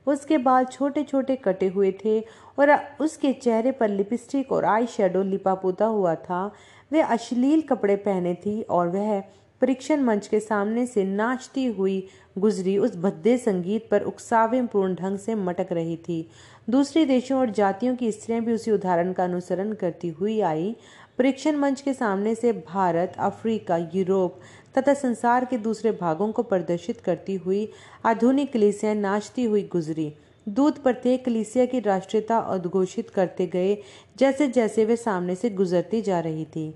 उसके 0.07 0.38
बाल 0.38 0.66
छोटे 0.66 1.03
छोटे 1.03 1.36
कटे 1.36 1.68
हुए 1.68 1.91
थे 2.05 2.20
और 2.59 2.76
उसके 3.01 3.32
चेहरे 3.34 3.72
पर 3.72 3.89
लिपस्टिक 3.89 4.51
और 4.51 4.66
आई 4.66 4.86
शेडो 4.88 5.24
लिपा 5.24 5.53
पोता 5.53 5.86
हुआ 5.86 6.13
था। 6.16 6.45
वह 6.91 7.05
अश्लील 7.05 7.61
कपड़े 7.61 7.95
पहने 7.95 8.34
थी 8.36 8.61
और 8.61 8.88
वह 8.88 9.20
परीक्षण 9.61 10.01
मंच 10.01 10.28
के 10.28 10.39
सामने 10.39 10.86
से 10.86 11.03
नाचती 11.03 11.66
हुई 11.66 12.07
गुजरी 12.38 12.78
उस 12.78 12.95
भद्दे 12.97 13.38
संगीत 13.38 13.88
पर 13.91 14.01
उकसावे 14.03 14.61
पूर्ण 14.61 14.95
ढंग 14.95 15.18
से 15.18 15.36
मटक 15.36 15.72
रही 15.72 15.95
थी। 15.97 16.28
दूसरे 16.68 17.05
देशों 17.05 17.39
और 17.39 17.49
जातियों 17.49 17.95
की 17.95 18.11
स्त्रियाँ 18.11 18.41
भी 18.41 18.53
उसी 18.53 18.72
उदाहरण 18.72 19.11
का 19.13 19.24
अनुसरण 19.24 19.74
करती 19.74 20.07
हुई 20.09 20.39
आई। 20.41 20.76
परीक्षण 21.18 21.55
मंच 21.55 21.82
के 21.82 21.93
सामने 21.93 22.34
से 22.36 22.51
भारत, 22.53 23.13
अफ्रीका, 23.20 23.78
यूरोप 23.93 24.39
तथा 24.78 24.93
संसार 24.93 25.45
के 25.45 25.57
दूसरे 25.57 25.91
भागों 25.91 26.32
को 26.32 26.43
प्रदर्शित 26.43 27.01
करती 27.01 27.36
हुई 27.36 27.68
आधुनिक 28.05 28.51
कलीसियाँ 28.53 28.95
नाचती 28.95 29.43
हुई 29.43 29.61
गुजरी। 29.72 30.11
दूत 30.47 30.78
प्रत्येक 30.78 31.24
कलीसिया 31.26 31.66
की 31.66 31.80
राष्ट्रीयता 31.80 32.39
उद्घोषित 32.53 33.09
करते 33.09 33.47
गए 33.47 33.78
जैसे 34.18 34.47
जैसे 34.47 34.86
वे 34.86 34.95
सामने 34.95 35.36
से 35.36 35.49
गुजरती 35.49 36.01
जा 36.01 36.20
रही 36.20 36.45
थी। 36.45 36.74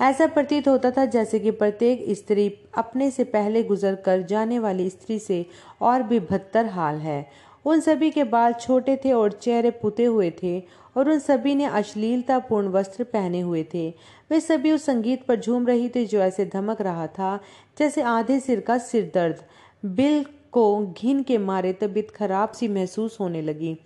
ऐसा 0.00 0.26
प्रतीत 0.26 0.66
होता 0.68 0.90
था 0.90 1.04
जैसे 1.04 1.38
कि 1.38 1.50
प्रत्येक 1.50 2.04
स्त्री 2.10 2.48
अपने 2.78 3.10
से 3.10 3.24
पहले 3.24 3.62
गुजर 3.62 3.94
कर 3.94 4.22
जाने 4.22 4.58
वाली 4.58 4.88
स्त्री 4.90 5.18
से 5.18 5.44
और 5.80 6.02
भी 6.02 6.20
बदतर 6.20 6.66
हाल 6.66 6.96
है। 6.96 7.45
उन 7.66 7.80
सभी 7.80 8.10
के 8.10 8.24
बाल 8.24 8.52
छोटे 8.52 8.96
थे 8.96 9.12
और 9.12 9.32
चेहरे 9.32 9.70
पुते 9.70 10.04
हुए 10.04 10.30
थे, 10.42 10.62
और 10.96 11.10
उन 11.10 11.18
सभी 11.18 11.54
ने 11.54 11.64
अश्लीलतापूर्ण 11.64 12.68
वस्त्र 12.68 13.04
पहने 13.04 13.40
हुए 13.40 13.66
थे। 13.74 13.88
वे 14.30 14.40
सभी 14.40 14.72
उस 14.72 14.84
संगीत 14.84 15.26
पर 15.26 15.40
झूम 15.40 15.66
रही 15.66 15.88
थी 15.88 16.06
जो 16.06 16.20
ऐसे 16.20 16.44
धमक 16.44 16.80
रहा 16.80 17.06
था, 17.06 17.40
जैसे 17.78 18.02
आधे 18.02 18.40
सिर 18.40 18.60
का 18.60 18.78
सिर 18.78 19.10
दर्द। 19.14 19.42
बिल 19.86 20.24
को 20.52 20.86
घिन 20.86 21.22
के 21.22 21.38
मारे 21.38 21.72
तबीयत 21.72 22.10
खराब 22.10 22.52
सी 22.52 22.68
महसूस 22.68 23.20
होने 23.20 23.42
लगी। 23.42 23.76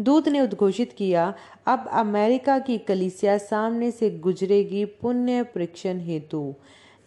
दूत 0.00 0.28
ने 0.28 0.40
उद्घोषित 0.40 0.92
किया, 0.92 1.34
अब 1.66 1.88
अमेरिका 1.92 2.58
की 2.58 2.78
कलिसिया 2.78 3.38
सामने 3.38 3.90
से 3.90 4.10
गुजरेगी 4.10 4.84
पुण्य 4.84 5.42
परीक्षण 5.42 6.00
हेतु। 6.00 6.54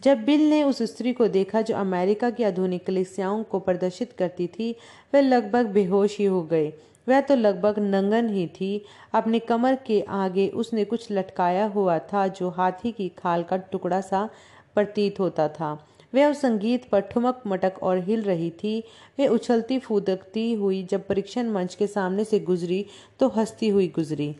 जब 0.04 0.24
बिल 0.26 0.50
ने 0.50 0.64
उस 0.64 0.82
स्त्री 0.82 1.14
को 1.14 1.28
देखा 1.28 1.62
जो 1.62 1.76
अमेरिका 1.76 2.30
की 2.30 2.44
आधुनिक 2.44 2.86
कलिसियाओं 2.86 3.44
को 3.44 3.60
प्रदर्शित 3.60 4.12
करती 4.12 4.48
थी, 4.48 4.76
वह 5.14 5.22
लगभग 5.22 5.66
बेहोश 5.66 6.18
ही 6.18 6.26
हो 6.26 6.44
गए। 6.44 6.74
वह 7.10 7.22
तो 7.22 7.36
लगभग 7.36 7.80
नंगन 7.80 8.30
ही 8.30 8.48
थी। 8.48 8.86
अपनी 9.14 9.40
कमर 9.40 9.76
के 9.76 10.02
आगे 10.02 10.48
उसने 10.48 10.86
कुछ 10.86 11.08
लटकाया 11.12 11.66
हुआ 11.66 12.00
था 12.00 12.28
जो 12.28 12.50
हाथी 12.50 12.92
की 12.92 13.10
खाल 13.10 13.44
का 13.44 13.58
टुकड़ा 13.58 14.02
सा 14.02 14.30
प्रतीत 14.76 15.20
होता 15.20 15.48
था। 15.48 15.88
वह 16.16 16.28
उस 16.28 16.42
संगीत 16.42 16.90
पर 16.90 17.00
ठुमक 17.00 17.44
मटक 17.48 17.74
और 17.84 17.98
हिल 17.98 18.22
रही 18.22 18.50
थी। 18.50 18.84
वह 19.20 19.28
उछलती 19.28 19.80
फूदकती 19.80 20.54
हुई 20.54 20.84
जब 20.84 21.08
परीक्षण 21.08 21.50
मंच 21.50 21.76
के 21.76 21.88
सामने 21.88 22.24
से 22.24 22.40
गुजरी 22.40 22.86
तो 23.20 23.28
हंसती 23.28 23.70
हुई 23.70 23.88
गुजरी। 23.88 24.36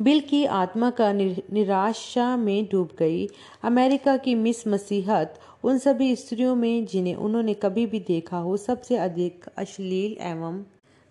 बिल 0.00 0.20
की 0.20 0.44
आत्मा 0.44 0.90
का 0.90 1.12
निराशा 1.12 2.36
में 2.36 2.66
डूब 2.72 2.88
गई। 2.98 3.28
अमेरिका 3.62 4.16
की 4.16 4.34
मिस 4.34 4.66
मसीहत 4.68 5.40
उन 5.64 5.78
सभी 5.78 6.14
स्त्रियों 6.16 6.54
में 6.56 6.86
जिन्हें 6.86 7.14
उन्होंने 7.14 7.54
कभी 7.54 7.86
भी 7.86 8.00
देखा 8.00 8.36
हो, 8.36 8.56
सबसे 8.56 8.96
अधिक 8.96 9.44
अश्लील 9.56 10.16
एवं 10.20 10.62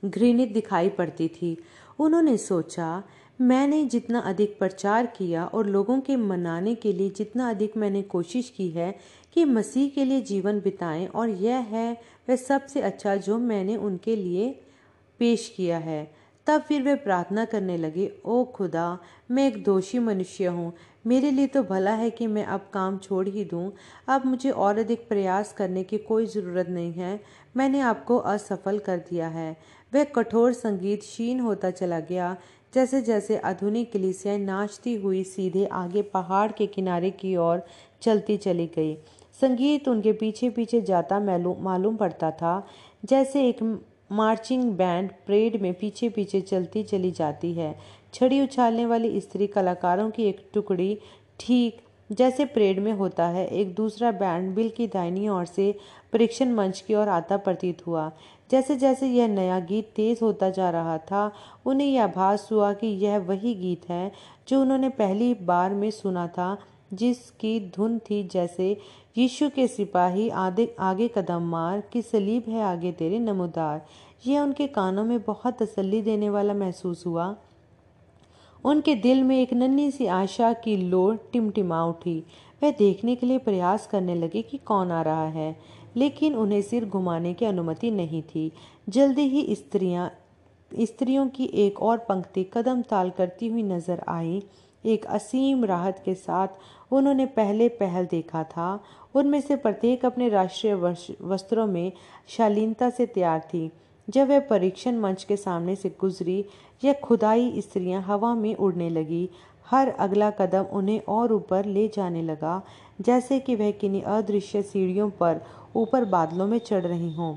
घृणित 0.04 0.54
दिखाई 0.54 0.90
पड़ती 0.90 1.28
थी। 1.28 1.58
उन्होंने 2.00 2.38
सोचा, 2.38 3.04
मैंने 3.42 3.84
जितना 3.86 4.20
अधिक 4.20 4.58
प्रचार 4.60 5.06
किया 5.06 5.46
और 5.46 5.66
लोगों 5.66 6.00
के 6.00 6.16
मनाने 6.16 6.76
के 6.76 6.94
लिए 6.94 7.10
जितना 7.10 7.50
अधिक 7.50 7.78
मैंने 7.78 8.02
कोशिश 8.02 8.50
की 8.50 8.70
है 8.70 8.98
कि 9.34 9.46
मसीह 9.46 9.90
के 9.90 10.06
लिए 10.06 10.22
जीवन 10.22 10.60
बिताएँ, 10.60 11.08
और 11.08 11.30
यह 11.30 11.56
है, 11.56 11.92
वह 12.30 12.36
सबसे 12.36 12.82
अच्छा 12.82 13.16
जो 13.16 13.38
मैंने 13.38 13.76
उनके 13.76 14.16
लिए 14.16 14.50
पेश 15.20 15.54
किया 15.58 15.78
है। 15.78 16.17
तब 16.48 16.62
फिर 16.62 16.82
वे 16.82 16.94
प्रार्थना 16.96 17.44
करने 17.46 17.78
लगे, 17.78 18.12
ओ 18.26 18.44
खुदा, 18.46 18.98
मैं 19.32 19.48
एक 19.48 19.64
दोषी 19.64 20.00
मनुष्य 20.00 20.46
हूँ। 20.46 20.72
मेरे 21.08 21.32
लिए 21.32 21.48
तो 21.48 21.64
भला 21.64 21.92
है 21.92 22.10
कि 22.10 22.28
मैं 22.28 22.44
अब 22.46 22.70
काम 22.74 22.98
छोड़ 22.98 23.28
ही 23.28 23.44
दूँ। 23.46 23.72
अब 24.08 24.26
मुझे 24.26 24.50
और 24.50 24.78
अधिक 24.78 25.08
प्रयास 25.10 25.52
करने 25.54 25.84
की 25.84 25.98
कोई 25.98 26.26
ज़रूरत 26.26 26.70
नहीं 26.70 26.94
है। 26.94 27.20
मैंने 27.58 27.80
आपको 27.82 28.18
असफल 28.18 28.80
कर 28.80 28.98
दिया 29.10 29.28
है 29.28 29.56
वह 29.92 30.04
कठोर 30.04 30.54
संगीत 30.54 31.00
क्षीण 31.00 31.40
होता 31.40 31.72
चला 31.72 32.00
गया। 32.00 32.36
जैसे 32.74 33.02
जैसे 33.02 33.38
आधुनिक 33.38 33.92
कलिसियाएँ 33.94 34.40
नाचती 34.40 34.96
हुई 34.96 35.24
सीधे 35.24 35.66
आगे 35.66 36.02
पहाड़ 36.02 36.52
के 36.52 36.68
किनारे 36.68 37.12
की 37.12 37.36
ओर 37.36 37.62
चलती 38.02 38.38
चली 38.38 38.68
गई। 38.76 38.96
संगीत 39.42 39.88
उनके 39.88 40.14
पीछे 40.14 40.50
पीछे 40.50 40.82
जाता 40.82 41.20
मालूम 41.20 41.96
पड़ता 41.96 42.32
था। 42.32 42.68
जैसे 43.06 43.48
एक 43.50 43.64
मार्चिंग 44.12 44.72
बैंड 44.72 45.12
परेड 45.28 45.62
में 45.62 45.74
पीछे 45.74 46.10
पीछे 46.10 46.42
चलती 46.42 46.84
चली 46.84 47.12
जाती 47.12 47.54
है। 47.54 47.76
छड़ी 48.14 48.42
उछालने 48.42 48.86
वाली 48.86 49.20
स्त्री 49.22 49.48
कलाकारों 49.48 50.10
की 50.10 50.24
एक 50.24 50.50
टुकड़ी 50.54 50.98
ठीक 51.40 51.82
जैसे 52.12 52.46
परेड 52.46 52.80
में 52.80 52.92
होता 52.94 53.26
है। 53.28 53.48
एक 53.48 53.74
दूसरा 53.76 54.12
बैंड 54.12 54.54
बिल 54.56 54.70
की 54.70 54.88
दाहिनी 54.88 55.28
ओर 55.30 55.46
से 55.46 55.74
परीक्षण 56.14 56.54
मंच 56.54 56.80
की 56.82 56.96
ओर 56.96 57.08
आता 57.08 57.38
प्रतीत 57.38 57.86
हुआ। 57.88 58.12
जैसे 58.52 58.76
जैसे 58.76 59.08
यह 59.08 59.28
नया 59.28 59.60
गीत 59.60 59.92
तेज 59.96 60.20
होता 60.22 60.50
जा 60.50 60.70
रहा 60.70 60.98
था, 60.98 61.32
उन्हें 61.66 61.88
यह 61.88 62.04
आभास 62.04 62.48
हुआ 62.52 62.72
कि 62.74 62.88
यह 62.88 63.18
वही 63.18 63.54
गीत 63.56 63.90
है 63.90 64.12
जो 64.48 64.62
उन्होंने 64.62 64.90
पहली 64.90 65.34
बार 65.34 65.74
में 65.74 65.90
सुना 65.92 66.28
था, 66.28 66.58
जिसकी 66.94 67.60
धुन 67.76 68.00
थी 68.00 68.24
जैसे 68.24 68.78
यीशु 69.18 69.50
के 69.50 69.68
सिपाही 69.68 70.30
आगे 70.30 70.68
आगे 70.80 71.08
कदम 71.08 71.44
मार 71.44 71.82
कि 71.94 72.02
सलीब 72.02 72.50
है 72.50 72.62
आगे 72.62 72.92
तेरे 72.92 73.20
नमोदार। 73.20 73.86
यह 74.28 74.42
उनके 74.42 74.68
कानों 74.68 75.04
में 75.06 75.20
बहुत 75.22 75.58
तसल्ली 75.62 76.02
देने 76.02 76.30
वाला 76.30 76.54
महसूस 76.54 77.06
हुआ। 77.06 77.36
उनके 78.66 78.96
दिल 78.96 79.24
में 79.24 79.36
एक 79.42 79.54
नन्ही 79.54 79.90
सी 79.92 80.06
आशा 80.06 80.52
की 80.54 80.76
लोड 80.78 81.18
टिमटिमा 81.32 81.84
उठी। 81.86 82.20
वह 82.62 82.72
देखने 82.72 83.16
के 83.16 83.26
लिए 83.26 83.38
प्रयास 83.38 83.88
करने 83.88 84.16
लगे 84.16 84.42
कि 84.42 84.58
कौन 84.58 84.92
आ 84.92 85.02
रहा 85.02 85.28
है, 85.28 85.56
लेकिन 85.96 86.36
उन्हें 86.36 86.62
सिर 86.62 86.86
घुमाने 86.86 87.34
की 87.34 87.46
अनुमति 87.46 87.92
नहीं 87.92 88.22
थी। 88.26 88.52
जल्दी 88.90 89.28
ही 89.30 89.56
स्त्रियाँ, 89.56 90.10
स्त्रियों 90.72 91.28
की 91.28 91.46
एक 91.58 91.82
और 91.82 91.98
पंक्ति 91.98 92.44
कदम 92.54 92.82
ताल 92.82 93.10
करती 93.10 93.48
हुई 93.48 93.64
नज़र 93.64 94.04
आई। 94.10 94.42
एक 94.86 95.06
असीम 95.06 95.64
राहत 95.66 96.02
के 96.06 96.14
साथ 96.16 96.94
उन्होंने 96.94 97.26
पहले 97.26 97.68
पहल 97.70 98.06
देखा 98.06 98.44
था। 98.44 98.84
उनमें 99.18 99.40
से 99.42 99.56
प्रत्येक 99.56 100.06
अपने 100.06 100.30
राष्ट्रीय 100.30 100.74
वस्त्रों 101.22 101.66
में 101.68 101.92
शालीनता 102.28 102.90
से 102.90 103.06
तैयार 103.06 103.40
थी। 103.54 103.70
जब 104.08 104.28
वह 104.28 104.40
परीक्षण 104.40 105.00
मंच 105.00 105.24
के 105.24 105.38
सामने 105.38 105.76
से 105.76 105.90
गुजरी, 106.02 106.44
यह 106.84 106.94
खुदाई 106.94 107.62
स्त्रियाँ 107.62 108.02
हवा 108.02 108.34
में 108.36 108.54
उड़ने 108.56 108.90
लगी। 108.90 109.30
हर 109.66 109.90
अगला 109.90 110.30
कदम 110.32 110.66
उन्हें 110.74 111.02
और 111.08 111.34
ऊपर 111.34 111.66
ले 111.66 111.88
जाने 111.88 112.22
लगा, 112.22 112.62
जैसे 113.02 113.40
कि 113.40 113.56
वह 113.56 113.72
किन्हीं 113.72 114.02
अदृश्य 114.02 114.62
सीढ़ियों 114.62 115.10
पर 115.10 115.42
ऊपर 115.76 116.06
बादलों 116.06 116.48
में 116.48 116.58
चढ़ 116.60 116.86
रही 116.86 117.14
हों। 117.14 117.36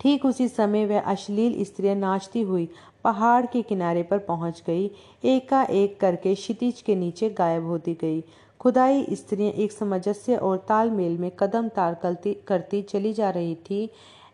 ठीक 0.00 0.24
उसी 0.24 0.48
समय 0.48 0.84
वह 0.86 1.00
अश्लील 1.02 1.64
स्त्रियाँ 1.64 1.94
नाचती 1.96 2.42
हुई 2.42 2.68
पहाड़ 3.04 3.46
के 3.46 3.62
किनारे 3.62 4.02
पर 4.02 4.18
पहुँच 4.18 4.62
गई। 4.66 4.90
एकाएक 5.24 5.98
करके 6.00 6.34
क्षितिज 6.34 6.82
के 6.82 6.94
नीचे 6.94 7.30
गायब 7.30 7.66
होती 7.66 7.94
गई। 8.00 8.22
खुदाई 8.60 9.06
स्त्रियाँ 9.12 9.52
एक 9.52 9.72
सामंजस्य 9.72 10.36
और 10.36 10.56
तालमेल 10.68 11.18
में 11.18 11.30
कदम 11.30 11.68
ताल 11.68 11.94
करती 11.94 12.34
करती 12.34 12.82
चली 12.82 13.12
जा 13.12 13.30
रही 13.30 13.54
थी। 13.54 13.90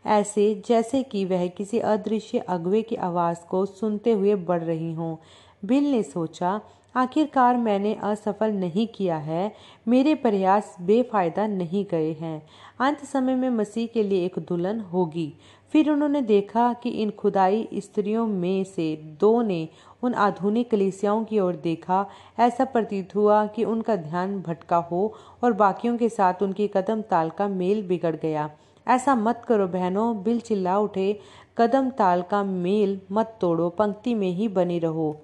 ऐसे, 0.06 0.62
जैसे 0.68 1.02
कि 1.02 1.24
वह 1.24 1.46
किसी 1.46 1.78
अदृश्य 1.78 2.38
अगवे 2.38 2.82
की 2.82 2.96
आवाज़ 2.96 3.38
को 3.50 3.66
सुनते 3.66 4.12
हुए 4.12 4.34
बढ़ 4.34 4.62
रही 4.62 4.94
हों। 4.94 5.16
बिल 5.64 5.90
ने 5.92 6.02
सोचा, 6.02 6.60
आखिरकार 6.96 7.56
मैंने 7.56 7.94
असफल 7.94 8.52
नहीं 8.52 8.86
किया 8.86 9.16
है। 9.16 9.54
मेरे 9.88 10.14
प्रयास 10.14 10.76
बेफायदा 10.80 11.46
नहीं 11.46 11.86
गए 11.90 12.12
हैं। 12.12 12.46
अंत 12.80 12.98
समय 12.98 13.34
में 13.34 13.50
मसीह 13.50 13.86
के 13.86 14.02
लिए 14.02 14.26
एक 14.26 14.38
दुल्हन 14.38 14.80
होगी। 14.80 15.34
फिर 15.72 15.90
उन्होंने 15.90 16.22
देखा 16.22 16.72
कि 16.72 16.90
इन 16.90 17.10
खुदाई 17.10 17.68
स्त्रियों 17.74 18.26
में 18.26 18.64
से 18.64 18.96
दो 19.20 19.42
ने 19.42 19.68
उन 20.04 20.14
आधुनिक 20.14 20.70
कलिसियाओं 20.70 21.24
की 21.24 21.38
ओर 21.40 21.56
देखा, 21.56 22.06
ऐसा 22.38 22.64
प्रतीत 22.64 23.14
हुआ 23.14 23.46
कि 23.46 23.64
उनका 23.64 23.96
ध्यान 23.96 24.40
भटका 24.40 24.76
हो 24.76 25.14
और 25.44 25.52
बाकियों 25.52 25.96
के 25.98 26.08
साथ 26.08 26.42
उनकी 26.42 26.68
कदम 26.68 27.02
ताल 27.02 27.30
का 27.30 27.48
मेल 27.48 27.82
बिगड़ 27.88 28.16
गया। 28.16 28.50
ऐसा 28.88 29.14
मत 29.14 29.42
करो 29.48 29.66
बहनों, 29.68 30.22
बिल 30.22 30.40
चिल्ला 30.40 30.78
उठे, 30.78 31.20
कदम 31.58 31.90
ताल 31.90 32.22
का 32.22 32.42
मेल 32.44 33.00
मत 33.12 33.38
तोड़ो, 33.40 33.68
पंक्ति 33.68 34.14
में 34.14 34.30
ही 34.30 34.48
बनी 34.48 34.78
रहो। 34.78 35.16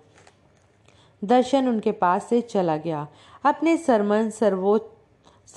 दर्शन 1.24 1.68
उनके 1.68 1.93
पास 1.93 2.24
से 2.24 2.41
चला 2.41 2.76
गया। 2.76 3.07
अपने 3.45 3.76
सरमन 3.76 4.31
सर्वो, 4.31 4.78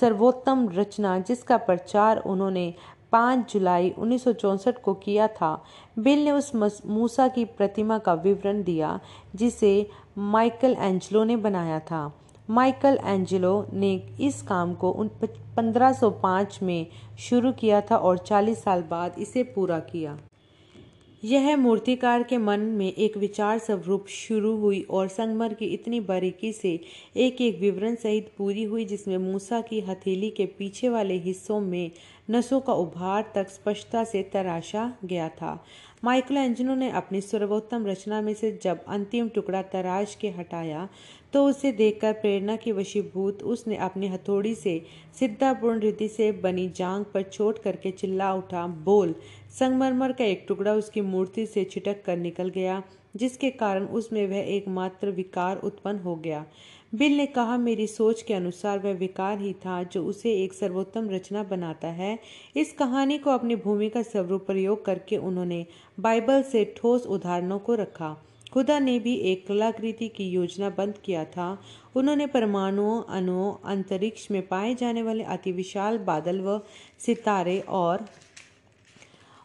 सर्वोत्तम 0.00 0.68
रचना 0.68 1.18
जिसका 1.18 1.56
प्रचार 1.56 2.18
उन्होंने 2.18 2.74
5 3.14 3.52
जुलाई 3.52 3.90
उन्नीस 3.98 4.24
सौ 4.24 4.32
चौंसठ 4.34 4.80
को 4.82 4.94
किया 4.96 5.28
था। 5.30 5.52
बिल 5.98 6.24
ने 6.24 6.30
उस 6.30 6.52
मूसा 6.54 7.28
की 7.28 7.44
प्रतिमा 7.44 7.98
का 7.98 8.14
विवरण 8.16 8.62
दिया, 8.62 8.98
जिसे 9.34 9.86
माइकल 10.18 10.76
एंजलो 10.78 11.24
ने 11.24 11.36
बनाया 11.38 11.78
था। 11.82 12.12
माइकल 12.48 12.98
एंजेलो 13.04 13.66
ने 13.72 13.94
इस 14.20 14.42
काम 14.42 14.74
को 14.74 14.90
1505 14.92 16.62
में 16.62 16.86
शुरू 17.20 17.52
किया 17.52 17.80
था 17.80 17.96
और 17.98 18.18
40 18.18 18.62
साल 18.62 18.82
बाद 18.82 19.14
इसे 19.18 19.42
पूरा 19.54 19.78
किया। 19.82 20.18
यह 21.22 21.56
मूर्तिकार 21.56 22.22
के 22.22 22.38
मन 22.38 22.60
में 22.70 22.92
एक 22.92 23.16
विचार 23.16 23.58
स्वरूप 23.58 24.06
शुरू 24.08 24.56
हुई 24.56 24.80
और 24.90 25.08
संगमर 25.08 25.52
की 25.54 25.66
इतनी 25.66 26.00
बारीकी 26.00 26.52
से 26.52 26.72
एक 27.16 27.40
एक 27.40 27.60
विवरण 27.60 27.94
सहित 27.94 28.30
पूरी 28.38 28.64
हुई, 28.64 28.84
जिसमें 28.84 29.16
मूसा 29.18 29.60
की 29.60 29.80
हथेली 29.80 30.30
के 30.30 30.46
पीछे 30.58 30.88
वाले 30.88 31.14
हिस्सों 31.18 31.60
में 31.60 31.90
नसों 32.28 32.60
का 32.60 32.72
उभार 32.72 33.30
तक 33.34 33.48
स्पष्टता 33.48 34.04
से 34.04 34.22
तराशा 34.32 34.92
गया 35.04 35.28
था। 35.28 35.64
माइकल 36.04 36.36
एंजनो 36.36 36.74
ने 36.74 36.90
अपनी 36.90 37.20
सर्वोत्तम 37.20 37.86
रचना 37.86 38.20
में 38.20 38.32
से 38.34 38.58
जब 38.62 38.84
अंतिम 38.88 39.28
टुकड़ा 39.28 39.62
तराश 39.62 40.14
के 40.14 40.30
हटाया 40.30 40.88
तो 41.32 41.44
उसे 41.44 41.72
देखकर 41.72 42.12
प्रेरणा 42.12 42.56
की 42.56 42.72
वशीभूत 42.72 43.42
उसने 43.42 43.76
अपनी 43.76 44.08
हथौड़ी 44.08 44.54
से 44.54 44.80
सिद्धापूर्ण 45.18 45.80
रीति 45.80 46.08
से 46.08 46.30
बनी 46.32 46.68
जांग 46.68 47.04
पर 47.04 47.22
चोट 47.22 47.62
करके 47.62 47.90
चिल्ला 47.90 48.32
उठा, 48.34 48.66
बोल, 48.66 49.14
संगमरमर 49.58 50.12
का 50.12 50.24
एक 50.24 50.44
टुकड़ा 50.48 50.72
उसकी 50.72 51.00
मूर्ति 51.00 51.46
से 51.46 51.64
छिटक 51.64 52.02
कर 52.04 52.16
निकल 52.16 52.48
गया, 52.48 52.82
जिसके 53.16 53.50
कारण 53.50 53.86
उसमें 53.86 54.26
वह 54.28 54.36
एकमात्र 54.36 55.10
विकार 55.10 55.56
उत्पन्न 55.56 55.98
हो 55.98 56.14
गया। 56.16 56.44
बिल 56.94 57.16
ने 57.16 57.26
कहा, 57.26 57.56
मेरी 57.56 57.86
सोच 57.86 58.22
के 58.22 58.34
अनुसार 58.34 58.78
वह 58.78 58.92
विकार 58.92 59.38
ही 59.38 59.52
था 59.52 59.82
जो 59.82 60.04
उसे 60.04 60.34
एक 60.44 60.52
सर्वोत्तम 60.52 61.08
रचना 61.10 61.42
बनाता 61.42 61.88
है। 61.88 62.18
इस 62.56 62.72
कहानी 62.72 63.18
को 63.18 63.30
अपनी 63.30 63.56
भूमिका 63.56 64.02
स्वरूप 64.02 64.46
प्रयोग 64.46 64.84
करके 64.84 65.16
उन्होंने 65.16 65.66
बाइबल 66.00 66.42
से 66.42 66.74
ठोस 66.76 67.06
उदाहरणों 67.06 67.58
को 67.58 67.74
रखा। 67.74 68.24
खुदा 68.52 68.78
ने 68.78 68.98
भी 68.98 69.14
एक 69.14 69.46
कलाकृति 69.46 70.08
की 70.08 70.28
योजना 70.30 70.70
बंद 70.70 70.94
किया 71.04 71.24
था। 71.24 71.58
उन्होंने 71.96 72.26
परमाणुओं, 72.26 73.02
अणुओं, 73.02 73.52
अंतरिक्ष 73.64 74.30
में 74.30 74.46
पाए 74.46 74.74
जाने 74.74 75.02
वाले 75.02 75.24
अति 75.24 75.52
विशाल 75.52 75.98
बादल 75.98 76.40
व 76.40 76.60
सितारे 76.98 77.60
और 77.60 78.06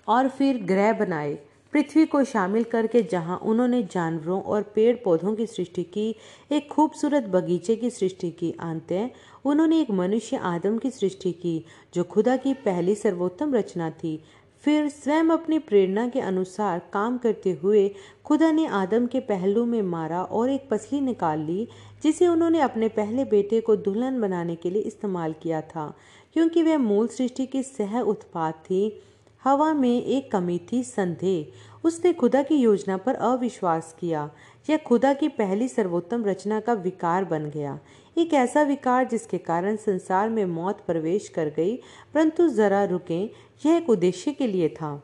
और 0.08 0.30
फिर 0.30 0.58
ग्रह 0.58 0.94
बनाए। 0.94 1.38
पृथ्वी 1.74 2.06
को 2.06 2.24
शामिल 2.24 2.64
करके 2.64 3.02
जहाँ 3.02 3.38
उन्होंने 3.38 3.84
जानवरों 3.84 4.42
और 4.42 4.62
पेड़ 4.62 4.96
पौधों 4.96 5.36
की 5.36 5.46
सृष्टि 5.46 5.84
की, 5.84 6.16
एक 6.52 6.70
खूबसूरत 6.70 7.24
बगीचे 7.24 7.76
की 7.76 7.90
सृष्टि 7.90 8.32
की 8.32 8.52
अंत 8.60 9.12
उन्होंने 9.46 9.82
एक 9.82 9.92
मनुष्य 9.92 10.38
आदम 10.38 10.78
की 10.78 10.90
सृष्टि 10.90 11.32
की, 11.32 11.66
जो 11.94 12.04
खुदा 12.04 12.38
की 12.38 12.54
पहली 12.54 12.96
सर्वोत्तम 12.96 13.54
रचना 13.54 13.90
थी। 13.90 14.24
फिर 14.62 14.90
स्वयं 14.90 15.24
अपनी 15.24 15.60
प्रेरणा 15.60 16.08
के 16.08 16.20
अनुसार 16.20 16.82
काम 16.94 17.18
करते 17.18 17.60
हुए 17.64 17.96
खुदा 18.26 18.52
ने 18.52 18.66
आदम 18.66 19.08
के 19.08 19.20
पहलू 19.20 19.66
में 19.66 19.82
मारा 19.82 20.24
और 20.24 20.50
एक 20.50 20.70
पसली 20.70 21.02
निकाल 21.02 21.40
ली, 21.40 21.68
जिसे 22.04 22.28
उन्होंने 22.28 22.60
अपने 22.60 22.88
पहले 22.88 23.26
बेटे 23.26 23.62
को 23.62 23.76
दुल्हन 23.76 24.22
बनाने 24.22 24.56
के 24.56 24.70
लिए 24.70 24.82
इस्तेमाल 24.82 25.36
किया 25.44 25.62
था। 25.62 25.94
क्योंकि 26.34 26.64
वह 26.64 26.78
मूल 26.78 27.08
सृष्टि 27.08 27.46
की 27.46 27.64
सह 27.64 28.00
उत्पाद 28.00 28.54
थी 28.54 29.02
हवा 29.44 29.74
में 29.74 30.04
एक 30.04 30.32
कमी 30.32 30.60
थी 30.72 30.84
संदेह। 30.84 31.88
उसने 31.88 32.14
खुदा 32.14 32.42
की 32.44 32.56
योजना 32.56 32.98
पर 32.98 33.16
अविश्वास 33.16 33.96
किया। 34.00 34.30
यह 34.70 34.78
खुदा 34.78 35.14
की 35.14 35.28
पहली 35.28 35.68
सर्वोत्तम 35.68 36.26
रचना 36.26 36.60
का 36.60 36.74
विकार 36.74 37.26
बन 37.26 37.50
गया। 37.50 37.80
एक 38.18 38.34
ऐसा 38.34 38.62
विकार 38.62 39.08
जिसके 39.08 39.38
कारण 39.38 39.76
संसार 39.76 40.30
में 40.30 40.46
मौत 40.46 40.84
प्रवेश 40.88 41.30
कर 41.30 41.50
गई, 41.50 41.76
परंतु 42.14 42.48
जरा 42.50 42.84
रुके, 42.84 43.24
यह 43.66 43.76
एक 43.76 43.90
उद्देश्य 43.90 44.32
के 44.32 44.48
लिए 44.48 44.70
था। 44.70 45.02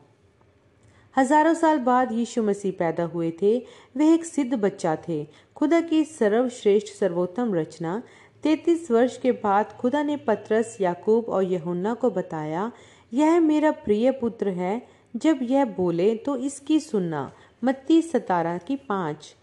हज़ारों 1.16 1.54
साल 1.54 1.78
बाद 1.78 2.12
यीशु 2.12 2.42
मसीह 2.42 2.72
पैदा 2.78 3.04
हुए 3.04 3.30
थे। 3.42 3.56
वे 3.96 4.12
एक 4.14 4.24
सिद्ध 4.24 4.54
बच्चा 4.54 4.96
थे। 5.08 5.26
खुदा 5.56 5.80
की 5.80 6.04
सर्वश्रेष्ठ 6.04 6.94
सर्वोत्तम 6.94 7.54
रचना। 7.54 8.02
तैतीस 8.44 8.90
वर्ष 8.90 9.16
के 9.18 9.32
बाद 9.32 9.72
खुदा 9.72 10.02
ने 10.02 10.16
पत्रस, 10.16 10.76
याकूब 10.80 11.28
और 11.28 11.44
यहुन्ना 11.44 11.94
को 11.94 12.10
बताया 12.10 12.70
यह 13.12 13.40
मेरा 13.40 13.70
प्रिय 13.70 14.10
पुत्र 14.10 14.48
है। 14.48 14.86
जब 15.16 15.38
यह 15.42 15.64
बोले 15.64 16.14
तो 16.14 16.36
इसकी 16.36 16.80
सुनना। 16.80 17.32
मत्ती 17.64 18.02
सतारा 18.02 18.58
की 18.58 18.76
पाँच। 18.76 19.34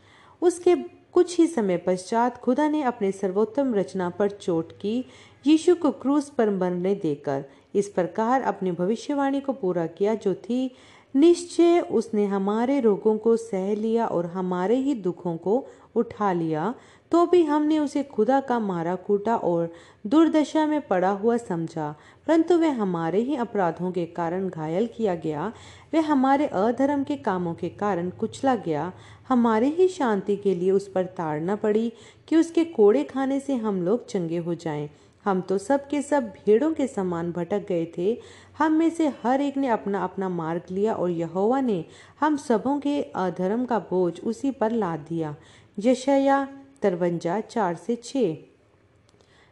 उसके 0.42 0.76
कुछ 1.14 1.38
ही 1.38 1.48
समय 1.48 1.78
पश्चात 1.78 2.38
खुदा 2.38 2.68
ने 2.68 2.82
अपने 2.82 3.12
सर्वोत्तम 3.12 3.76
रचना 3.76 4.10
पर 4.10 4.30
चोट 4.30 4.72
की। 4.72 5.06
यीशु 5.48 5.76
को 5.76 5.92
क्रूस 5.92 6.30
पर 6.30 6.50
मरने 6.50 6.96
देकर 6.96 7.46
इस 7.76 7.90
प्रकार 7.90 8.42
अपनी 8.42 8.72
भविष्यवाणी 8.72 9.42
को 9.42 9.54
पूरा 9.54 9.86
किया, 9.88 10.16
जो 10.16 10.34
थी, 10.34 10.72
निश्चय 11.16 11.80
उसने 11.80 12.26
हमारे 12.26 12.80
रोगों 12.80 13.18
को 13.18 13.38
सह 13.38 13.76
लिया 13.76 14.06
और 14.06 14.26
हमारे 14.26 14.76
ही 14.76 14.94
दुखों 14.94 15.38
को 15.38 15.66
उठा 15.96 16.34
लिया। 16.34 16.74
तो 17.14 17.26
भी 17.26 17.44
हमने 17.44 17.78
उसे 17.80 18.02
खुदा 18.04 18.40
का 18.40 18.58
मारा 18.60 18.94
कूटा 18.98 19.36
और 19.38 19.74
दुर्दशा 20.08 20.66
में 20.66 20.82
पड़ा 20.82 21.10
हुआ 21.10 21.36
समझा, 21.38 21.90
परंतु 22.28 22.58
वह 22.58 22.74
हमारे 22.74 23.20
ही 23.20 23.36
अपराधों 23.36 23.92
के 23.92 24.06
कारण 24.06 24.48
घायल 24.50 24.88
किया 24.88 25.16
गया, 25.16 25.52
वह 25.94 26.08
हमारे 26.08 26.48
अधर्म 26.48 27.04
के 27.04 27.16
कामों 27.18 27.54
के 27.54 27.70
कारण 27.70 28.10
कुचला 28.10 28.56
गया। 28.56 28.92
हमारे 29.30 29.68
ही 29.68 29.88
शांति 29.88 30.36
के 30.36 30.56
लिए 30.56 30.72
उस 30.72 30.88
पर 30.88 31.06
ताड़ना 31.18 31.56
पड़ी 31.56 31.92
कि 32.28 32.36
उसके 32.36 32.64
कोड़े 32.66 33.04
खाने 33.04 33.40
से 33.40 33.56
हम 33.56 33.82
लोग 33.82 34.08
चंगे 34.08 34.38
हो 34.38 34.56
जाएँ। 34.56 34.90
हम 35.26 35.42
तो 35.42 35.58
सब 35.58 35.88
के 35.88 36.02
सब 36.02 36.24
भेड़ों 36.38 36.72
के 36.74 36.88
समान 36.88 37.32
भटक 37.32 37.68
गए 37.70 37.86
थे। 37.98 38.18
हम 38.58 38.72
में 38.72 38.90
से 38.90 39.08
हर 39.24 39.42
एक 39.42 39.58
ने 39.58 39.68
अपना 39.68 40.04
अपना 40.04 40.30
मार्ग 40.32 40.72
लिया 40.72 40.94
और 40.94 41.12
यहोवा 41.12 41.62
ने 41.62 41.84
हम 42.20 42.38
सबों 42.40 42.80
के 42.80 43.02
अधर्म 43.02 43.66
का 43.66 43.80
बोझ 43.90 44.20
उसी 44.22 44.52
पर 44.52 44.72
लाद 44.72 45.06
दिया। 45.10 45.36
यशया 45.80 46.48
तरवंजा 46.84 47.40
चार 47.42 47.76
से 47.76 47.96
छ 47.96 48.26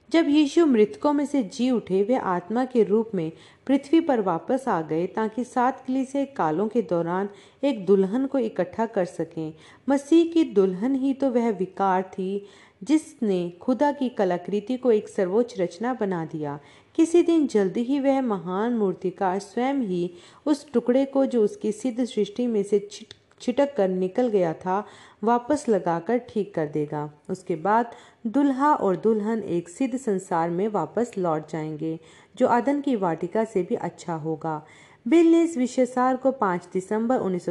जब 0.10 0.26
यीशु 0.30 0.66
मृतकों 0.66 1.12
में 1.14 1.26
से 1.26 1.42
जी 1.44 1.70
उठे, 1.72 2.02
वे 2.04 2.16
आत्मा 2.16 2.64
के 2.66 2.84
रूप 2.84 3.12
में 3.16 3.32
पृथ्वी 3.68 4.00
पर 4.00 4.22
वापस 4.22 4.68
आ 4.68 4.82
गए 4.82 5.06
ताकि 5.08 5.44
सात 5.44 5.86
से 5.90 6.26
कालों 6.38 6.68
के 6.68 6.82
दौरान 6.82 7.30
एक 7.64 7.86
दुल्हन 7.86 8.26
को 8.26 8.40
इकट्ठा 8.40 8.86
कर 8.86 9.06
सकें। 9.06 9.54
मसीह 9.90 10.32
की 10.34 10.44
दुल्हन 10.44 10.96
ही 10.96 11.14
तो 11.14 11.30
वह 11.30 11.50
विकार 11.50 12.04
थी, 12.04 12.46
जिसने 12.84 13.50
खुदा 13.62 13.92
की 13.92 14.10
कलाकृति 14.10 14.78
को 14.78 14.92
एक 14.92 15.10
सर्वोच्च 15.10 15.60
रचना 15.60 15.94
बना 15.94 16.26
दिया। 16.26 16.60
किसी 16.96 17.22
दिन 17.24 17.48
जल्दी 17.48 17.84
ही 17.84 18.00
वह 18.00 18.22
महान 18.22 18.74
मूर्तिकार 18.74 19.40
स्वयं 19.40 19.82
ही 19.82 20.10
उस 20.46 20.66
टुकड़े 20.74 21.06
को 21.06 21.26
जो 21.26 21.44
उसकी 21.44 21.72
सिद्ध 21.72 22.04
सृष्टि 22.06 22.48
में 22.48 22.64
से 22.64 22.88
छिट, 22.92 23.14
छिटक 23.42 23.76
कर 23.76 23.90
निकल 23.90 24.28
गया 24.28 24.54
था 24.54 24.86
वापस 25.24 25.66
लगाकर 25.70 26.18
ठीक 26.18 26.54
कर 26.56 26.68
देगा। 26.68 27.10
उसके 27.30 27.56
बाद 27.56 27.92
दुल्हा 28.28 28.74
और 28.74 28.96
दुल्हन 28.96 29.44
एक 29.44 29.70
सिद्ध 29.70 29.98
संसार 29.98 30.50
में 30.50 30.68
वापस 30.68 31.12
लौट 31.18 31.52
जाएँगे, 31.52 32.00
जो 32.38 32.48
अदन 32.48 32.82
की 32.82 32.96
वाटिका 32.96 33.44
से 33.44 33.64
भी 33.64 33.76
अच्छा 33.76 34.14
होगा। 34.14 34.66
बिल 35.08 35.32
ने 35.32 35.44
इस 35.44 35.58
विषयसार 35.58 36.16
को 36.16 36.32
5 36.32 36.68
दिसंबर 36.74 37.18
उन्नीस 37.18 37.46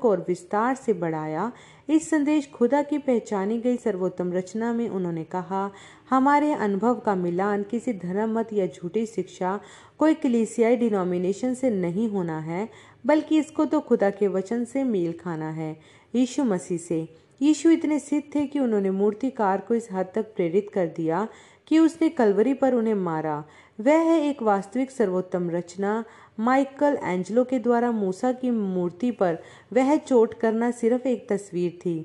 को 0.00 0.10
और 0.10 0.24
विस्तार 0.28 0.74
से 0.74 0.92
बढ़ाया। 0.92 1.52
इस 1.88 2.10
संदेश 2.10 2.50
खुदा 2.50 2.82
की 2.82 2.98
पहचानी 2.98 3.58
गई 3.58 3.76
सर्वोत्तम 3.76 4.32
रचना 4.32 4.72
में 4.72 4.88
उन्होंने 4.88 5.24
कहा, 5.24 5.70
हमारे 6.10 6.52
अनुभव 6.52 6.94
का 6.94 7.14
मिलान 7.14 7.62
किसी 7.62 7.92
धर्म 7.92 8.38
मत 8.38 8.52
या 8.52 8.66
झूठी 8.66 9.06
शिक्षा 9.06 9.60
कोई 9.98 10.14
कलीसियाई 10.14 10.76
डिनोमिनेशन 10.76 11.54
से 11.54 11.70
नहीं 11.70 12.08
होना 12.08 12.38
है, 12.38 12.68
बल्कि 13.06 13.38
इसको 13.38 13.64
तो 13.64 13.80
खुदा 13.80 14.10
के 14.10 14.28
वचन 14.28 14.64
से 14.64 14.84
मेल 14.84 15.12
खाना 15.12 15.50
है। 15.50 15.76
यीशु 16.14 16.44
मसीह 16.44 16.78
से। 16.78 17.06
यीशु 17.40 17.70
इतने 17.70 17.98
सिद्ध 17.98 18.24
थे 18.34 18.46
कि 18.46 18.58
उन्होंने 18.58 18.90
मूर्तिकार 18.90 19.60
को 19.60 19.74
इस 19.74 19.88
हद 19.92 20.12
तक 20.14 20.34
प्रेरित 20.34 20.68
कर 20.74 20.86
दिया 20.86 21.26
कि 21.68 21.78
उसने 21.78 22.08
कलवरी 22.08 22.54
पर 22.54 22.74
उन्हें 22.74 22.94
मारा। 22.94 23.44
वह 23.78 24.00
है 24.00 24.20
एक 24.28 24.42
वास्तविक 24.42 24.90
सर्वोत्तम 24.90 25.50
रचना। 25.50 26.04
माइकल 26.40 26.98
एंजलो 27.04 27.44
के 27.44 27.58
द्वारा 27.58 27.90
मूसा 27.92 28.32
की 28.32 28.50
मूर्ति 28.50 29.10
पर 29.10 29.38
वह 29.72 29.96
चोट 29.96 30.34
करना 30.34 30.70
सिर्फ़ 30.70 31.08
एक 31.08 31.26
तस्वीर 31.28 31.78
थी। 31.86 32.04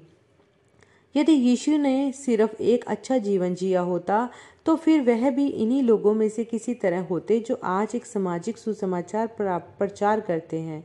यदि 1.16 1.32
यीशु 1.32 1.78
ने 1.78 2.12
सिर्फ़ 2.12 2.62
एक 2.62 2.84
अच्छा 2.86 3.18
जीवन 3.18 3.56
जिया 3.56 3.82
होता 3.82 4.30
तो 4.66 4.76
फिर 4.76 5.02
वह 5.02 5.30
भी 5.30 5.48
इन्हीं 5.48 5.82
लोगों 5.84 6.14
में 6.14 6.28
से 6.30 6.44
किसी 6.44 6.74
तरह 6.74 7.02
होते 7.02 7.40
जो 7.40 7.60
आज 7.64 7.96
एक 7.96 8.06
सामाजिक 8.06 8.58
सुसमाचार 8.58 9.28
प्रचार 9.40 10.20
करते 10.20 10.60
हैं। 10.60 10.84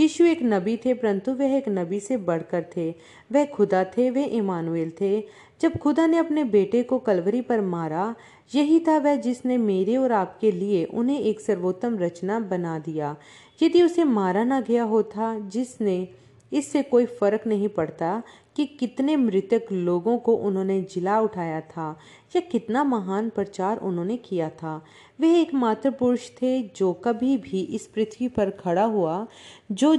यीशु 0.00 0.24
एक 0.24 0.42
नबी 0.42 0.76
थे, 0.76 0.94
परंतु 0.94 1.32
वह 1.32 1.56
एक 1.56 1.68
नबी 1.68 2.00
से 2.00 2.16
बढ़कर 2.16 2.64
थे। 2.76 2.94
वह 3.32 3.44
खुदा 3.44 3.84
थे, 3.84 4.10
वे 4.10 4.24
इमानुएल 4.24 4.92
थे। 5.00 5.24
जब 5.60 5.76
खुदा 5.76 6.06
ने 6.06 6.16
अपने 6.16 6.44
बेटे 6.44 6.82
को 6.82 6.98
कलवरी 6.98 7.40
पर 7.40 7.60
मारा, 7.60 8.14
यही 8.54 8.80
था 8.80 8.98
वह 8.98 9.16
जिसने 9.16 9.56
मेरे 9.56 9.96
और 9.96 10.12
आपके 10.12 10.52
लिए 10.52 10.84
उन्हें 10.84 11.20
एक 11.20 11.40
सर्वोत्तम 11.40 11.98
रचना 11.98 12.40
बना 12.40 12.78
दिया। 12.78 13.16
यदि 13.62 13.82
उसे 13.82 14.04
मारा 14.04 14.44
ना 14.44 14.60
गया 14.60 14.82
होता, 14.82 15.38
जिसने, 15.38 16.08
इससे 16.52 16.82
कोई 16.82 17.06
फ़र्क 17.06 17.46
नहीं 17.46 17.68
पड़ता 17.68 18.22
कि 18.56 18.66
कितने 18.66 19.16
मृतक 19.16 19.66
लोगों 19.72 20.18
को 20.18 20.34
उन्होंने 20.34 20.80
जिला 20.82 21.20
उठाया 21.20 21.60
था 21.60 21.98
या 22.36 22.40
कितना 22.40 22.84
महान 22.84 23.30
प्रचार 23.30 23.76
उन्होंने 23.76 24.16
किया 24.16 24.50
था। 24.50 24.84
वे 25.20 25.40
एक 25.40 25.54
मात्र 25.54 25.90
पुरुष 25.90 26.30
थे 26.30 26.62
जो 26.62 26.92
कभी 26.92 27.36
भी 27.36 27.60
इस 27.60 27.86
पृथ्वी 27.86 28.28
पर 28.28 28.50
खड़ा 28.50 28.84
हुआ, 28.84 29.26
जो 29.72 29.96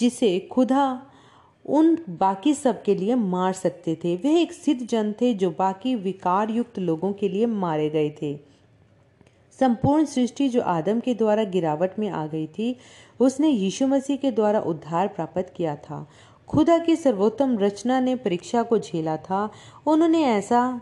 जिसे 0.00 0.48
खुदा 0.52 1.06
उन 1.66 1.98
बाकी 2.08 2.54
सब 2.54 2.82
के 2.82 2.94
लिए 2.94 3.14
मार 3.14 3.52
सकते 3.52 3.98
थे। 4.04 4.16
वे 4.16 4.40
एक 4.40 4.52
सिद्ध 4.52 4.86
जन 4.86 5.14
थे 5.20 5.34
जो 5.34 5.50
बाकी 5.50 5.94
विकार 5.94 6.50
युक्त 6.50 6.78
लोगों 6.78 7.12
के 7.12 7.28
लिए 7.28 7.46
मारे 7.46 7.90
गए 7.90 8.10
थे। 8.22 8.38
संपूर्ण 9.60 10.04
सृष्टि 10.04 10.48
जो 10.48 10.60
आदम 10.60 11.00
के 11.00 11.14
द्वारा 11.14 11.44
गिरावट 11.44 11.98
में 11.98 12.08
आ 12.08 12.26
गई 12.26 12.46
थी, 12.46 12.76
उसने 13.20 13.48
यीशु 13.48 13.86
मसीह 13.86 14.16
के 14.16 14.30
द्वारा 14.30 14.60
उद्धार 14.60 15.08
प्राप्त 15.08 15.52
किया 15.56 15.76
था। 15.76 16.08
खुदा 16.48 16.78
की 16.78 16.96
सर्वोत्तम 16.96 17.58
रचना 17.58 18.00
ने 18.00 18.16
परीक्षा 18.16 18.62
को 18.62 18.78
झेला 18.78 19.16
था। 19.16 19.50
उन्होंने 19.86 20.24
ऐसा 20.24 20.80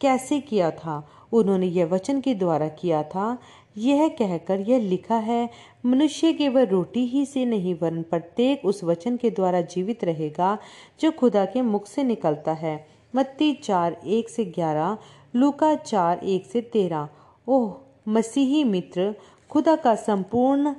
कैसे 0.00 0.40
किया 0.40 0.70
था? 0.70 1.08
उन्होंने 1.34 1.66
यह 1.66 1.86
वचन 1.86 2.20
के 2.20 2.34
द्वारा 2.34 2.68
किया 2.68 3.02
था। 3.02 3.38
यह 3.78 4.08
कहकर 4.08 4.60
यह 4.60 4.78
लिखा 4.78 5.16
है, 5.16 5.50
मनुष्य 5.86 6.32
केवल 6.32 6.66
रोटी 6.66 7.06
ही 7.06 7.26
से 7.26 7.44
नहीं, 7.44 7.74
वरन 7.74 8.02
प्रत्येक 8.02 8.64
उस 8.64 8.84
वचन 8.84 9.16
के 9.16 9.30
द्वारा 9.30 9.60
जीवित 9.60 10.04
रहेगा, 10.04 10.58
जो 11.00 11.10
खुदा 11.10 11.44
के 11.44 11.62
मुख 11.62 11.86
से 11.86 12.02
निकलता 12.02 12.52
है। 12.52 12.86
मत्ती 13.16 13.52
चार 13.52 14.00
एक 14.06 14.28
से 14.28 14.44
ग्यारह, 14.44 14.98
लूका 15.36 15.74
चार 15.74 16.18
एक 16.18 16.46
से 16.46 16.60
तेरह। 16.60 17.08
ओह, 17.48 17.74
मसीही 18.08 18.64
मित्र, 18.64 19.14
खुदा 19.50 19.76
का 19.76 19.94
संपूर्ण 19.94 20.74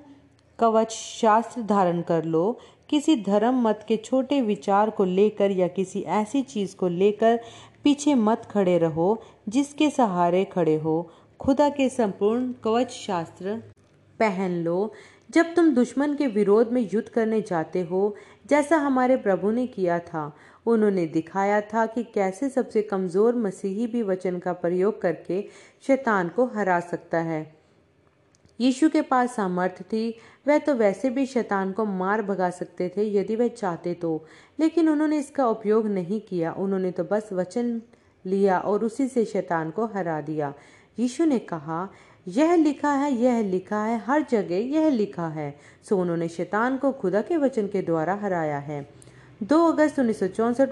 कवच 0.59 0.91
शास्त्र 0.91 1.61
धारण 1.61 2.01
कर 2.01 2.23
लो। 2.23 2.59
किसी 2.89 3.15
धर्म 3.15 3.67
मत 3.67 3.85
के 3.87 3.97
छोटे 3.97 4.41
विचार 4.41 4.89
को 4.89 5.03
लेकर 5.03 5.51
या 5.51 5.67
किसी 5.67 6.01
ऐसी 6.01 6.41
चीज़ 6.41 6.75
को 6.75 6.87
लेकर 6.87 7.39
पीछे 7.85 8.15
मत 8.15 8.47
खड़े 8.51 8.77
रहो, 8.77 9.21
जिसके 9.49 9.89
सहारे 9.89 10.45
खड़े 10.45 10.75
हो। 10.75 11.11
खुदा 11.39 11.69
के 11.69 11.89
संपूर्ण 11.89 12.53
कवच 12.63 12.91
शास्त्र, 12.91 13.55
पहन 14.19 14.51
लो। 14.51 14.93
जब 15.31 15.55
तुम 15.55 15.73
दुश्मन 15.73 16.15
के 16.15 16.27
विरोध 16.27 16.71
में 16.71 16.89
युद्ध 16.93 17.09
करने 17.09 17.41
जाते 17.41 17.81
हो, 17.81 18.15
जैसा 18.47 18.77
हमारे 18.77 19.17
प्रभु 19.17 19.51
ने 19.51 19.67
किया 19.67 19.99
था, 19.99 20.35
उन्होंने 20.65 21.05
दिखाया 21.05 21.61
था 21.61 21.85
कि 21.85 22.03
कैसे 22.03 22.49
सबसे 22.49 22.81
कमज़ोर 22.81 23.35
मसीही 23.35 23.87
भी 23.87 24.03
वचन 24.03 24.39
का 24.39 24.53
प्रयोग 24.53 25.01
करके 25.01 25.47
शैतान 25.87 26.29
को 26.29 26.45
हरा 26.45 26.79
सकता 26.79 27.17
है। 27.17 27.54
यीशु 28.59 28.89
के 28.89 29.01
पास 29.01 29.35
सामर्थ्य 29.35 29.83
थी। 29.83 30.17
वह 30.47 30.57
तो 30.57 30.73
वैसे 30.73 31.09
भी 31.09 31.25
शैतान 31.25 31.71
को 31.71 31.85
मार 31.85 32.21
भगा 32.21 32.49
सकते 32.49 32.93
थे 32.97 33.13
यदि 33.13 33.35
वह 33.35 33.47
चाहते 33.47 33.93
तो। 33.93 34.25
लेकिन 34.59 34.89
उन्होंने 34.89 35.17
इसका 35.17 35.47
उपयोग 35.47 35.87
नहीं 35.87 36.21
किया। 36.21 36.53
उन्होंने 36.53 36.91
तो 36.91 37.03
बस 37.03 37.29
वचन 37.33 37.81
लिया 38.25 38.59
और 38.59 38.83
उसी 38.83 39.07
से 39.07 39.25
शैतान 39.25 39.71
को 39.71 39.85
हरा 39.85 40.21
दिया। 40.21 40.53
यीशु 40.99 41.25
ने 41.25 41.39
कहा, 41.39 41.89
यह 42.27 42.55
लिखा 42.55 42.91
है, 42.91 43.13
यह 43.13 43.41
लिखा 43.41 43.83
है, 43.83 43.97
हर 43.97 44.25
जगह 44.29 44.55
यह 44.55 44.89
लिखा 44.89 45.27
है। 45.27 45.57
सो 45.89 45.97
उन्होंने 45.97 46.27
शैतान 46.27 46.77
को 46.77 46.91
खुदा 46.91 47.21
के 47.21 47.37
वचन 47.37 47.67
के 47.67 47.81
द्वारा 47.81 48.15
हराया 48.15 48.57
है। 48.57 49.04
2 49.41 49.57
अगस्त 49.67 49.99
उन्नीस 49.99 50.19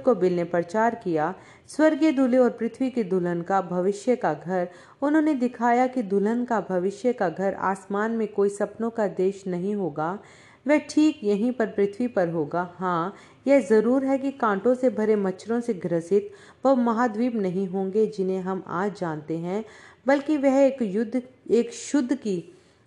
को 0.06 0.14
बिल 0.16 0.36
ने 0.36 0.44
प्रचार 0.46 0.96
किया। 0.96 1.34
स्वर्गीय 1.70 2.12
दूल्हे 2.12 2.40
और 2.40 2.50
पृथ्वी 2.52 2.90
की 2.90 3.04
दुल्हन 3.04 3.42
का 3.42 3.60
भविष्य 3.62 4.16
का 4.16 4.34
घर। 4.36 4.68
उन्होंने 5.02 5.34
दिखाया 5.36 5.88
कि 5.88 6.04
दुल्हन 6.04 6.46
का 6.46 6.60
भविष्य 6.70 7.14
का 7.14 7.30
घर 7.30 7.54
आसमान 7.54 8.12
में 8.12 8.28
कोई 8.28 8.50
सपनों 8.52 8.90
का 8.90 9.08
देश 9.10 9.44
नहीं 9.48 9.76
होगा। 9.76 10.18
वह 10.66 10.78
ठीक 10.90 11.20
यहीं 11.24 11.52
पर 11.52 11.68
पृथ्वी 11.68 12.08
पर 12.08 12.30
होगा। 12.30 12.68
हाँ 12.76 13.14
यह 13.46 13.60
ज़रूर 13.62 14.06
है 14.06 14.18
कि 14.18 14.32
कांटों 14.34 14.74
से 14.76 14.90
भरे 14.92 15.16
मच्छरों 15.18 15.60
से 15.60 15.74
ग्रसित 15.76 16.32
वह 16.66 16.76
महाद्वीप 16.76 17.36
नहीं 17.36 17.68
होंगे 17.68 18.06
जिन्हें 18.08 18.40
हम 18.40 18.64
आज 18.68 19.00
जानते 19.00 19.38
हैं, 19.38 19.64
बल्कि 20.06 20.38
वह 20.38 20.60
एक 20.60 20.82
युद्ध, 20.82 21.22
एक 21.52 21.74
शुद्ध 21.74 22.14
की 22.14 22.44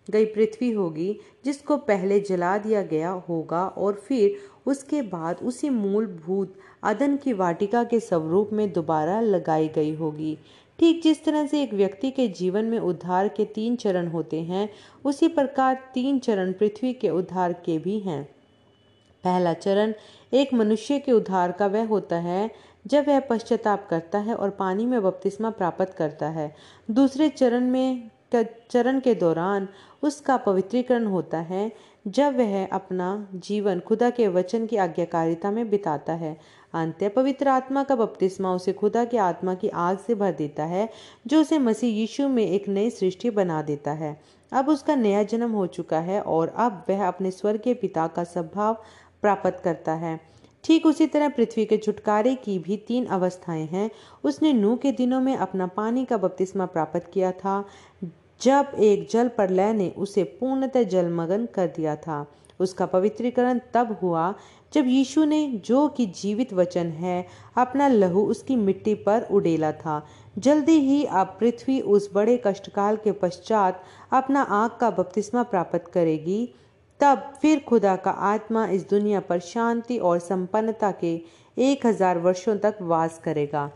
गई 0.06 0.24
पृथ्वी 0.26 0.70
होगी 0.72 1.18
जिसको 1.44 1.76
पहले 1.76 2.18
जला 2.20 2.56
दिया 2.58 2.82
गया 2.84 3.10
होगा 3.28 3.66
और 3.68 3.94
फिर 4.08 4.36
उसके 4.66 5.02
बाद 5.02 5.36
उसी 5.42 5.68
मूलभूत 5.68 6.54
अदन 6.82 7.16
की 7.16 7.32
वाटिका 7.32 7.84
के 7.84 8.00
स्वरूप 8.00 8.50
में 8.52 8.72
दोबारा 8.72 9.20
लगाई 9.20 9.68
गई 9.68 9.94
होगी। 9.94 10.38
ठीक 10.78 11.02
जिस 11.02 11.24
तरह 11.24 11.46
से 11.46 11.62
एक 11.62 11.74
व्यक्ति 11.74 12.10
के 12.10 12.28
जीवन 12.28 12.64
में 12.64 12.78
उद्धार 12.78 13.28
के 13.28 13.44
तीन 13.44 13.76
चरण 13.76 14.08
होते 14.08 14.40
हैं, 14.40 14.68
उसी 15.04 15.28
प्रकार 15.28 15.90
तीन 15.94 16.18
चरण 16.18 16.52
पृथ्वी 16.52 16.92
के 16.92 17.10
उद्धार 17.10 17.52
के 17.52 17.78
भी 17.78 17.98
हैं। 17.98 18.24
पहला 19.24 19.52
चरण, 19.52 19.92
एक 20.34 20.54
मनुष्य 20.54 20.98
के 20.98 21.12
उद्धार 21.12 21.52
का 21.52 21.66
वह 21.66 21.86
होता 21.86 22.16
है, 22.16 22.50
जब 22.86 23.08
वह 23.08 23.20
पश्चाताप 23.20 23.86
करता 23.90 24.18
है 24.18 24.34
और 24.34 24.50
पानी 24.50 24.86
में 24.86 25.02
बपतिस्मा 25.02 25.50
प्राप्त 25.50 25.94
करता 25.98 26.28
है। 26.28 26.54
दूसरे 26.90 27.28
चरण 27.28 27.70
में, 27.70 28.10
चरण 28.70 29.00
के 29.00 29.14
दौरान 29.14 29.68
उसका 30.02 30.36
पवित्रीकरण 30.36 31.06
होता 31.06 31.38
है 31.38 31.72
जब 32.06 32.36
वह 32.36 32.66
अपना 32.66 33.28
जीवन 33.34 33.80
खुदा 33.80 34.10
के 34.10 34.28
वचन 34.28 34.66
की 34.66 34.76
आज्ञाकारिता 34.76 35.50
में 35.50 35.70
बिताता 35.70 36.12
है 36.12 36.36
अंत्य 36.74 37.08
पवित्र 37.08 37.48
आत्मा 37.48 37.82
का 37.82 37.96
बपतिस्मा 37.96 38.54
उसे 38.54 38.72
खुदा 38.72 39.04
की 39.04 39.16
आत्मा 39.16 39.54
की 39.54 39.68
आग 39.68 39.98
से 39.98 40.14
भर 40.14 40.32
देता 40.32 40.64
है, 40.64 40.88
जो 41.26 41.40
उसे 41.40 41.58
मसीह 41.58 41.94
यीशु 41.94 42.28
में 42.28 42.46
एक 42.46 42.68
नई 42.68 42.90
सृष्टि 42.90 43.30
बना 43.30 43.62
देता 43.62 43.92
है। 43.92 44.20
अब 44.52 44.68
उसका 44.68 44.94
नया 44.94 45.22
जन्म 45.22 45.52
हो 45.52 45.66
चुका 45.66 46.00
है 46.00 46.20
और 46.20 46.48
अब 46.56 46.84
वह 46.88 47.06
अपने 47.08 47.30
स्वर्ग 47.30 47.60
के 47.60 47.74
पिता 47.74 48.06
का 48.06 48.24
स्वभाव 48.24 48.74
प्राप्त 49.22 49.60
करता 49.64 49.94
है। 49.94 50.20
ठीक 50.64 50.86
उसी 50.86 51.06
तरह 51.06 51.28
पृथ्वी 51.28 51.64
के 51.64 51.76
छुटकारे 51.76 52.34
की 52.34 52.58
भी 52.58 52.76
तीन 52.76 53.06
अवस्थाएँ 53.06 53.66
हैं। 53.66 53.90
उसने 54.24 54.52
नू 54.52 54.76
के 54.76 54.92
दिनों 54.92 55.20
में 55.20 55.36
अपना 55.36 55.66
पानी 55.66 56.04
का 56.04 56.16
बपतिस्मा 56.16 56.66
प्राप्त 56.66 57.10
किया 57.14 57.32
था। 57.32 57.64
जब 58.40 58.72
एक 58.78 59.08
जल 59.10 59.28
प्रलय 59.28 59.72
ने 59.72 59.88
उसे 59.98 60.24
पूर्णतः 60.40 60.82
जलमग्न 60.84 61.46
कर 61.54 61.66
दिया 61.66 61.96
था, 61.96 62.26
उसका 62.60 62.86
पवित्रीकरण 62.86 63.60
तब 63.74 63.96
हुआ 64.02 64.34
जब 64.72 64.86
यीशु 64.86 65.24
ने 65.24 65.46
जो 65.64 65.86
कि 65.88 66.06
जीवित 66.14 66.52
वचन 66.54 66.86
है, 66.86 67.26
अपना 67.56 67.88
लहू 67.88 68.22
उसकी 68.26 68.56
मिट्टी 68.56 68.94
पर 68.94 69.26
उड़ेला 69.30 69.70
था। 69.72 70.06
जल्दी 70.38 70.78
ही 70.80 71.04
अब 71.04 71.36
पृथ्वी 71.40 71.80
उस 71.80 72.10
बड़े 72.14 72.36
कष्टकाल 72.46 72.96
के 72.96 73.12
पश्चात 73.12 73.82
अपना 74.12 74.42
आग 74.42 74.70
का 74.80 74.90
बपतिस्मा 74.90 75.42
प्राप्त 75.42 75.90
करेगी। 75.94 76.48
तब 77.00 77.32
फिर 77.42 77.60
खुदा 77.60 77.96
का 77.96 78.10
आत्मा 78.10 78.66
इस 78.66 78.88
दुनिया 78.90 79.20
पर 79.20 79.40
शांति 79.40 79.98
और 79.98 80.18
संपन्नता 80.18 80.90
के 81.00 81.14
एक 81.56 81.86
हज़ार 81.86 82.18
वर्षों 82.18 82.56
तक 82.58 82.78
वास 82.82 83.20
करेगा। 83.24 83.70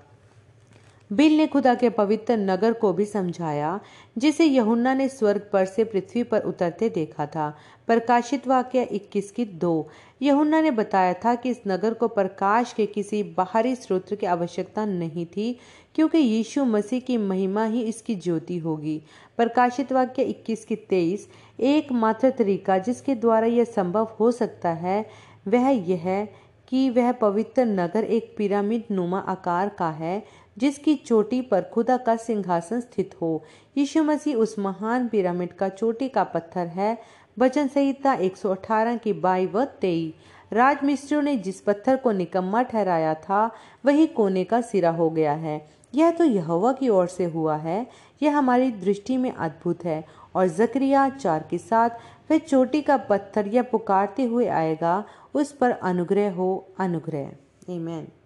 बिल 1.13 1.37
ने 1.37 1.47
खुदा 1.47 1.75
के 1.75 1.91
पवित्र 1.91 2.37
नगर 2.37 2.73
को 2.73 2.93
भी 2.93 3.05
समझाया, 3.05 3.81
जिसे 4.19 4.45
यहुन्ना 4.45 4.95
ने 4.95 5.09
स्वर्ग 5.09 5.51
पर 5.53 5.65
से 5.65 5.85
पृथ्वी 5.85 6.23
पर 6.23 6.41
उतरते 6.41 6.89
देखा 6.89 7.27
था। 7.27 7.57
प्रकाशित 7.87 8.47
वाक्य 8.49 8.83
21 8.83 9.31
की 9.31 9.45
दो। 9.45 9.89
यहुन्ना 10.23 10.61
ने 10.61 10.71
बताया 10.71 11.15
था 11.15 11.35
कि 11.35 11.51
इस 11.51 11.61
नगर 11.69 11.95
को 11.95 12.09
प्रकाश 12.09 12.73
के 12.73 12.87
किसी 12.87 13.23
बाहरी 13.23 13.75
स्रोत 13.75 14.15
की 14.15 14.27
आवश्यकता 14.27 14.85
नहीं 14.85 15.27
थी, 15.27 15.59
क्योंकि 15.95 16.19
यीशु 16.19 16.65
मसीह 16.65 17.01
की 17.01 17.17
महिमा 17.17 17.65
ही 17.65 17.83
इसकी 17.83 18.15
ज्योति 18.15 18.59
होगी। 18.59 19.03
प्रकाशित 19.37 19.93
वाक्य 19.93 20.23
21 20.23 20.65
की 20.65 20.77
23 20.77 21.29
एकमात्र 21.61 22.31
तरीका 22.31 22.79
जिसके 22.79 23.15
द्वारा 23.15 23.47
यह 23.47 23.65
संभव 23.65 24.17
हो 24.21 24.31
सकता 24.31 24.69
है, 24.69 25.07
वह 25.49 25.69
यह 25.69 26.29
कि 26.69 26.91
वह 26.91 27.13
पवित्र 27.13 27.65
नगर 27.65 28.05
एक 28.05 28.35
पिरामिड 28.39 28.85
नुमा 28.91 29.19
आकार 29.19 29.69
का 29.69 29.91
है 29.91 30.23
जिसकी 30.61 30.95
चोटी 30.95 31.41
पर 31.41 31.63
खुदा 31.63 31.97
का 31.97 32.17
सिंहासन 32.17 32.81
स्थित 32.81 33.15
हो। 33.23 33.45
यीशु 33.77 34.03
मसीह 34.03 34.37
उस 34.37 34.59
महान 34.59 35.09
पिरामिड 35.09 35.53
का 35.53 35.69
चोटी 35.69 36.09
का 36.09 36.25
पत्थर 36.25 36.67
है। 36.67 36.99
वचन 37.39 37.69
संहिता 37.69 38.15
118 38.15 38.97
की 38.97 39.13
बाई 39.13 39.47
व 39.47 39.65
तेई 39.65 40.15
राजमिस्त्रियों 40.53 41.23
ने 41.23 41.37
जिस 41.37 41.61
पत्थर 41.61 41.97
को 41.97 42.13
निकम्मा 42.13 42.63
ठहराया 42.63 43.15
था, 43.15 43.51
वही 43.87 44.07
कोने 44.07 44.45
का 44.45 44.61
सिरा 44.61 44.91
हो 44.91 45.11
गया 45.11 45.33
है। 45.33 45.71
यह 45.95 46.11
तो 46.11 46.25
यहोवा 46.25 46.73
की 46.73 46.89
ओर 46.89 47.07
से 47.07 47.25
हुआ 47.25 47.57
है। 47.57 47.87
यह 48.23 48.39
हमारी 48.39 48.71
दृष्टि 48.71 49.17
में 49.17 49.33
अद्भुत 49.33 49.85
है 49.85 50.05
और 50.35 50.47
जकरिया 50.47 51.09
चार 51.09 51.47
के 51.51 51.59
साथ 51.59 51.91
वह 52.31 52.39
चोटी 52.39 52.83
का 52.83 52.97
पत्थर 52.97 53.47
यह 53.47 53.63
पुकारते 53.63 54.25
हुए 54.25 54.47
आएगा, 54.47 55.05
उस 55.35 55.53
पर 55.53 55.71
अनुग्रह 55.71 56.33
हो, 56.33 56.69
अनुग्रह। 56.79 57.33
Amen. 57.71 58.20